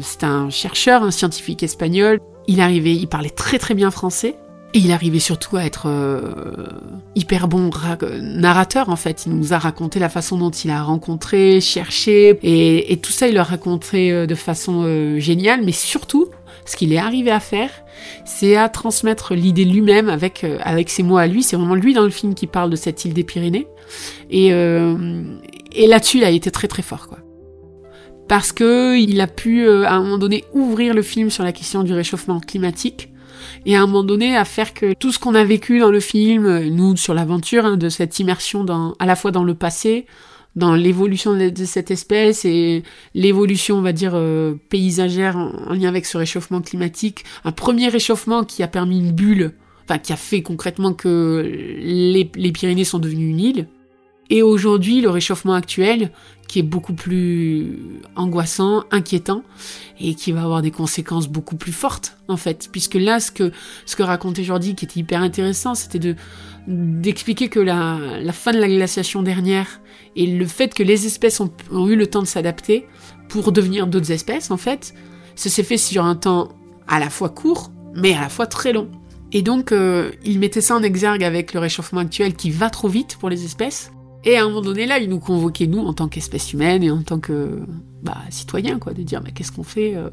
c'est 0.03 0.25
un 0.25 0.51
chercheur, 0.51 1.03
un 1.03 1.11
scientifique 1.11 1.63
espagnol. 1.63 2.19
Il 2.47 2.61
arrivait, 2.61 2.95
il 2.95 3.07
parlait 3.07 3.31
très 3.31 3.59
très 3.59 3.75
bien 3.75 3.91
français. 3.91 4.37
Et 4.75 4.81
il 4.81 4.93
arrivait 4.93 5.19
surtout 5.19 5.57
à 5.57 5.65
être 5.65 5.87
euh, 5.87 6.21
hyper 7.15 7.49
bon 7.49 7.71
narrateur 8.21 8.91
en 8.91 8.97
fait. 8.97 9.25
Il 9.25 9.33
nous 9.33 9.55
a 9.55 9.59
raconté 9.59 9.99
la 9.99 10.11
façon 10.11 10.37
dont 10.37 10.51
il 10.51 10.71
a 10.71 10.83
rencontré, 10.83 11.61
cherché, 11.63 12.39
et, 12.43 12.97
tout 12.99 13.13
ça 13.13 13.29
il 13.29 13.35
l'a 13.35 13.45
raconté 13.45 14.13
euh, 14.13 14.27
de 14.27 14.35
façon 14.35 14.83
euh, 14.85 15.19
géniale. 15.19 15.63
Mais 15.65 15.73
surtout, 15.73 16.29
ce 16.67 16.77
qu'il 16.77 16.93
est 16.93 16.99
arrivé 16.99 17.31
à 17.31 17.41
faire, 17.41 17.71
c'est 18.27 18.57
à 18.57 18.69
transmettre 18.69 19.35
l'idée 19.35 19.65
lui-même 19.65 20.11
avec 20.11 20.45
avec 20.61 20.91
ses 20.91 21.03
mots 21.03 21.17
à 21.17 21.27
lui. 21.27 21.43
C'est 21.43 21.57
vraiment 21.57 21.75
lui 21.75 21.95
dans 21.95 22.05
le 22.05 22.11
film 22.11 22.35
qui 22.35 22.47
parle 22.47 22.69
de 22.69 22.77
cette 22.77 23.07
île 23.07 23.15
des 23.15 23.25
Pyrénées. 23.25 23.69
Et, 24.31 24.49
et 24.49 25.87
là-dessus, 25.87 26.19
il 26.19 26.25
a 26.25 26.31
été 26.31 26.51
très 26.51 26.69
très 26.69 26.83
fort 26.83 27.09
quoi 27.09 27.19
parce 28.29 28.53
que 28.53 28.99
il 28.99 29.23
a 29.23 29.27
pu 29.27 29.67
à 29.67 29.95
un 29.95 30.03
moment 30.03 30.19
donné 30.19 30.45
ouvrir 30.53 30.93
le 30.93 31.01
film 31.01 31.31
sur 31.31 31.45
la 31.45 31.53
question 31.53 31.83
du 31.83 31.95
réchauffement 31.95 32.41
climatique 32.41 33.09
et 33.67 33.77
à 33.77 33.83
un 33.83 33.87
moment 33.87 34.05
donné 34.05 34.37
à 34.37 34.45
faire 34.45 34.75
que 34.75 34.93
tout 34.95 35.13
ce 35.13 35.19
qu'on 35.19 35.35
a 35.35 35.45
vécu 35.45 35.79
dans 35.79 35.91
le 35.91 36.01
film, 36.01 36.69
nous 36.69 36.97
sur 36.97 37.15
l'aventure, 37.15 37.65
hein, 37.65 37.77
de 37.77 37.89
cette 37.89 38.19
immersion 38.19 38.65
à 38.99 39.07
la 39.07 39.17
fois 39.17 39.31
dans 39.31 39.45
le 39.45 39.55
passé, 39.55 40.07
dans 40.57 40.75
l'évolution 40.75 41.35
de, 41.37 41.65
cette 41.65 41.91
espèce 41.91 42.45
et 42.45 42.83
l'évolution, 43.15 43.77
on 43.77 43.83
va 43.83 43.93
dire, 43.93 44.13
euh, 44.15 44.55
paysagère 44.71 45.37
en, 45.37 45.73
lien 45.73 45.89
avec 45.89 46.05
ce 46.05 46.19
réchauffement 46.19 46.61
climatique. 46.61 47.25
Un 47.45 47.53
premier 47.53 47.89
réchauffement 47.89 48.45
qui 48.45 48.63
a 48.63 48.69
permis 48.69 48.99
une 48.99 49.13
bulle, 49.13 49.53
enfin 49.85 49.99
qui 49.99 50.13
a 50.13 50.17
fait 50.17 50.43
concrètement 50.43 50.93
que 50.95 51.43
les, 51.47 52.31
les 52.35 52.53
Pyrénées 52.53 52.85
sont 52.85 52.99
devenues 52.99 53.31
une 53.31 53.41
île. 53.41 53.69
Et 54.31 54.43
aujourd'hui, 54.43 55.01
le 55.01 55.11
réchauffement 55.11 55.55
actuel, 55.55 56.11
qui 56.49 56.59
est 56.59 56.63
beaucoup 56.63 56.95
plus 56.95 57.79
angoissant, 58.17 58.85
inquiétant, 58.91 59.43
et 60.01 60.15
qui 60.15 60.33
va 60.33 60.43
avoir 60.43 60.63
des 60.63 60.71
conséquences 60.71 61.29
beaucoup 61.29 61.57
plus 61.57 61.73
fortes, 61.73 62.17
en 62.29 62.37
fait. 62.37 62.69
Puisque 62.73 62.95
là, 62.95 63.21
ce 63.21 63.31
que, 63.31 63.53
ce 63.87 63.97
que 63.97 64.03
racontait 64.03 64.45
Jordi, 64.45 64.75
qui 64.75 64.87
était 64.87 65.01
hyper 65.01 65.23
intéressant, 65.23 65.75
c'était 65.75 65.99
de, 65.99 66.17
d'expliquer 66.67 67.49
que 67.49 67.61
la, 67.61 67.99
la 68.21 68.33
fin 68.33 68.53
de 68.53 68.59
la 68.59 68.69
glaciation 68.69 69.23
dernière, 69.23 69.81
et 70.17 70.27
le 70.27 70.47
fait 70.47 70.75
que 70.75 70.83
les 70.83 71.07
espèces 71.07 71.41
ont, 71.41 71.53
eu 71.87 71.97
le 71.97 72.07
temps 72.07 72.23
de 72.23 72.27
s'adapter 72.27 72.87
pour 73.29 73.53
devenir 73.53 73.87
d'autres 73.87 74.11
espèces, 74.11 74.51
en 74.51 74.57
fait, 74.57 74.95
ça 75.37 75.51
s'est 75.51 75.63
fait 75.63 75.77
sur 75.77 76.05
un 76.05 76.17
temps 76.17 76.49
à 76.87 76.99
la 76.99 77.11
fois 77.11 77.29
court, 77.29 77.71
mais 77.95 78.15
à 78.15 78.23
la 78.23 78.29
fois 78.29 78.47
très 78.47 78.73
long. 78.73 78.89
Et 79.33 79.43
donc, 79.43 79.73
euh, 79.73 80.11
il 80.25 80.39
mettait 80.39 80.63
ça 80.63 80.75
en 80.75 80.83
exergue 80.83 81.23
avec 81.23 81.53
le 81.53 81.61
réchauffement 81.61 82.01
actuel 82.01 82.35
qui 82.35 82.51
va 82.51 82.71
trop 82.71 82.89
vite 82.89 83.19
pour 83.21 83.29
les 83.29 83.45
espèces, 83.45 83.93
et 84.25 84.37
à 84.37 84.45
un 84.45 84.49
moment 84.49 84.63
donné, 84.63 84.87
là, 84.87 84.99
il 84.99 85.09
nous 85.09 85.21
convoquait, 85.21 85.67
nous, 85.67 85.81
en 85.81 85.93
tant 85.93 86.09
qu'espèce 86.09 86.53
humaine 86.53 86.83
et 86.83 86.91
en 86.91 87.03
tant 87.03 87.21
que 87.21 87.61
bah, 88.03 88.19
citoyen, 88.31 88.79
quoi, 88.79 88.93
de 88.93 89.03
dire, 89.03 89.21
mais 89.25 89.33
qu'est-ce 89.33 89.53
qu'on 89.53 89.63
fait 89.63 89.95
euh, 89.95 90.09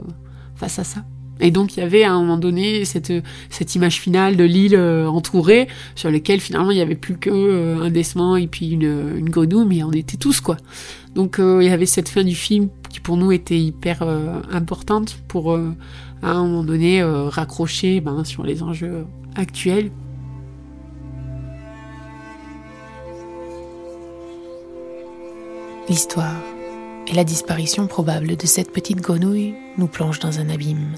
face 0.56 0.80
à 0.80 0.84
ça? 0.84 1.04
Et 1.42 1.52
donc 1.52 1.76
il 1.76 1.82
y 1.82 1.84
avait 1.84 2.04
à 2.04 2.14
un 2.14 2.22
moment 2.22 2.38
donné 2.38 2.86
cette, 2.86 3.12
image 3.76 4.00
finale 4.00 4.38
de 4.38 4.46
l'île 4.46 4.76
euh, 4.76 5.06
entourée 5.06 5.68
sur 5.94 6.10
laquelle 6.10 6.40
finalement 6.40 6.72
il 6.72 6.76
n'y 6.76 6.82
avait 6.82 6.96
plus 6.96 7.18
qu'un 7.18 7.34
euh, 7.34 7.90
décement 7.90 8.38
et 8.38 8.48
puis 8.48 8.70
une, 8.70 9.18
une 9.18 9.30
grenouille, 9.30 9.66
mais 9.68 9.84
on 9.84 9.92
était 9.92 10.16
tous 10.16 10.40
quoi. 10.40 10.56
Donc 11.14 11.36
il 11.42 11.64
y 11.64 11.68
avait 11.68 11.86
cette 11.86 12.08
fin 12.08 12.24
du 12.24 12.36
film 12.36 12.70
qui 12.90 13.02
pour 13.02 13.18
nous 13.18 13.34
était 13.34 13.60
hyper 13.60 14.02
importante 14.50 15.18
pour 15.28 15.54
à 15.54 16.32
un 16.32 16.44
moment 16.46 16.64
donné 16.64 17.04
raccrocher 17.04 18.00
ben, 18.00 18.24
sur 18.24 18.44
les 18.44 18.64
enjeux 18.64 19.06
actuels 19.36 19.92
L'histoire 25.88 26.42
et 27.06 27.14
la 27.14 27.24
disparition 27.24 27.86
probable 27.86 28.36
de 28.38 28.48
cette 28.48 28.72
petite 28.72 29.02
grenouille 29.02 29.54
nous 29.78 29.86
plongent 29.86 30.20
dans 30.20 30.40
un 30.40 30.50
abîme. 30.50 30.96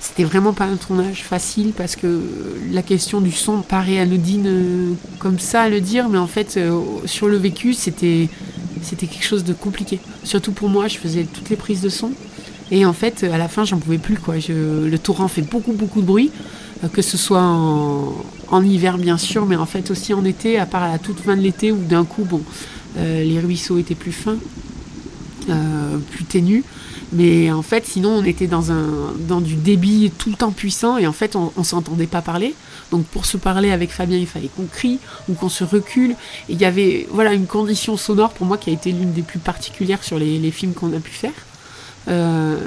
C'était 0.00 0.24
vraiment 0.24 0.52
pas 0.52 0.64
un 0.66 0.76
tournage 0.76 1.22
facile 1.22 1.72
parce 1.74 1.96
que 1.96 2.20
la 2.70 2.82
question 2.82 3.22
du 3.22 3.32
son 3.32 3.62
paraît 3.62 4.00
anodine 4.00 4.46
euh, 4.46 4.92
comme 5.18 5.38
ça 5.38 5.62
à 5.62 5.68
le 5.70 5.80
dire, 5.80 6.10
mais 6.10 6.18
en 6.18 6.26
fait, 6.26 6.58
euh, 6.58 6.78
sur 7.06 7.28
le 7.28 7.38
vécu, 7.38 7.72
c'était 7.72 8.28
c'était 8.82 9.06
quelque 9.06 9.24
chose 9.24 9.44
de 9.44 9.52
compliqué. 9.52 10.00
Surtout 10.24 10.52
pour 10.52 10.68
moi, 10.68 10.88
je 10.88 10.98
faisais 10.98 11.24
toutes 11.24 11.50
les 11.50 11.56
prises 11.56 11.80
de 11.80 11.88
son. 11.88 12.12
Et 12.70 12.84
en 12.84 12.92
fait, 12.92 13.24
à 13.24 13.38
la 13.38 13.48
fin, 13.48 13.64
j'en 13.64 13.78
pouvais 13.78 13.98
plus. 13.98 14.16
Quoi. 14.16 14.36
le 14.48 14.96
torrent 14.98 15.28
fait 15.28 15.42
beaucoup, 15.42 15.72
beaucoup 15.72 16.00
de 16.00 16.06
bruit, 16.06 16.30
euh, 16.84 16.88
que 16.88 17.02
ce 17.02 17.16
soit 17.16 17.42
en, 17.42 18.62
hiver, 18.62 18.98
bien 18.98 19.18
sûr, 19.18 19.46
mais 19.46 19.56
en 19.56 19.66
fait 19.66 19.90
aussi 19.90 20.14
en 20.14 20.24
été, 20.24 20.58
à 20.58 20.66
part 20.66 20.90
la 20.90 20.98
toute 20.98 21.20
fin 21.20 21.36
de 21.36 21.42
l'été, 21.42 21.72
où 21.72 21.78
d'un 21.78 22.04
coup, 22.04 22.24
bon, 22.24 22.42
euh, 22.98 23.24
les 23.24 23.40
ruisseaux 23.40 23.78
étaient 23.78 23.94
plus 23.94 24.12
fins, 24.12 24.38
euh, 25.48 25.98
plus 26.10 26.24
ténus. 26.24 26.64
Mais 27.12 27.50
en 27.50 27.62
fait, 27.62 27.86
sinon, 27.86 28.10
on 28.10 28.24
était 28.24 28.46
dans, 28.46 28.70
un, 28.70 29.14
dans 29.18 29.40
du 29.40 29.54
débit 29.54 30.12
tout 30.18 30.30
le 30.30 30.36
temps 30.36 30.50
puissant, 30.50 30.98
et 30.98 31.06
en 31.06 31.12
fait, 31.12 31.36
on 31.36 31.52
ne 31.56 31.64
s'entendait 31.64 32.06
pas 32.06 32.20
parler. 32.20 32.54
Donc 32.90 33.04
pour 33.06 33.26
se 33.26 33.36
parler 33.36 33.70
avec 33.70 33.90
Fabien, 33.90 34.18
il 34.18 34.26
fallait 34.26 34.50
qu'on 34.54 34.66
crie 34.66 34.98
ou 35.28 35.34
qu'on 35.34 35.48
se 35.48 35.64
recule. 35.64 36.12
Et 36.48 36.52
il 36.52 36.60
y 36.60 36.64
avait 36.64 37.06
voilà 37.10 37.32
une 37.34 37.46
condition 37.46 37.96
sonore 37.96 38.32
pour 38.32 38.46
moi 38.46 38.58
qui 38.58 38.70
a 38.70 38.72
été 38.72 38.92
l'une 38.92 39.12
des 39.12 39.22
plus 39.22 39.38
particulières 39.38 40.02
sur 40.02 40.18
les, 40.18 40.50
films 40.50 40.72
qu'on 40.72 40.92
a 40.94 41.00
pu 41.00 41.10
faire, 41.10 41.32
euh, 42.08 42.58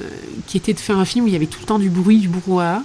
qui 0.47 0.57
était 0.57 0.73
de 0.73 0.79
faire 0.79 0.97
un 0.97 1.05
film 1.05 1.25
où 1.25 1.27
il 1.27 1.33
y 1.33 1.35
avait 1.35 1.47
tout 1.47 1.59
le 1.61 1.65
temps 1.65 1.79
du 1.79 1.89
bruit, 1.89 2.19
du 2.19 2.27
brouhaha. 2.27 2.83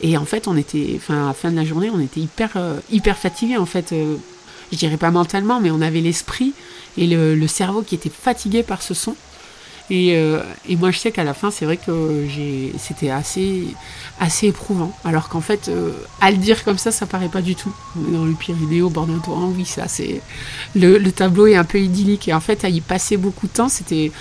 Et 0.00 0.16
en 0.16 0.24
fait, 0.24 0.46
on 0.46 0.56
était, 0.56 0.94
enfin, 0.96 1.24
à 1.24 1.26
la 1.28 1.34
fin 1.34 1.50
de 1.50 1.56
la 1.56 1.64
journée, 1.64 1.90
on 1.92 2.00
était 2.00 2.20
hyper, 2.20 2.52
euh, 2.56 2.78
hyper 2.90 3.18
fatigué 3.18 3.56
en 3.56 3.66
fait. 3.66 3.92
Euh, 3.92 4.16
je 4.70 4.76
dirais 4.76 4.98
pas 4.98 5.10
mentalement, 5.10 5.60
mais 5.60 5.70
on 5.70 5.80
avait 5.80 6.02
l'esprit 6.02 6.52
et 6.98 7.06
le 7.06 7.46
cerveau 7.46 7.80
qui 7.80 7.94
était 7.94 8.10
fatigué 8.10 8.62
par 8.62 8.82
ce 8.82 8.92
son. 8.92 9.14
Euh, 9.90 10.42
et, 10.68 10.76
moi, 10.76 10.90
je 10.90 10.98
sais 10.98 11.12
qu'à 11.12 11.24
la 11.24 11.34
fin, 11.34 11.50
c'est 11.50 11.64
vrai 11.64 11.76
que 11.76 12.26
c'était 12.78 13.10
assez, 13.10 13.68
assez 14.20 14.48
éprouvant. 14.48 14.92
Alors 15.04 15.28
qu'en 15.28 15.40
fait, 15.40 15.68
euh, 15.68 15.92
à 16.20 16.30
le 16.30 16.36
dire 16.36 16.64
comme 16.64 16.78
ça, 16.78 16.90
ça 16.90 17.06
paraît 17.06 17.28
pas 17.28 17.42
du 17.42 17.54
tout. 17.54 17.72
Dans 17.96 18.24
le 18.24 18.32
Pyrénées, 18.32 18.82
au 18.82 18.90
bord 18.90 19.06
d'un 19.06 19.18
torrent, 19.18 19.52
oui, 19.56 19.64
ça, 19.64 19.88
c'est. 19.88 20.20
Le, 20.74 20.98
tableau 21.10 21.46
est 21.46 21.56
un 21.56 21.64
peu 21.64 21.80
idyllique. 21.80 22.28
Et 22.28 22.34
en 22.34 22.40
fait, 22.40 22.64
à 22.64 22.68
y 22.68 22.80
passer 22.80 23.16
beaucoup 23.16 23.46
de 23.46 23.52
temps, 23.52 23.68
c'était. 23.68 24.12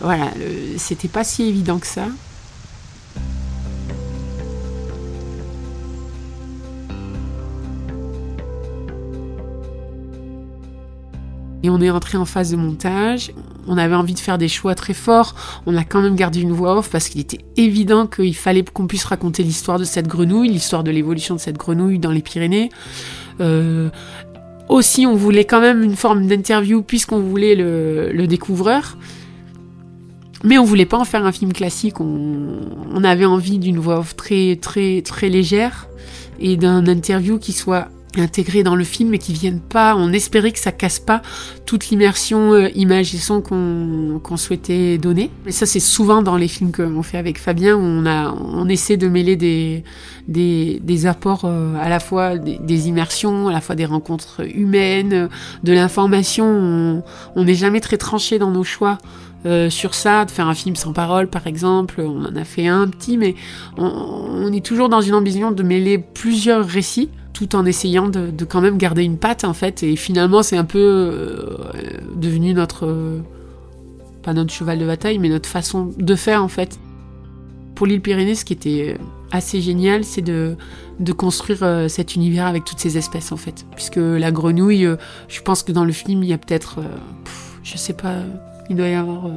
Voilà, 0.00 0.32
c'était 0.76 1.08
pas 1.08 1.24
si 1.24 1.44
évident 1.44 1.78
que 1.78 1.86
ça. 1.86 2.08
Et 11.64 11.70
on 11.70 11.80
est 11.80 11.88
entré 11.88 12.18
en 12.18 12.26
phase 12.26 12.50
de 12.50 12.56
montage. 12.56 13.32
On 13.66 13.78
avait 13.78 13.94
envie 13.94 14.12
de 14.12 14.18
faire 14.18 14.36
des 14.36 14.48
choix 14.48 14.74
très 14.74 14.92
forts. 14.92 15.34
On 15.64 15.74
a 15.78 15.82
quand 15.82 16.02
même 16.02 16.14
gardé 16.14 16.42
une 16.42 16.52
voix 16.52 16.76
off 16.76 16.90
parce 16.90 17.08
qu'il 17.08 17.22
était 17.22 17.40
évident 17.56 18.06
qu'il 18.06 18.36
fallait 18.36 18.62
qu'on 18.62 18.86
puisse 18.86 19.04
raconter 19.04 19.42
l'histoire 19.42 19.78
de 19.78 19.84
cette 19.84 20.06
grenouille, 20.06 20.50
l'histoire 20.50 20.84
de 20.84 20.90
l'évolution 20.90 21.34
de 21.34 21.40
cette 21.40 21.56
grenouille 21.56 21.98
dans 21.98 22.10
les 22.10 22.20
Pyrénées. 22.20 22.68
Euh, 23.40 23.88
aussi, 24.68 25.06
on 25.06 25.14
voulait 25.14 25.46
quand 25.46 25.62
même 25.62 25.82
une 25.82 25.96
forme 25.96 26.26
d'interview 26.26 26.82
puisqu'on 26.82 27.20
voulait 27.20 27.54
le, 27.54 28.26
découvreur. 28.26 28.98
Mais 30.44 30.58
on 30.58 30.64
voulait 30.64 30.84
pas 30.84 30.98
en 30.98 31.06
faire 31.06 31.24
un 31.24 31.32
film 31.32 31.54
classique. 31.54 31.98
On, 31.98 32.60
on 32.92 33.04
avait 33.04 33.24
envie 33.24 33.58
d'une 33.58 33.78
voix 33.78 34.00
off 34.00 34.16
très, 34.16 34.58
très, 34.60 35.00
très 35.00 35.30
légère 35.30 35.88
et 36.38 36.58
d'un 36.58 36.86
interview 36.86 37.38
qui 37.38 37.52
soit 37.52 37.88
intégré 38.20 38.62
dans 38.62 38.76
le 38.76 38.84
film 38.84 39.14
et 39.14 39.18
qui 39.18 39.32
viennent 39.32 39.60
pas, 39.60 39.94
on 39.96 40.12
espérait 40.12 40.52
que 40.52 40.58
ça 40.58 40.72
casse 40.72 40.98
pas 40.98 41.22
toute 41.66 41.88
l'immersion 41.88 42.52
euh, 42.52 42.68
image 42.74 43.14
et 43.14 43.18
son 43.18 43.40
qu'on 43.40 44.36
souhaitait 44.36 44.98
donner. 44.98 45.30
Et 45.46 45.52
ça 45.52 45.66
c'est 45.66 45.80
souvent 45.80 46.22
dans 46.22 46.36
les 46.36 46.48
films 46.48 46.72
qu'on 46.72 47.02
fait 47.02 47.18
avec 47.18 47.38
Fabien 47.38 47.76
où 47.76 47.80
on 47.80 48.06
a 48.06 48.32
on 48.32 48.68
essaie 48.68 48.96
de 48.96 49.08
mêler 49.08 49.36
des 49.36 49.84
des, 50.28 50.80
des 50.82 51.06
apports 51.06 51.44
euh, 51.44 51.74
à 51.80 51.88
la 51.88 52.00
fois 52.00 52.38
des, 52.38 52.88
immersions, 52.88 53.48
à 53.48 53.52
la 53.52 53.60
fois 53.60 53.74
des 53.74 53.84
rencontres 53.84 54.42
humaines, 54.54 55.28
de 55.62 55.72
l'information. 55.72 57.02
On 57.36 57.44
n'est 57.44 57.54
jamais 57.54 57.80
très 57.80 57.96
tranché 57.96 58.38
dans 58.38 58.50
nos 58.50 58.64
choix. 58.64 58.98
Euh, 59.46 59.68
sur 59.68 59.94
ça, 59.94 60.24
de 60.24 60.30
faire 60.30 60.48
un 60.48 60.54
film 60.54 60.74
sans 60.74 60.94
parole 60.94 61.28
par 61.28 61.46
exemple, 61.46 62.00
on 62.00 62.24
en 62.24 62.34
a 62.34 62.44
fait 62.44 62.66
un 62.66 62.88
petit, 62.88 63.18
mais 63.18 63.34
on, 63.76 63.84
on 63.84 64.50
est 64.50 64.64
toujours 64.64 64.88
dans 64.88 65.02
une 65.02 65.12
ambition 65.12 65.50
de 65.50 65.62
mêler 65.62 65.98
plusieurs 65.98 66.64
récits 66.64 67.10
tout 67.34 67.56
en 67.56 67.66
essayant 67.66 68.08
de, 68.08 68.32
quand 68.44 68.62
même 68.62 68.78
garder 68.78 69.02
une 69.02 69.18
patte 69.18 69.44
en 69.44 69.52
fait. 69.52 69.82
Et 69.82 69.96
finalement, 69.96 70.42
c'est 70.42 70.56
un 70.56 70.64
peu 70.64 70.78
euh, 70.78 71.58
devenu 72.16 72.54
notre 72.54 73.20
pas 74.22 74.32
notre 74.32 74.54
cheval 74.54 74.78
de 74.78 74.86
bataille, 74.86 75.18
mais 75.18 75.28
notre 75.28 75.48
façon 75.48 75.92
de 75.98 76.14
faire 76.14 76.42
en 76.42 76.48
fait. 76.48 76.78
Pour 77.74 77.86
l'île 77.86 78.00
Pyrénées, 78.00 78.36
ce 78.36 78.44
qui 78.44 78.54
était 78.54 78.96
assez 79.32 79.60
génial, 79.60 80.04
c'est 80.04 80.22
de, 80.22 80.56
de 81.00 81.12
construire 81.12 81.58
euh, 81.62 81.88
cet 81.88 82.14
univers 82.14 82.46
avec 82.46 82.64
toutes 82.64 82.78
ces 82.78 82.96
espèces 82.96 83.32
en 83.32 83.36
fait. 83.36 83.66
Puisque 83.74 83.96
la 83.96 84.30
grenouille, 84.30 84.86
euh, 84.86 84.96
je 85.28 85.42
pense 85.42 85.62
que 85.64 85.72
dans 85.72 85.84
le 85.84 85.92
film, 85.92 86.22
il 86.22 86.28
y 86.28 86.32
a 86.32 86.38
peut-être, 86.38 86.78
je 87.64 87.76
sais 87.76 87.92
pas, 87.92 88.14
il 88.70 88.76
doit 88.76 88.88
y 88.88 88.94
avoir 88.94 89.28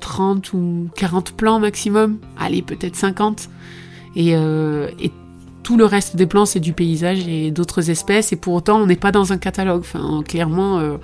30 0.00 0.54
ou 0.54 0.88
40 0.96 1.32
plans 1.32 1.60
maximum. 1.60 2.18
Allez, 2.38 2.62
peut-être 2.62 2.96
50. 2.96 3.50
Et, 4.16 4.34
tout 5.66 5.76
le 5.76 5.84
reste 5.84 6.14
des 6.14 6.26
plans, 6.26 6.46
c'est 6.46 6.60
du 6.60 6.72
paysage 6.72 7.26
et 7.26 7.50
d'autres 7.50 7.90
espèces. 7.90 8.32
Et 8.32 8.36
pour 8.36 8.54
autant, 8.54 8.80
on 8.80 8.86
n'est 8.86 8.94
pas 8.94 9.10
dans 9.10 9.32
un 9.32 9.36
catalogue. 9.36 9.82
Clairement, 10.24 10.78
euh, 10.78 10.96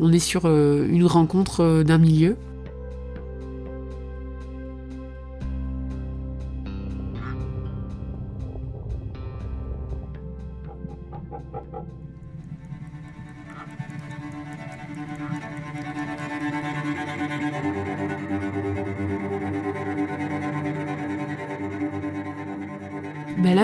on 0.00 0.12
est 0.12 0.18
sur 0.18 0.42
euh, 0.44 0.86
une 0.86 1.06
rencontre 1.06 1.62
euh, 1.62 1.82
d'un 1.82 1.96
milieu. 1.96 2.36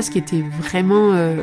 Ce 0.02 0.10
qui 0.10 0.18
était 0.18 0.42
vraiment, 0.60 1.12
euh, 1.12 1.36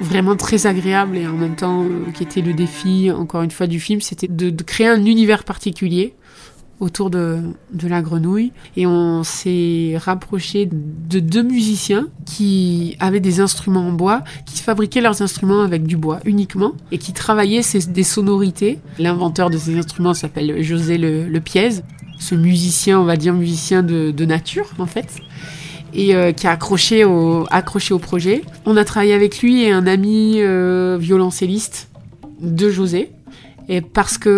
vraiment 0.00 0.36
très 0.36 0.66
agréable 0.66 1.16
et 1.16 1.26
en 1.26 1.32
même 1.32 1.56
temps 1.56 1.84
euh, 1.84 2.10
qui 2.12 2.22
était 2.22 2.40
le 2.40 2.52
défi, 2.52 3.10
encore 3.10 3.42
une 3.42 3.50
fois, 3.50 3.66
du 3.66 3.80
film, 3.80 4.00
c'était 4.00 4.28
de, 4.28 4.50
créer 4.62 4.88
un 4.88 5.04
univers 5.04 5.44
particulier 5.44 6.14
autour 6.80 7.10
de, 7.10 7.40
la 7.82 8.02
grenouille. 8.02 8.52
Et 8.76 8.86
on 8.86 9.24
s'est 9.24 9.94
rapproché 9.98 10.68
de 10.70 11.18
deux 11.18 11.42
musiciens 11.42 12.06
qui 12.24 12.96
avaient 13.00 13.20
des 13.20 13.40
instruments 13.40 13.88
en 13.88 13.92
bois, 13.92 14.22
qui 14.46 14.62
fabriquaient 14.62 15.00
leurs 15.00 15.20
instruments 15.20 15.62
avec 15.62 15.84
du 15.84 15.96
bois 15.96 16.20
uniquement 16.24 16.72
et 16.92 16.98
qui 16.98 17.12
travaillaient 17.12 17.62
des 17.88 18.04
sonorités. 18.04 18.78
L'inventeur 18.98 19.50
de 19.50 19.58
ces 19.58 19.76
instruments 19.76 20.14
s'appelle 20.14 20.62
José 20.62 20.98
Le, 20.98 21.26
le. 21.26 21.42
Ce 22.20 22.34
musicien, 22.34 23.00
on 23.00 23.04
va 23.04 23.16
dire 23.16 23.32
musicien 23.32 23.82
de 23.82 24.24
nature 24.24 24.66
en 24.78 24.86
fait 24.86 25.20
et 25.94 26.14
euh, 26.14 26.32
qui 26.32 26.46
a 26.46 26.52
accroché 26.52 27.04
au, 27.04 27.46
accroché 27.50 27.94
au 27.94 27.98
projet. 27.98 28.42
On 28.66 28.76
a 28.76 28.84
travaillé 28.84 29.14
avec 29.14 29.40
lui 29.40 29.62
et 29.62 29.70
un 29.70 29.86
ami 29.86 30.36
euh, 30.38 30.96
violoncelliste 31.00 31.88
de 32.40 32.70
José. 32.70 33.10
Et 33.68 33.82
parce 33.82 34.16
qu'on 34.16 34.30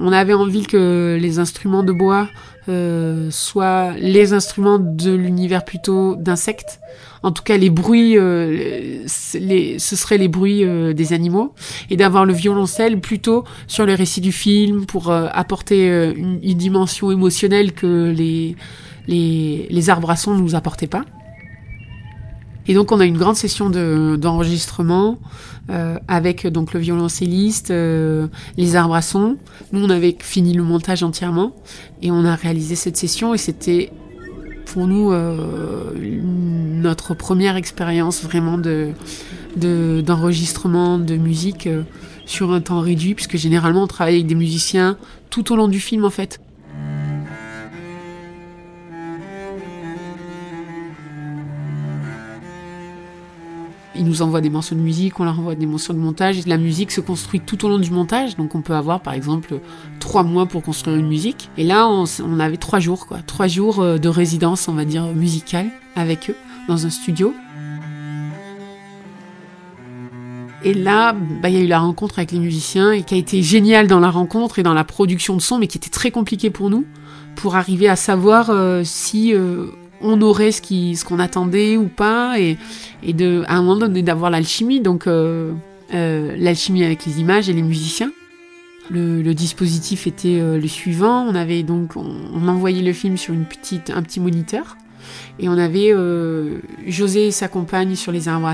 on 0.00 0.12
avait 0.12 0.34
envie 0.34 0.64
que 0.64 1.18
les 1.20 1.38
instruments 1.38 1.82
de 1.82 1.92
bois 1.92 2.28
euh, 2.68 3.30
soient 3.30 3.92
les 3.98 4.34
instruments 4.34 4.78
de 4.78 5.10
l'univers 5.14 5.64
plutôt 5.64 6.16
d'insectes. 6.16 6.80
En 7.22 7.32
tout 7.32 7.42
cas, 7.42 7.56
les 7.56 7.70
bruits, 7.70 8.18
euh, 8.18 9.04
les, 9.34 9.78
ce 9.78 9.96
seraient 9.96 10.18
les 10.18 10.28
bruits 10.28 10.64
euh, 10.64 10.92
des 10.92 11.14
animaux. 11.14 11.54
Et 11.88 11.96
d'avoir 11.96 12.26
le 12.26 12.34
violoncelle 12.34 13.00
plutôt 13.00 13.44
sur 13.68 13.86
le 13.86 13.94
récit 13.94 14.20
du 14.20 14.32
film 14.32 14.84
pour 14.84 15.10
apporter 15.10 15.88
une, 15.88 16.40
une, 16.42 16.58
dimension 16.58 17.10
émotionnelle 17.10 17.72
que 17.72 18.12
les, 18.14 18.54
les, 19.08 19.66
les 19.70 19.90
arbres 19.90 20.10
à 20.10 20.16
son 20.16 20.34
ne 20.34 20.40
nous 20.40 20.54
apportaient 20.54 20.86
pas. 20.86 21.04
Et 22.68 22.74
donc 22.74 22.92
on 22.92 23.00
a 23.00 23.06
une 23.06 23.16
grande 23.16 23.36
session 23.36 23.70
d'enregistrement 23.70 25.18
euh, 25.70 25.98
avec 26.06 26.46
donc 26.46 26.74
le 26.74 26.80
violoncelliste, 26.80 27.70
euh, 27.70 28.28
les 28.58 28.76
arbres 28.76 28.94
à 28.94 29.02
son. 29.02 29.36
Nous 29.72 29.82
on 29.82 29.90
avait 29.90 30.16
fini 30.20 30.52
le 30.52 30.62
montage 30.62 31.02
entièrement 31.02 31.56
et 32.02 32.10
on 32.10 32.24
a 32.26 32.34
réalisé 32.34 32.74
cette 32.74 32.98
session 32.98 33.32
et 33.34 33.38
c'était 33.38 33.90
pour 34.66 34.86
nous 34.86 35.12
euh, 35.12 35.92
notre 35.98 37.14
première 37.14 37.56
expérience 37.56 38.22
vraiment 38.22 38.58
de 38.58 38.92
d'enregistrement 39.56 40.98
de, 40.98 41.16
musique 41.16 41.66
euh, 41.66 41.82
sur 42.26 42.52
un 42.52 42.60
temps 42.60 42.80
réduit 42.80 43.14
puisque 43.14 43.36
généralement 43.36 43.82
on 43.82 43.86
travaille 43.88 44.16
avec 44.16 44.26
des 44.26 44.36
musiciens 44.36 44.96
tout 45.30 45.52
au 45.52 45.56
long 45.56 45.68
du 45.68 45.80
film 45.80 46.04
en 46.04 46.10
fait. 46.10 46.38
Ils 53.98 54.04
nous 54.04 54.22
envoient 54.22 54.40
des 54.40 54.50
morceaux 54.50 54.74
de 54.74 54.80
musique, 54.80 55.18
on 55.20 55.24
leur 55.24 55.38
envoie 55.38 55.54
des 55.54 55.66
morceaux 55.66 55.92
de 55.92 55.98
montage. 55.98 56.46
La 56.46 56.56
musique 56.56 56.92
se 56.92 57.00
construit 57.00 57.40
tout 57.40 57.64
au 57.64 57.68
long 57.68 57.78
du 57.78 57.90
montage, 57.90 58.36
donc 58.36 58.54
on 58.54 58.62
peut 58.62 58.74
avoir 58.74 59.00
par 59.00 59.14
exemple 59.14 59.60
trois 60.00 60.22
mois 60.22 60.46
pour 60.46 60.62
construire 60.62 60.96
une 60.96 61.08
musique. 61.08 61.50
Et 61.56 61.64
là, 61.64 61.88
on, 61.88 62.40
avait 62.40 62.56
trois 62.56 62.78
jours, 62.78 63.06
quoi, 63.06 63.18
trois 63.26 63.48
jours 63.48 63.80
euh, 63.80 63.98
de 63.98 64.08
résidence, 64.08 64.68
on 64.68 64.74
va 64.74 64.84
dire 64.84 65.04
musicale, 65.14 65.66
avec 65.96 66.30
eux 66.30 66.36
dans 66.68 66.86
un 66.86 66.90
studio. 66.90 67.34
Et 70.64 70.74
là, 70.74 71.12
bah, 71.12 71.48
il 71.48 71.54
y 71.54 71.58
a 71.58 71.62
eu 71.62 71.68
la 71.68 71.78
rencontre 71.78 72.18
avec 72.18 72.32
les 72.32 72.40
musiciens 72.40 72.92
et 72.92 73.02
qui 73.02 73.14
a 73.14 73.18
été 73.18 73.42
génial 73.42 73.86
dans 73.86 74.00
la 74.00 74.10
rencontre 74.10 74.58
et 74.58 74.62
dans 74.62 74.74
la 74.74 74.84
production 74.84 75.36
de 75.36 75.40
son, 75.40 75.58
mais 75.58 75.66
qui 75.66 75.78
était 75.78 75.90
très 75.90 76.10
compliqué 76.10 76.50
pour 76.50 76.68
nous, 76.68 76.84
pour 77.36 77.56
arriver 77.56 77.88
à 77.88 77.96
savoir 77.96 78.50
euh, 78.50 78.82
si 78.84 79.34
euh, 79.34 79.66
on 80.00 80.20
aurait 80.20 80.52
ce 80.52 81.04
qu'on 81.04 81.18
attendait 81.18 81.76
ou 81.76 81.88
pas 81.88 82.38
et, 82.38 82.56
de 83.06 83.44
à 83.46 83.56
un 83.56 83.62
moment 83.62 83.76
donné 83.76 84.02
d'avoir 84.02 84.30
l'alchimie. 84.30 84.80
Donc 84.80 85.06
euh, 85.06 85.52
euh, 85.94 86.34
l'alchimie 86.38 86.84
avec 86.84 87.04
les 87.06 87.20
images 87.20 87.48
et 87.48 87.52
les 87.52 87.62
musiciens. 87.62 88.12
Le, 88.90 89.32
dispositif 89.34 90.06
était 90.06 90.40
euh, 90.40 90.58
le 90.58 90.68
suivant. 90.68 91.30
On 91.30 92.48
envoyait 92.48 92.82
le 92.82 92.92
film 92.92 93.16
sur 93.16 93.34
une 93.34 93.44
petite 93.44 93.90
un 93.90 94.02
petit 94.02 94.20
moniteur. 94.20 94.76
Et 95.38 95.48
on 95.48 95.56
avait 95.56 95.92
José 96.86 97.28
et 97.28 97.30
sa 97.30 97.48
compagne 97.48 97.94
sur 97.94 98.12
les 98.12 98.28
arbres 98.28 98.52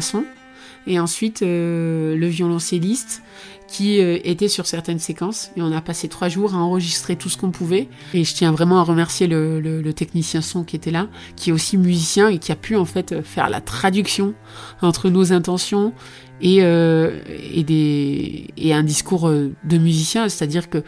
et 0.87 1.01
ensuite 1.01 1.41
le 1.41 2.27
violoncelliste 2.27 3.23
qui 3.67 4.01
euh, 4.01 4.19
était 4.25 4.49
sur 4.49 4.67
certaines 4.67 4.99
séquences. 4.99 5.51
Et 5.57 5.63
on 5.63 5.73
a 5.73 5.81
passé 5.81 6.09
trois 6.09 6.29
jours 6.29 6.55
à 6.55 6.59
enregistrer 6.59 7.17
tout 7.17 7.29
ce 7.29 7.37
qu'on 7.37 7.51
pouvait. 7.51 7.89
Et 8.13 8.25
je 8.25 8.35
tiens 8.35 8.53
vraiment 8.53 8.79
à 8.79 8.83
remercier 8.83 9.27
le, 9.27 9.61
le, 9.61 9.83
le, 9.83 9.93
technicien 9.93 10.41
son 10.41 10.65
qui 10.65 10.77
était 10.77 10.91
là, 10.91 11.09
qui 11.37 11.51
est 11.51 11.53
aussi 11.53 11.77
musicien 11.77 12.29
et 12.29 12.39
qui 12.39 12.53
a 12.53 12.57
pu 12.57 12.77
en 12.77 12.85
fait 12.85 13.23
faire 13.23 13.49
la 13.49 13.61
traduction 13.61 14.35
entre 14.83 15.11
nos 15.11 15.33
intentions 15.33 15.93
et, 16.41 16.59
euh, 16.63 17.21
et, 17.53 17.63
des, 17.65 18.49
et 18.57 18.75
un 18.75 18.83
discours 18.83 19.29
euh, 19.29 19.53
de 19.65 19.79
musicien. 19.79 20.29
C'est-à-dire 20.29 20.69
que 20.69 20.83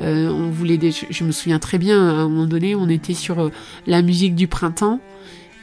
euh, 0.00 0.28
on 0.28 0.50
voulait 0.50 0.78
des, 0.78 0.90
je 0.90 1.24
me 1.24 1.32
souviens 1.32 1.58
très 1.58 1.78
bien, 1.78 2.00
à 2.00 2.12
un 2.22 2.28
moment 2.28 2.46
donné, 2.46 2.74
on 2.74 2.88
était 2.88 3.14
sur 3.14 3.40
euh, 3.40 3.50
la 3.86 4.02
musique 4.02 4.34
du 4.34 4.48
printemps. 4.48 5.00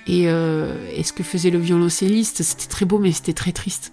Et, 0.08 0.24
euh, 0.28 0.76
et, 0.96 1.04
ce 1.04 1.14
que 1.14 1.24
faisait 1.24 1.52
le 1.52 1.60
violoncelliste, 1.60 2.42
c'était 2.42 2.68
très 2.68 2.86
beau, 2.86 2.98
mais 2.98 3.12
c'était 3.12 3.34
très 3.34 3.52
triste. 3.52 3.92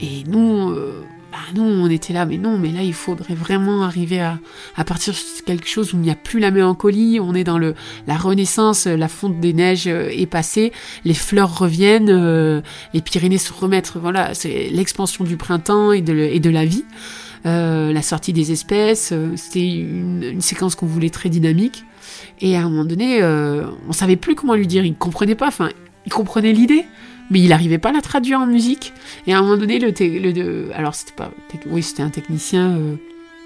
Et 0.00 0.24
nous, 0.26 0.70
euh, 0.70 1.02
bah 1.36 1.42
nous, 1.54 1.64
on 1.64 1.90
était 1.90 2.14
là, 2.14 2.24
mais 2.24 2.38
non, 2.38 2.56
mais 2.56 2.70
là, 2.70 2.82
il 2.82 2.94
faudrait 2.94 3.34
vraiment 3.34 3.82
arriver 3.82 4.20
à, 4.20 4.38
à 4.74 4.84
partir 4.84 5.12
de 5.12 5.42
quelque 5.44 5.68
chose 5.68 5.92
où 5.92 5.98
il 5.98 6.00
n'y 6.00 6.10
a 6.10 6.14
plus 6.14 6.40
la 6.40 6.50
mélancolie, 6.50 7.20
on 7.20 7.34
est 7.34 7.44
dans 7.44 7.58
le, 7.58 7.74
la 8.06 8.16
renaissance, 8.16 8.86
la 8.86 9.08
fonte 9.08 9.38
des 9.38 9.52
neiges 9.52 9.86
est 9.86 10.30
passée, 10.30 10.72
les 11.04 11.12
fleurs 11.12 11.58
reviennent, 11.58 12.08
euh, 12.08 12.62
les 12.94 13.02
Pyrénées 13.02 13.36
se 13.36 13.52
remettent, 13.52 13.92
voilà, 13.96 14.32
c'est 14.32 14.70
l'expansion 14.70 15.24
du 15.24 15.36
printemps 15.36 15.92
et 15.92 16.00
de, 16.00 16.38
de 16.38 16.50
la 16.50 16.64
vie. 16.64 16.84
la 17.44 18.02
sortie 18.02 18.32
des 18.32 18.50
espèces. 18.52 19.12
C'était 19.36 19.68
une, 19.68 20.40
séquence 20.40 20.74
qu'on 20.74 20.86
voulait 20.86 21.10
très 21.10 21.28
dynamique. 21.28 21.84
Et 22.40 22.56
à 22.56 22.60
un 22.60 22.70
moment 22.70 22.86
donné, 22.86 23.22
on 23.22 23.92
savait 23.92 24.16
plus 24.16 24.34
comment 24.34 24.54
lui 24.54 24.66
dire. 24.66 24.86
Il 24.86 24.94
comprenait 24.94 25.34
pas. 25.34 25.48
Enfin, 25.48 25.68
il 26.06 26.12
comprenait 26.12 26.52
l'idée, 26.52 26.86
mais 27.30 27.40
il 27.40 27.48
n'arrivait 27.48 27.78
pas 27.78 27.90
à 27.90 27.92
la 27.92 28.00
traduire 28.00 28.40
en 28.40 28.46
musique. 28.46 28.92
Et 29.26 29.34
à 29.34 29.38
un 29.38 29.42
moment 29.42 29.56
donné, 29.56 29.78
le, 29.78 29.90
le 29.90 30.74
alors 30.74 30.94
c'était 30.94 31.14
pas, 31.14 31.30
oui, 31.66 31.82
c'était 31.82 32.02
un 32.02 32.10
technicien, 32.10 32.78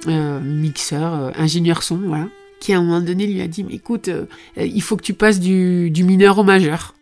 mixeur, 0.06 1.32
ingénieur 1.38 1.82
son, 1.82 1.98
voilà 1.98 2.26
qui 2.60 2.74
à 2.74 2.78
un 2.78 2.82
moment 2.82 3.00
donné 3.00 3.26
lui 3.26 3.40
a 3.40 3.48
dit, 3.48 3.64
mais 3.64 3.74
écoute, 3.74 4.08
euh, 4.08 4.26
il 4.56 4.82
faut 4.82 4.96
que 4.96 5.02
tu 5.02 5.14
passes 5.14 5.40
du, 5.40 5.90
du 5.90 6.04
mineur 6.04 6.38
au 6.38 6.44
majeur. 6.44 6.94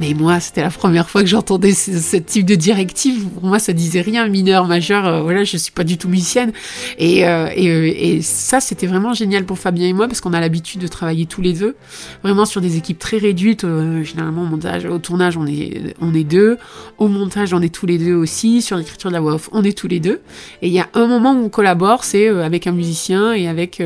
Mais 0.00 0.12
moi, 0.12 0.40
c'était 0.40 0.62
la 0.62 0.70
première 0.70 1.08
fois 1.08 1.22
que 1.22 1.28
j'entendais 1.28 1.72
ce, 1.72 2.16
type 2.16 2.44
de 2.44 2.56
directive. 2.56 3.28
Pour 3.28 3.44
moi, 3.44 3.60
ça 3.60 3.72
disait 3.72 4.00
rien, 4.00 4.26
mineur, 4.26 4.66
majeur. 4.66 5.06
Euh, 5.06 5.22
voilà, 5.22 5.44
je 5.44 5.56
suis 5.56 5.70
pas 5.70 5.84
du 5.84 5.98
tout 5.98 6.08
musicienne. 6.08 6.52
Et, 6.98 7.26
euh, 7.26 7.48
et, 7.54 7.70
euh, 7.70 7.94
et 7.96 8.20
ça, 8.20 8.60
c'était 8.60 8.88
vraiment 8.88 9.14
génial 9.14 9.44
pour 9.44 9.58
Fabien 9.58 9.86
et 9.86 9.92
moi 9.92 10.08
parce 10.08 10.20
qu'on 10.20 10.32
a 10.32 10.40
l'habitude 10.40 10.80
de 10.80 10.88
travailler 10.88 11.26
tous 11.26 11.42
les 11.42 11.52
deux, 11.52 11.76
vraiment 12.24 12.44
sur 12.44 12.60
des 12.60 12.76
équipes 12.76 12.98
très 12.98 13.18
réduites. 13.18 13.64
généralement, 14.02 14.42
au 14.42 14.46
montage, 14.46 14.84
au 14.84 14.98
tournage, 14.98 15.36
on 15.36 15.46
est 15.46 15.94
on 16.00 16.12
est 16.12 16.24
deux. 16.24 16.58
Au 16.98 17.06
montage, 17.06 17.54
on 17.54 17.62
est 17.62 17.72
tous 17.72 17.86
les 17.86 17.98
deux 17.98 18.14
aussi. 18.14 18.62
Sur 18.62 18.76
l'écriture 18.76 19.10
de 19.10 19.14
la 19.14 19.20
voix 19.20 19.34
off, 19.34 19.48
on 19.52 19.62
est 19.62 19.76
tous 19.76 19.88
les 19.88 20.00
deux. 20.00 20.20
Et 20.60 20.66
il 20.68 20.72
y 20.72 20.80
a 20.80 20.88
un 20.94 21.06
moment 21.06 21.34
où 21.34 21.44
on 21.44 21.48
collabore, 21.48 22.02
c'est 22.02 22.28
avec 22.28 22.66
un 22.66 22.72
musicien 22.72 23.32
et 23.32 23.46
avec 23.46 23.80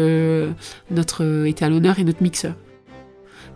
notre 0.90 1.46
étalonneur 1.46 1.98
et 1.98 2.04
notre 2.04 2.22
mixeur. 2.22 2.54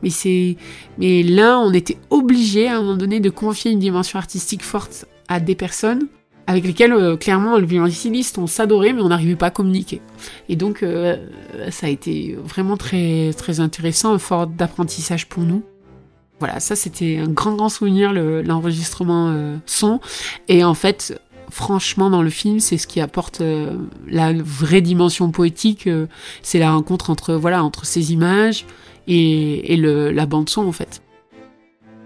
Mais 0.02 0.10
c'est, 0.10 0.56
mais 0.98 1.22
là, 1.22 1.58
on 1.58 1.72
était 1.72 1.98
obligé 2.10 2.68
à 2.68 2.76
un 2.76 2.82
moment 2.82 2.96
donné 2.96 3.20
de 3.20 3.30
confier 3.30 3.70
une 3.70 3.78
dimension 3.78 4.18
artistique 4.18 4.62
forte 4.62 5.06
à 5.28 5.40
des 5.40 5.54
personnes 5.54 6.08
avec 6.46 6.64
lesquelles, 6.64 6.92
euh, 6.92 7.16
clairement, 7.16 7.58
le 7.58 7.66
violoncelliste, 7.66 8.38
on 8.38 8.46
s'adorait, 8.46 8.92
mais 8.92 9.02
on 9.02 9.08
n'arrivait 9.08 9.36
pas 9.36 9.46
à 9.46 9.50
communiquer. 9.50 10.00
Et 10.48 10.56
donc, 10.56 10.82
euh, 10.82 11.16
ça 11.70 11.86
a 11.86 11.90
été 11.90 12.36
vraiment 12.42 12.76
très, 12.76 13.32
très 13.36 13.60
intéressant, 13.60 14.18
fort 14.18 14.46
d'apprentissage 14.46 15.28
pour 15.28 15.44
nous. 15.44 15.62
Voilà, 16.40 16.58
ça 16.58 16.74
c'était 16.74 17.18
un 17.18 17.28
grand, 17.28 17.54
grand 17.54 17.68
souvenir, 17.68 18.12
l'enregistrement 18.12 19.28
euh, 19.28 19.56
son. 19.64 20.00
Et 20.48 20.64
en 20.64 20.74
fait, 20.74 21.20
franchement, 21.50 22.10
dans 22.10 22.22
le 22.22 22.30
film, 22.30 22.58
c'est 22.58 22.78
ce 22.78 22.88
qui 22.88 23.00
apporte 23.00 23.40
la 24.08 24.32
vraie 24.32 24.80
dimension 24.80 25.30
poétique. 25.30 25.88
c'est 26.42 26.58
la 26.58 26.72
rencontre 26.72 27.10
entre, 27.10 27.34
voilà, 27.34 27.62
entre 27.62 27.86
ces 27.86 28.12
images, 28.12 28.66
et, 29.06 29.76
la 29.76 30.26
bande 30.26 30.48
son 30.48 30.66
en 30.66 30.72
fait. 30.72 31.02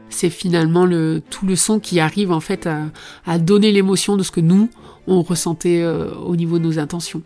C'est 0.09 0.31
finalement 0.31 0.87
le, 0.87 1.23
tout 1.31 1.47
le 1.47 1.57
son 1.57 1.81
qui 1.81 2.01
arrive 2.01 2.33
en 2.33 2.41
fait 2.41 2.69
à, 3.27 3.39
donner 3.39 3.73
l'émotion 3.73 4.17
de 4.17 4.23
ce 4.23 4.31
que 4.31 4.41
nous 4.41 4.71
on 5.09 5.23
ressentait 5.23 5.83
euh, 5.83 6.13
au 6.15 6.35
niveau 6.35 6.59
de 6.59 6.65
nos 6.65 6.79
intentions. 6.79 7.23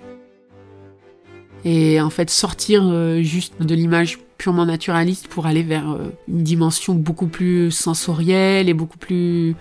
Et 1.64 2.00
en 2.00 2.10
fait 2.10 2.30
sortir 2.30 2.82
euh, 2.86 3.22
juste 3.22 3.54
de 3.60 3.74
l'image 3.74 4.18
purement 4.38 4.66
naturaliste 4.66 5.28
pour 5.28 5.46
aller 5.46 5.62
vers 5.62 5.90
euh, 5.90 6.10
une 6.28 6.42
dimension 6.42 6.94
beaucoup 6.94 7.26
plus 7.26 7.70
sensorielle 7.70 8.68
et 8.68 8.74
beaucoup 8.74 8.98
plus 8.98 9.54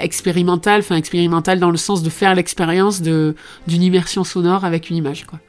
expérimentale, 0.00 0.80
enfin 0.80 0.94
expérimentale 0.94 1.58
dans 1.58 1.72
le 1.72 1.76
sens 1.76 2.04
de 2.04 2.10
faire 2.10 2.36
l'expérience 2.36 3.02
d'une 3.02 3.34
immersion 3.66 4.22
sonore 4.22 4.64
avec 4.64 4.88
une 4.88 4.96
image 4.96 5.26
quoi. 5.26 5.40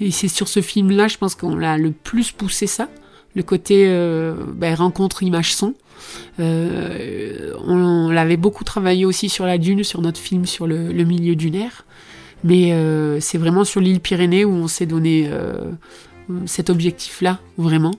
Et 0.00 0.10
c'est 0.10 0.28
sur 0.28 0.48
ce 0.48 0.60
film-là, 0.60 1.08
je 1.08 1.18
pense 1.18 1.34
qu'on 1.34 1.56
l'a 1.56 1.78
le 1.78 1.92
plus 1.92 2.32
poussé 2.32 2.66
ça, 2.66 2.88
le 3.34 3.42
côté 3.42 3.84
euh, 3.86 4.34
ben, 4.54 4.74
rencontre 4.74 5.22
image-son. 5.22 5.74
Euh, 6.40 7.54
on, 7.64 8.10
l'avait 8.10 8.36
beaucoup 8.36 8.64
travaillé 8.64 9.04
aussi 9.04 9.28
sur 9.28 9.46
la 9.46 9.58
dune, 9.58 9.84
sur 9.84 10.00
notre 10.00 10.20
film 10.20 10.46
sur 10.46 10.66
le, 10.66 10.92
milieu 11.04 11.36
dunaire. 11.36 11.84
Mais 12.42 12.72
euh, 12.72 13.20
c'est 13.20 13.38
vraiment 13.38 13.64
sur 13.64 13.80
l'île 13.80 14.00
Pyrénées 14.00 14.44
où 14.44 14.52
on 14.52 14.68
s'est 14.68 14.86
donné 14.86 15.30
cet 16.46 16.70
objectif-là, 16.70 17.38
vraiment. 17.58 17.94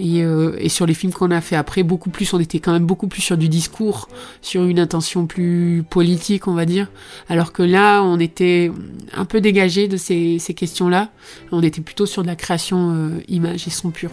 Euh, 0.00 0.56
et, 0.58 0.68
sur 0.68 0.86
les 0.86 0.94
films 0.94 1.12
qu'on 1.12 1.30
a 1.30 1.40
fait 1.40 1.56
après, 1.56 1.82
beaucoup 1.82 2.10
plus, 2.10 2.32
on 2.32 2.40
était 2.40 2.60
quand 2.60 2.72
même 2.72 2.86
beaucoup 2.86 3.08
plus 3.08 3.22
sur 3.22 3.36
du 3.36 3.48
discours, 3.48 4.08
sur 4.42 4.64
une 4.64 4.78
intention 4.78 5.26
plus 5.26 5.84
politique, 5.88 6.46
on 6.46 6.54
va 6.54 6.66
dire. 6.66 6.88
Alors 7.28 7.52
que 7.52 7.62
là, 7.62 8.02
on 8.02 8.18
était 8.20 8.70
un 9.12 9.24
peu 9.24 9.40
dégagé 9.40 9.88
de 9.88 9.96
ces, 9.96 10.38
questions-là. 10.56 11.10
On 11.52 11.62
était 11.62 11.80
plutôt 11.80 12.06
sur 12.06 12.22
de 12.22 12.28
la 12.28 12.36
création 12.36 12.92
euh, 12.92 13.20
image 13.28 13.66
et 13.66 13.70
son 13.70 13.90
pur. 13.90 14.10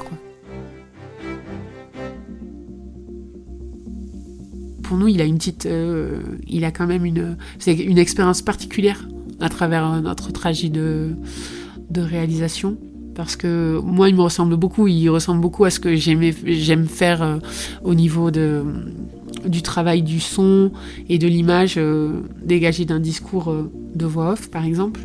Pour 4.83 4.97
nous, 4.97 5.07
il 5.07 5.21
a 5.21 5.25
une 5.25 5.38
petite, 5.38 5.65
euh, 5.65 6.21
il 6.47 6.63
a 6.63 6.71
quand 6.71 6.86
même 6.86 7.05
une, 7.05 7.38
c'est 7.57 7.73
une 7.73 7.97
expérience 7.97 8.41
particulière 8.41 9.07
à 9.39 9.49
travers 9.49 10.01
notre 10.01 10.31
trajet 10.31 10.69
de 10.69 11.15
réalisation 11.95 12.77
parce 13.16 13.36
que 13.36 13.80
moi 13.84 14.09
il 14.09 14.16
me 14.16 14.22
ressemble 14.22 14.57
beaucoup, 14.57 14.88
il 14.88 15.09
ressemble 15.09 15.41
beaucoup 15.41 15.66
à 15.66 15.70
ce 15.70 15.80
que 15.80 15.95
j'aime 15.95 16.88
faire 16.88 17.24
euh, 17.24 17.38
au 17.84 17.95
niveau 17.95 18.30
de, 18.30 18.63
du 19.47 19.61
travail 19.61 20.03
du 20.03 20.20
son 20.20 20.72
et 21.09 21.18
de 21.18 21.28
l'image 21.28 21.76
euh, 21.78 22.22
dégagée 22.43 22.86
d'un 22.86 22.99
discours 22.99 23.49
euh, 23.49 23.72
de 23.95 24.05
voix 24.05 24.34
off 24.34 24.51
par 24.51 24.66
exemple. 24.66 25.01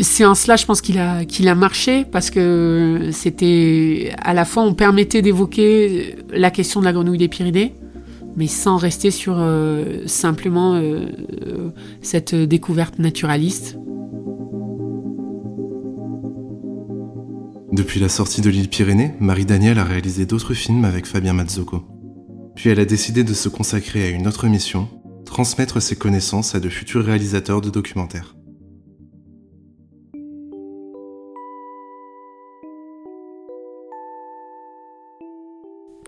C'est 0.00 0.24
en 0.24 0.34
cela 0.34 0.56
je 0.56 0.66
pense 0.66 0.80
qu'il 0.80 0.98
a, 0.98 1.24
qu'il 1.24 1.48
a 1.48 1.54
marché 1.54 2.04
parce 2.10 2.30
que 2.30 3.10
c'était 3.12 4.12
à 4.18 4.34
la 4.34 4.44
fois 4.44 4.62
on 4.62 4.74
permettait 4.74 5.22
d'évoquer 5.22 6.16
la 6.30 6.50
question 6.50 6.80
de 6.80 6.84
la 6.84 6.92
grenouille 6.92 7.18
des 7.18 7.28
Pyrénées 7.28 7.74
mais 8.36 8.46
sans 8.46 8.76
rester 8.76 9.10
sur 9.10 9.42
simplement 10.04 10.78
cette 12.02 12.34
découverte 12.34 12.98
naturaliste 12.98 13.78
Depuis 17.76 18.00
la 18.00 18.08
sortie 18.08 18.40
de 18.40 18.48
l'île 18.48 18.70
Pyrénées, 18.70 19.12
Marie-Danielle 19.20 19.78
a 19.78 19.84
réalisé 19.84 20.24
d'autres 20.24 20.54
films 20.54 20.86
avec 20.86 21.04
Fabien 21.04 21.34
Mazzocco. 21.34 21.84
Puis 22.54 22.70
elle 22.70 22.80
a 22.80 22.86
décidé 22.86 23.22
de 23.22 23.34
se 23.34 23.50
consacrer 23.50 24.02
à 24.02 24.08
une 24.08 24.26
autre 24.26 24.46
mission, 24.46 24.88
transmettre 25.26 25.82
ses 25.82 25.94
connaissances 25.94 26.54
à 26.54 26.60
de 26.60 26.70
futurs 26.70 27.04
réalisateurs 27.04 27.60
de 27.60 27.68
documentaires. 27.68 28.34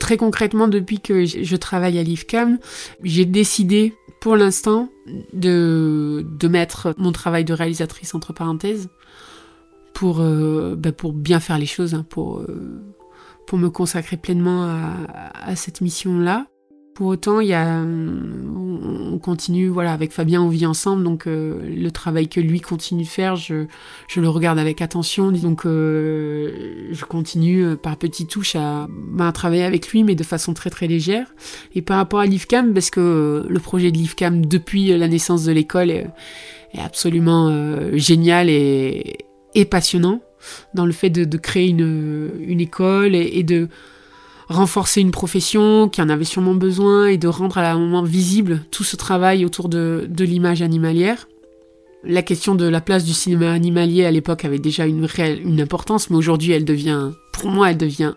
Très 0.00 0.16
concrètement, 0.16 0.68
depuis 0.68 1.00
que 1.00 1.26
je 1.26 1.56
travaille 1.56 1.98
à 1.98 2.02
l'IFCAM, 2.02 2.58
j'ai 3.02 3.26
décidé 3.26 3.92
pour 4.22 4.36
l'instant 4.36 4.88
de, 5.34 6.26
de 6.26 6.48
mettre 6.48 6.94
mon 6.96 7.12
travail 7.12 7.44
de 7.44 7.52
réalisatrice 7.52 8.14
entre 8.14 8.32
parenthèses 8.32 8.88
pour, 9.98 10.20
euh, 10.20 10.76
bah, 10.78 10.92
pour 10.92 11.12
bien 11.12 11.40
faire 11.40 11.58
les 11.58 11.66
choses, 11.66 11.92
hein, 11.92 12.06
pour, 12.08 12.38
euh, 12.38 12.80
pour 13.48 13.58
me 13.58 13.68
consacrer 13.68 14.16
pleinement 14.16 14.62
à, 14.62 15.56
cette 15.56 15.80
mission-là. 15.80 16.46
Pour 16.94 17.08
autant, 17.08 17.40
y 17.40 17.52
a, 17.52 17.82
on 17.82 19.18
continue, 19.18 19.66
voilà, 19.66 19.92
avec 19.92 20.12
Fabien, 20.12 20.40
on 20.40 20.50
vit 20.50 20.66
ensemble, 20.66 21.02
donc 21.02 21.26
euh, 21.26 21.68
le 21.68 21.90
travail 21.90 22.28
que 22.28 22.38
lui 22.38 22.60
continue 22.60 23.02
de 23.02 23.08
faire, 23.08 23.34
je, 23.34 23.66
je 24.06 24.20
le 24.20 24.28
regarde 24.28 24.60
avec 24.60 24.82
attention, 24.82 25.32
donc 25.32 25.62
je 25.64 27.04
continue 27.04 27.76
par 27.76 27.96
petites 27.96 28.30
touches 28.30 28.54
à, 28.54 28.86
bah, 28.88 29.26
à, 29.26 29.32
travailler 29.32 29.64
avec 29.64 29.88
lui, 29.88 30.04
mais 30.04 30.14
de 30.14 30.22
façon 30.24 30.54
très 30.54 30.70
très 30.70 30.86
légère. 30.86 31.34
Et 31.74 31.82
par 31.82 31.96
rapport 31.96 32.20
à 32.20 32.26
l'IFCAM, 32.26 32.72
parce 32.72 32.90
que 32.90 33.44
le 33.48 33.58
projet 33.58 33.90
de 33.90 33.96
l'IFCAM 33.96 34.46
depuis 34.46 34.96
la 34.96 35.08
naissance 35.08 35.44
de 35.44 35.50
l'école 35.50 35.90
est, 35.90 36.06
absolument 36.76 37.50
génial 37.94 38.48
et, 38.48 39.27
passionnant 39.64 40.20
dans 40.74 40.86
le 40.86 40.92
fait 40.92 41.10
de, 41.10 41.36
créer 41.36 41.68
une, 41.68 42.60
école 42.60 43.14
et, 43.14 43.42
de 43.42 43.68
renforcer 44.48 45.00
une 45.00 45.10
profession 45.10 45.88
qui 45.88 46.00
en 46.00 46.08
avait 46.08 46.24
sûrement 46.24 46.54
besoin 46.54 47.06
et 47.06 47.18
de 47.18 47.28
rendre 47.28 47.58
à 47.58 47.70
un 47.70 47.78
moment 47.78 48.02
visible 48.02 48.62
tout 48.70 48.84
ce 48.84 48.96
travail 48.96 49.44
autour 49.44 49.68
de, 49.68 50.08
l'image 50.18 50.62
animalière. 50.62 51.28
La 52.04 52.22
question 52.22 52.54
de 52.54 52.64
la 52.64 52.80
place 52.80 53.04
du 53.04 53.12
cinéma 53.12 53.50
animalier 53.52 54.04
à 54.04 54.10
l'époque 54.10 54.44
avait 54.44 54.60
déjà 54.60 54.86
une 54.86 55.60
importance, 55.60 56.10
mais 56.10 56.16
aujourd'hui 56.16 56.52
elle 56.52 56.64
devient, 56.64 57.10
pour 57.32 57.50
moi, 57.50 57.70
elle 57.70 57.76
devient 57.76 58.14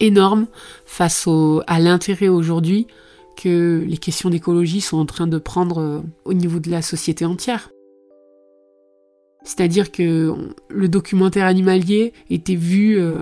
énorme 0.00 0.46
face 0.84 1.26
à 1.66 1.80
l'intérêt 1.80 2.28
aujourd'hui 2.28 2.86
que 3.36 3.84
les 3.86 3.96
questions 3.96 4.30
d'écologie 4.30 4.80
sont 4.80 4.98
en 4.98 5.06
train 5.06 5.26
de 5.26 5.38
prendre 5.38 5.80
euh, 5.80 6.00
au 6.24 6.34
niveau 6.34 6.58
de 6.58 6.70
la 6.70 6.82
société 6.82 7.24
entière. 7.24 7.70
C'est-à-dire 9.44 9.90
que 9.90 10.34
le 10.68 10.88
documentaire 10.88 11.46
animalier 11.46 12.12
était 12.30 12.54
vu, 12.54 12.98
euh, 12.98 13.14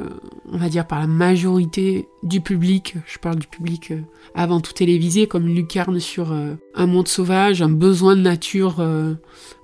on 0.53 0.59
va 0.59 0.69
dire, 0.69 0.87
par 0.87 1.01
la 1.01 1.07
majorité 1.07 2.09
du 2.23 2.41
public, 2.41 2.97
je 3.07 3.19
parle 3.19 3.39
du 3.39 3.47
public 3.47 3.91
euh, 3.91 4.01
avant 4.35 4.61
tout 4.61 4.73
télévisé, 4.73 5.27
comme 5.27 5.47
lucarne 5.47 5.99
sur 5.99 6.33
euh, 6.33 6.55
un 6.75 6.87
monde 6.87 7.09
sauvage, 7.09 7.63
un 7.63 7.71
besoin 7.71 8.17
de 8.17 8.21
nature 8.21 8.77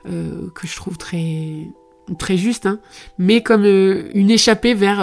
que 0.04 0.66
je 0.66 0.76
trouve 0.76 0.96
très, 0.96 1.68
très 2.18 2.36
juste, 2.36 2.66
hein, 2.66 2.80
mais 3.18 3.42
comme 3.42 3.64
une 3.64 4.30
échappée 4.30 4.74
vers 4.74 5.00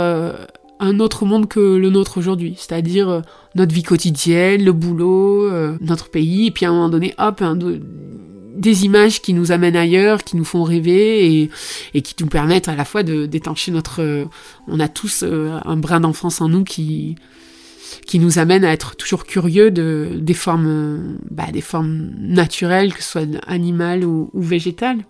un 0.79 0.99
autre 0.99 1.25
monde 1.25 1.47
que 1.47 1.59
le 1.59 1.89
nôtre 1.89 2.17
aujourd'hui, 2.17 2.55
c'est-à-dire 2.57 3.21
notre 3.55 3.73
vie 3.73 3.83
quotidienne, 3.83 4.63
le 4.63 4.71
boulot, 4.71 5.49
notre 5.81 6.09
pays, 6.09 6.47
et 6.47 6.51
puis 6.51 6.65
à 6.65 6.69
un 6.69 6.73
moment 6.73 6.89
donné, 6.89 7.13
hop, 7.17 7.41
un, 7.41 7.57
des 8.55 8.85
images 8.85 9.21
qui 9.21 9.33
nous 9.33 9.51
amènent 9.51 9.75
ailleurs, 9.75 10.23
qui 10.23 10.37
nous 10.37 10.45
font 10.45 10.63
rêver 10.63 11.49
et, 11.93 12.01
qui 12.01 12.15
nous 12.19 12.27
permettent 12.27 12.67
à 12.67 12.75
la 12.75 12.85
fois 12.85 13.03
de 13.03 13.25
d'étancher 13.25 13.71
notre... 13.71 14.01
Euh, 14.01 14.25
on 14.67 14.79
a 14.79 14.87
tous 14.87 15.23
un 15.23 15.77
brin 15.77 15.99
d'enfance 15.99 16.41
en 16.41 16.49
nous 16.49 16.63
qui 16.63 17.15
qui 18.07 18.17
nous 18.19 18.39
amène 18.39 18.65
à 18.65 18.71
être 18.71 18.95
toujours 18.95 19.25
curieux 19.25 19.71
de 19.71 20.17
des 20.19 20.33
formes 20.33 21.19
bah, 21.29 21.51
des 21.51 21.61
formes 21.61 22.11
naturelles 22.17 22.93
que 22.93 23.03
ce 23.03 23.11
soit 23.11 23.27
animales 23.47 24.03
ou 24.03 24.29
végétales. 24.33 25.05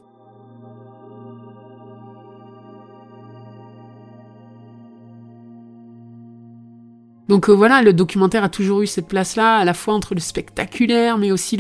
Donc 7.30 7.50
euh, 7.50 7.54
voilà, 7.54 7.82
le 7.82 7.94
documentaire 7.94 8.44
a 8.44 8.50
toujours 8.50 8.82
eu 8.82 8.88
cette 8.88 9.08
place-là, 9.08 9.58
à 9.58 9.66
la 9.66 9.74
fois 9.74 9.94
entre 9.94 10.14
le 10.14 10.20
spectaculaire, 10.20 11.18
mais 11.18 11.32
aussi 11.32 11.58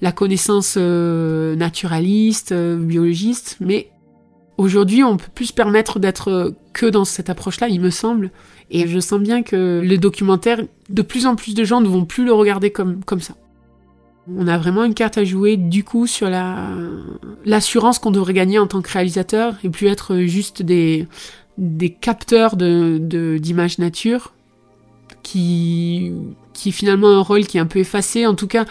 la 0.00 0.12
connaissance 0.12 0.74
euh, 0.76 1.56
naturaliste, 1.56 2.52
euh, 2.52 2.76
biologiste. 2.76 3.56
Mais 3.60 3.90
aujourd'hui, 4.58 5.02
on 5.02 5.16
peut 5.16 5.30
plus 5.34 5.46
se 5.46 5.52
permettre 5.52 5.98
d'être 5.98 6.54
que 6.72 6.86
dans 6.86 7.04
cette 7.04 7.30
approche-là, 7.30 7.68
il 7.68 7.80
me 7.80 7.90
semble. 7.90 8.30
Et 8.70 8.86
je 8.86 9.00
sens 9.00 9.20
bien 9.20 9.42
que 9.42 9.80
le 9.82 9.98
documentaire, 9.98 10.60
de 10.88 11.02
plus 11.02 11.26
en 11.26 11.36
plus 11.36 11.54
de 11.54 11.64
gens 11.64 11.80
ne 11.80 11.88
vont 11.88 12.04
plus 12.04 12.24
le 12.24 12.32
regarder 12.32 12.70
comme, 12.70 13.00
ça. 13.20 13.34
On 14.28 14.46
a 14.46 14.56
vraiment 14.56 14.84
une 14.84 14.94
carte 14.94 15.18
à 15.18 15.24
jouer 15.24 15.56
du 15.56 15.82
coup 15.82 16.06
sur 16.06 16.30
la 16.30 16.68
l'assurance 17.44 17.98
qu'on 17.98 18.12
devrait 18.12 18.34
gagner 18.34 18.56
en 18.60 18.68
tant 18.68 18.80
que 18.80 18.88
réalisateur 18.88 19.56
et 19.64 19.68
plus 19.68 19.88
être 19.88 20.18
juste 20.20 20.62
des 20.62 21.08
des 21.58 21.90
capteurs 21.90 22.54
d'images 22.56 23.78
nature 23.78 24.32
qui, 25.22 26.12
qui 26.52 26.70
est 26.70 26.72
finalement 26.72 27.08
un 27.08 27.20
rôle 27.20 27.46
qui 27.46 27.58
est 27.58 27.60
un 27.60 27.66
peu 27.66 27.78
effacé. 27.78 28.26
En 28.26 28.34
tout 28.34 28.46
cas, 28.46 28.64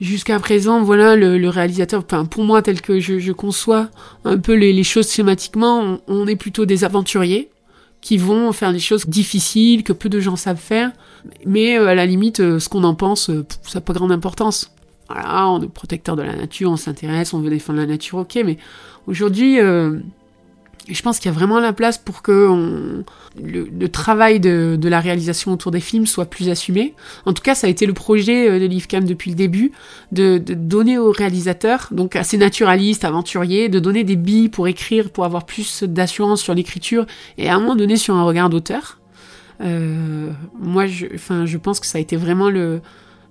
jusqu'à 0.00 0.38
présent, 0.38 0.82
voilà, 0.82 1.16
le, 1.16 1.48
réalisateur, 1.48 2.02
enfin, 2.04 2.24
pour 2.24 2.44
moi, 2.44 2.62
tel 2.62 2.80
que 2.80 3.00
je, 3.00 3.32
conçois 3.32 3.88
un 4.24 4.38
peu 4.38 4.54
les, 4.54 4.82
choses 4.82 5.10
schématiquement, 5.10 5.98
on, 6.08 6.26
est 6.26 6.36
plutôt 6.36 6.66
des 6.66 6.84
aventuriers 6.84 7.50
qui 8.00 8.16
vont 8.16 8.52
faire 8.52 8.72
des 8.72 8.78
choses 8.78 9.06
difficiles, 9.06 9.82
que 9.82 9.92
peu 9.92 10.08
de 10.08 10.20
gens 10.20 10.36
savent 10.36 10.56
faire. 10.56 10.90
Mais 11.44 11.78
euh, 11.78 11.88
à 11.88 11.94
la 11.94 12.06
limite, 12.06 12.40
euh, 12.40 12.58
ce 12.58 12.70
qu'on 12.70 12.84
en 12.84 12.94
pense, 12.94 13.28
euh, 13.28 13.44
ça 13.62 13.78
n'a 13.78 13.80
pas 13.82 13.92
grande 13.92 14.10
importance. 14.10 14.70
Voilà, 15.10 15.48
on 15.50 15.62
est 15.62 15.68
protecteur 15.68 16.16
de 16.16 16.22
la 16.22 16.34
nature, 16.34 16.70
on 16.70 16.76
s'intéresse, 16.76 17.34
on 17.34 17.40
veut 17.40 17.50
défendre 17.50 17.78
la 17.78 17.86
nature, 17.86 18.18
ok, 18.18 18.38
mais 18.44 18.56
aujourd'hui, 19.06 19.58
je 20.88 21.02
pense 21.02 21.18
qu'il 21.18 21.30
y 21.30 21.34
a 21.34 21.36
vraiment 21.36 21.60
la 21.60 21.72
place 21.72 21.98
pour 21.98 22.22
que 22.22 23.04
le, 23.42 23.88
travail 23.88 24.40
de, 24.40 24.78
la 24.82 25.00
réalisation 25.00 25.52
autour 25.52 25.70
des 25.70 25.80
films 25.80 26.06
soit 26.06 26.26
plus 26.26 26.48
assumé. 26.48 26.94
En 27.26 27.32
tout 27.32 27.42
cas, 27.42 27.54
ça 27.54 27.66
a 27.66 27.70
été 27.70 27.86
le 27.86 27.92
projet 27.92 28.48
euh, 28.48 28.58
de 28.58 28.66
l'IFCAM 28.66 29.04
depuis 29.04 29.30
le 29.30 29.36
début, 29.36 29.72
de, 30.12 30.38
donner 30.38 30.98
aux 30.98 31.12
réalisateurs, 31.12 31.88
donc 31.90 32.16
assez 32.16 32.38
naturalistes, 32.38 33.04
aventuriers, 33.04 33.68
de 33.68 33.78
donner 33.78 34.04
des 34.04 34.16
billes 34.16 34.48
pour 34.48 34.68
écrire, 34.68 35.10
pour 35.10 35.24
avoir 35.24 35.46
plus 35.46 35.84
d'assurance 35.84 36.40
sur 36.42 36.54
l'écriture, 36.54 37.06
et 37.38 37.48
à 37.48 37.54
un 37.54 37.60
moment 37.60 37.76
donné 37.76 37.96
sur 37.96 38.14
un 38.14 38.24
regard 38.24 38.50
d'auteur. 38.50 38.98
Euh, 39.60 40.30
moi, 40.58 40.86
enfin, 41.14 41.44
je 41.44 41.58
pense 41.58 41.80
que 41.80 41.86
ça 41.86 41.98
a 41.98 42.00
été 42.00 42.16
vraiment 42.16 42.48
le, 42.48 42.80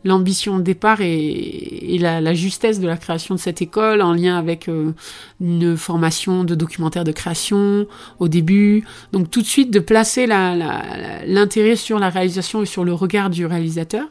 l'ambition 0.04 0.58
de 0.58 0.64
départ 0.64 1.02
et, 1.02 1.98
la, 2.00 2.34
justesse 2.34 2.80
de 2.80 2.88
la 2.88 2.98
création 2.98 3.36
de 3.36 3.40
cette 3.40 3.62
école 3.62 4.02
en 4.02 4.14
lien 4.14 4.38
avec 4.38 4.68
euh, 4.70 4.94
une 5.42 5.76
formation 5.76 6.44
de 6.44 6.56
documentaire 6.56 7.04
de 7.04 7.12
création 7.12 7.88
au 8.20 8.28
début. 8.28 8.86
Donc 9.12 9.30
tout 9.30 9.42
de 9.42 9.48
suite 9.48 9.72
de 9.72 9.80
placer 9.80 10.28
l'intérêt 10.28 11.76
sur 11.76 12.00
la 12.00 12.10
réalisation 12.10 12.62
et 12.62 12.66
sur 12.66 12.84
le 12.84 12.94
regard 12.94 13.30
du 13.30 13.46
réalisateur. 13.46 14.08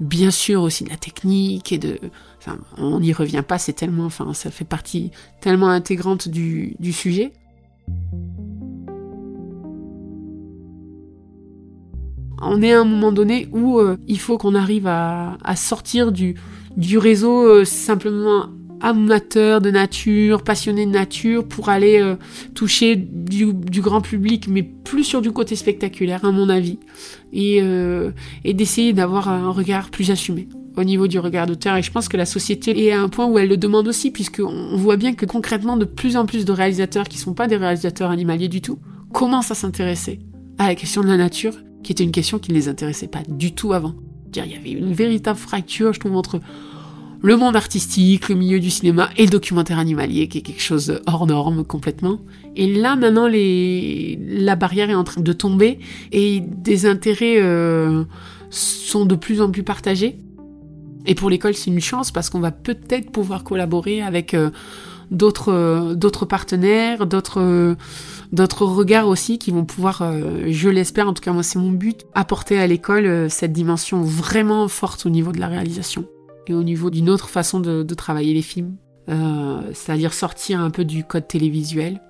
Bien 0.00 0.30
sûr 0.30 0.62
aussi 0.62 0.84
de 0.84 0.90
la 0.90 0.96
technique 0.96 1.72
et 1.72 1.78
de... 1.78 1.98
On 2.78 3.00
n'y 3.00 3.12
revient 3.12 3.42
pas, 3.46 3.58
c'est 3.58 3.74
tellement... 3.74 4.06
Enfin, 4.06 4.32
ça 4.32 4.50
fait 4.50 4.64
partie 4.64 5.10
tellement 5.40 5.68
intégrante 5.68 6.28
du 6.28 6.92
sujet. 6.92 7.32
On 12.42 12.62
est 12.62 12.72
à 12.72 12.80
un 12.80 12.84
moment 12.84 13.12
donné 13.12 13.48
où 13.52 13.78
euh, 13.78 13.96
il 14.06 14.18
faut 14.18 14.38
qu'on 14.38 14.54
arrive 14.54 14.86
à, 14.86 15.36
sortir 15.56 16.12
du, 16.12 16.36
réseau 16.96 17.46
euh, 17.46 17.64
simplement 17.64 18.46
amateur 18.80 19.60
de 19.60 19.72
nature, 19.72 20.42
passionné 20.42 20.86
de 20.86 20.92
nature, 20.92 21.46
pour 21.46 21.68
aller 21.68 21.98
euh, 22.00 22.14
toucher 22.54 22.94
du, 22.94 23.52
grand 23.80 24.00
public, 24.00 24.46
mais 24.48 24.62
plus 24.62 25.02
sur 25.02 25.20
du 25.20 25.32
côté 25.32 25.56
spectaculaire, 25.56 26.24
à 26.24 26.30
mon 26.30 26.48
avis, 26.48 26.78
et, 27.32 27.60
d'essayer 28.44 28.92
d'avoir 28.92 29.28
un 29.28 29.50
regard 29.50 29.90
plus 29.90 30.10
assumé 30.10 30.48
au 30.76 30.84
niveau 30.84 31.08
du 31.08 31.18
regard 31.18 31.48
d'auteur. 31.48 31.76
Et 31.76 31.82
je 31.82 31.90
pense 31.90 32.08
que 32.08 32.16
la 32.16 32.24
société 32.24 32.86
est 32.86 32.92
à 32.92 33.00
un 33.00 33.08
point 33.08 33.26
où 33.26 33.36
elle 33.36 33.48
le 33.48 33.56
demande 33.56 33.88
aussi, 33.88 34.12
puisqu'on 34.12 34.76
voit 34.76 34.96
bien 34.96 35.12
que 35.12 35.26
concrètement, 35.26 35.76
de 35.76 35.84
plus 35.84 36.16
en 36.16 36.24
plus 36.24 36.44
de 36.44 36.52
réalisateurs 36.52 37.08
qui 37.08 37.18
sont 37.18 37.34
pas 37.34 37.48
des 37.48 37.56
réalisateurs 37.56 38.12
animaliers 38.12 38.46
du 38.46 38.60
tout, 38.60 38.78
commencent 39.12 39.50
à 39.50 39.56
s'intéresser 39.56 40.20
à 40.58 40.68
la 40.68 40.76
question 40.76 41.02
de 41.02 41.08
la 41.08 41.16
nature 41.16 41.54
qui 41.82 41.92
était 41.92 42.04
une 42.04 42.12
question 42.12 42.38
qui 42.38 42.52
ne 42.52 42.56
les 42.56 42.68
intéressait 42.68 43.08
pas 43.08 43.22
du 43.28 43.52
tout 43.52 43.72
avant. 43.72 43.94
Il 44.34 44.52
y 44.52 44.56
avait 44.56 44.72
une 44.72 44.92
véritable 44.92 45.38
fracture, 45.38 45.92
je 45.92 46.00
trouve, 46.00 46.16
entre 46.16 46.40
le 47.20 47.36
monde 47.36 47.56
artistique, 47.56 48.28
le 48.28 48.36
milieu 48.36 48.60
du 48.60 48.70
cinéma 48.70 49.10
et 49.16 49.24
le 49.24 49.30
documentaire 49.30 49.78
animalier, 49.78 50.28
qui 50.28 50.38
est 50.38 50.42
quelque 50.42 50.62
chose 50.62 51.00
hors 51.06 51.26
norme 51.26 51.64
complètement. 51.64 52.20
Et 52.54 52.72
là, 52.72 52.96
maintenant, 52.96 53.28
la 53.28 54.56
barrière 54.56 54.90
est 54.90 54.94
en 54.94 55.04
train 55.04 55.20
de 55.20 55.32
tomber 55.32 55.78
et 56.12 56.40
des 56.40 56.86
intérêts 56.86 57.40
euh, 57.40 58.04
sont 58.50 59.04
de 59.04 59.14
plus 59.14 59.40
en 59.40 59.50
plus 59.50 59.62
partagés. 59.62 60.18
Et 61.06 61.14
pour 61.14 61.30
l'école, 61.30 61.54
c'est 61.54 61.70
une 61.70 61.80
chance 61.80 62.10
parce 62.10 62.30
qu'on 62.30 62.40
va 62.40 62.52
peut-être 62.52 63.10
pouvoir 63.10 63.42
collaborer 63.42 64.02
avec 64.02 64.34
euh, 64.34 64.50
euh, 65.48 65.94
d'autres 65.94 66.26
partenaires, 66.26 67.06
d'autres 67.06 67.76
d'autres 68.32 68.64
regards 68.64 69.08
aussi 69.08 69.38
qui 69.38 69.50
vont 69.50 69.64
pouvoir, 69.64 70.02
euh, 70.02 70.44
je 70.48 70.68
l'espère, 70.68 71.08
en 71.08 71.14
tout 71.14 71.22
cas 71.22 71.32
moi 71.32 71.42
c'est 71.42 71.58
mon 71.58 71.70
but, 71.70 72.06
apporter 72.14 72.58
à 72.58 72.66
l'école 72.66 73.06
euh, 73.06 73.28
cette 73.28 73.52
dimension 73.52 74.02
vraiment 74.02 74.68
forte 74.68 75.06
au 75.06 75.10
niveau 75.10 75.32
de 75.32 75.40
la 75.40 75.48
réalisation 75.48 76.06
et 76.46 76.54
au 76.54 76.62
niveau 76.62 76.90
d'une 76.90 77.10
autre 77.10 77.28
façon 77.28 77.60
de, 77.60 77.82
travailler 77.94 78.32
les 78.32 78.42
films, 78.42 78.76
euh, 79.08 79.60
c'est-à-dire 79.74 80.14
sortir 80.14 80.60
un 80.60 80.70
peu 80.70 80.84
du 80.84 81.04
code 81.04 81.28
télévisuel, 81.28 82.00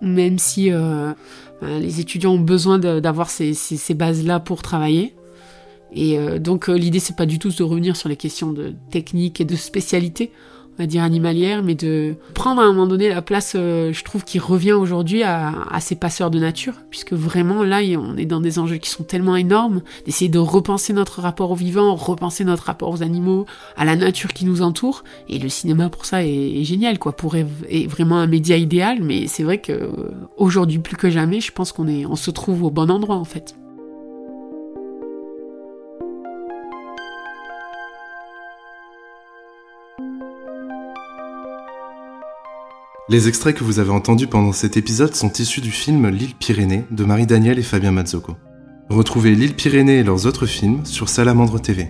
même 0.00 0.38
si 0.38 0.70
ben, 0.70 1.16
les 1.60 1.98
étudiants 1.98 2.34
ont 2.34 2.38
besoin 2.38 2.78
d'avoir 2.78 3.30
ces, 3.30 3.52
ces, 3.52 3.94
bases-là 3.94 4.38
pour 4.38 4.62
travailler. 4.62 5.16
Et 5.92 6.16
donc 6.38 6.68
l'idée 6.68 7.00
c'est 7.00 7.16
pas 7.16 7.26
du 7.26 7.40
tout 7.40 7.50
de 7.50 7.62
revenir 7.64 7.96
sur 7.96 8.08
les 8.08 8.16
questions 8.16 8.52
de 8.52 8.74
technique 8.90 9.40
et 9.40 9.44
de 9.44 9.56
spécialité, 9.56 10.30
on 10.76 10.82
va 10.82 10.86
dire 10.86 11.02
animalière, 11.02 11.62
mais 11.62 11.74
de 11.74 12.14
prendre 12.34 12.60
à 12.60 12.64
un 12.64 12.68
moment 12.68 12.86
donné 12.86 13.08
la 13.08 13.22
place, 13.22 13.52
euh, 13.54 13.92
je 13.92 14.04
trouve, 14.04 14.24
qui 14.24 14.38
revient 14.38 14.72
aujourd'hui 14.72 15.22
à, 15.22 15.52
ces 15.80 15.94
passeurs 15.94 16.30
de 16.30 16.38
nature, 16.38 16.74
puisque 16.90 17.12
vraiment 17.12 17.62
là, 17.62 17.80
on 17.98 18.16
est 18.16 18.24
dans 18.24 18.40
des 18.40 18.58
enjeux 18.58 18.76
qui 18.76 18.88
sont 18.88 19.04
tellement 19.04 19.36
énormes, 19.36 19.82
d'essayer 20.06 20.30
de 20.30 20.38
repenser 20.38 20.92
notre 20.92 21.20
rapport 21.20 21.50
au 21.50 21.54
vivant, 21.54 21.94
repenser 21.94 22.44
notre 22.44 22.64
rapport 22.64 22.90
aux 22.90 23.02
animaux, 23.02 23.46
à 23.76 23.84
la 23.84 23.96
nature 23.96 24.32
qui 24.32 24.44
nous 24.44 24.62
entoure, 24.62 25.04
et 25.28 25.38
le 25.38 25.48
cinéma 25.48 25.90
pour 25.90 26.06
ça 26.06 26.24
est, 26.24 26.64
génial, 26.64 26.98
quoi, 26.98 27.12
pour 27.12 27.36
est 27.36 27.86
vraiment 27.86 28.18
un 28.18 28.26
média 28.26 28.56
idéal, 28.56 28.98
mais 29.02 29.26
c'est 29.26 29.42
vrai 29.42 29.58
que 29.58 29.72
euh, 29.72 29.90
aujourd'hui 30.36 30.78
plus 30.78 30.96
que 30.96 31.10
jamais, 31.10 31.40
je 31.40 31.52
pense 31.52 31.72
qu'on 31.72 31.88
est, 31.88 32.06
on 32.06 32.16
se 32.16 32.30
trouve 32.30 32.64
au 32.64 32.70
bon 32.70 32.90
endroit 32.90 33.16
en 33.16 33.24
fait. 33.24 33.54
Les 43.06 43.28
extraits 43.28 43.54
que 43.54 43.64
vous 43.64 43.80
avez 43.80 43.90
entendus 43.90 44.28
pendant 44.28 44.52
cet 44.52 44.78
épisode 44.78 45.14
sont 45.14 45.30
issus 45.30 45.60
du 45.60 45.70
film 45.70 46.08
L'île 46.08 46.34
Pyrénées 46.34 46.84
de 46.90 47.04
Marie 47.04 47.26
Daniel 47.26 47.58
et 47.58 47.62
Fabien 47.62 47.90
Mazzocco. 47.90 48.34
Retrouvez 48.88 49.34
L'île 49.34 49.54
Pyrénées 49.54 49.98
et 49.98 50.02
leurs 50.02 50.24
autres 50.24 50.46
films 50.46 50.86
sur 50.86 51.10
Salamandre 51.10 51.60
TV. 51.60 51.88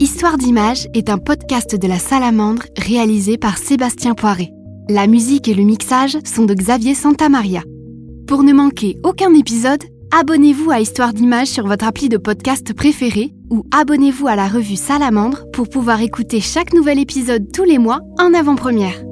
Histoire 0.00 0.38
d'image 0.38 0.88
est 0.94 1.10
un 1.10 1.18
podcast 1.18 1.76
de 1.76 1.86
la 1.86 1.98
Salamandre 1.98 2.62
réalisé 2.78 3.36
par 3.36 3.58
Sébastien 3.58 4.14
Poiré. 4.14 4.48
La 4.88 5.06
musique 5.06 5.48
et 5.48 5.54
le 5.54 5.64
mixage 5.64 6.16
sont 6.24 6.46
de 6.46 6.54
Xavier 6.54 6.94
Santamaria. 6.94 7.62
Pour 8.26 8.42
ne 8.42 8.54
manquer 8.54 8.96
aucun 9.02 9.34
épisode, 9.34 9.82
abonnez-vous 10.12 10.70
à 10.70 10.80
Histoire 10.80 11.14
d'Image 11.14 11.48
sur 11.48 11.66
votre 11.66 11.86
appli 11.86 12.08
de 12.08 12.18
podcast 12.18 12.74
préféré 12.74 13.32
ou 13.50 13.64
abonnez-vous 13.72 14.28
à 14.28 14.36
la 14.36 14.46
revue 14.46 14.76
Salamandre 14.76 15.50
pour 15.52 15.68
pouvoir 15.68 16.00
écouter 16.02 16.40
chaque 16.40 16.74
nouvel 16.74 16.98
épisode 16.98 17.50
tous 17.52 17.64
les 17.64 17.78
mois 17.78 18.00
en 18.18 18.34
avant-première. 18.34 19.11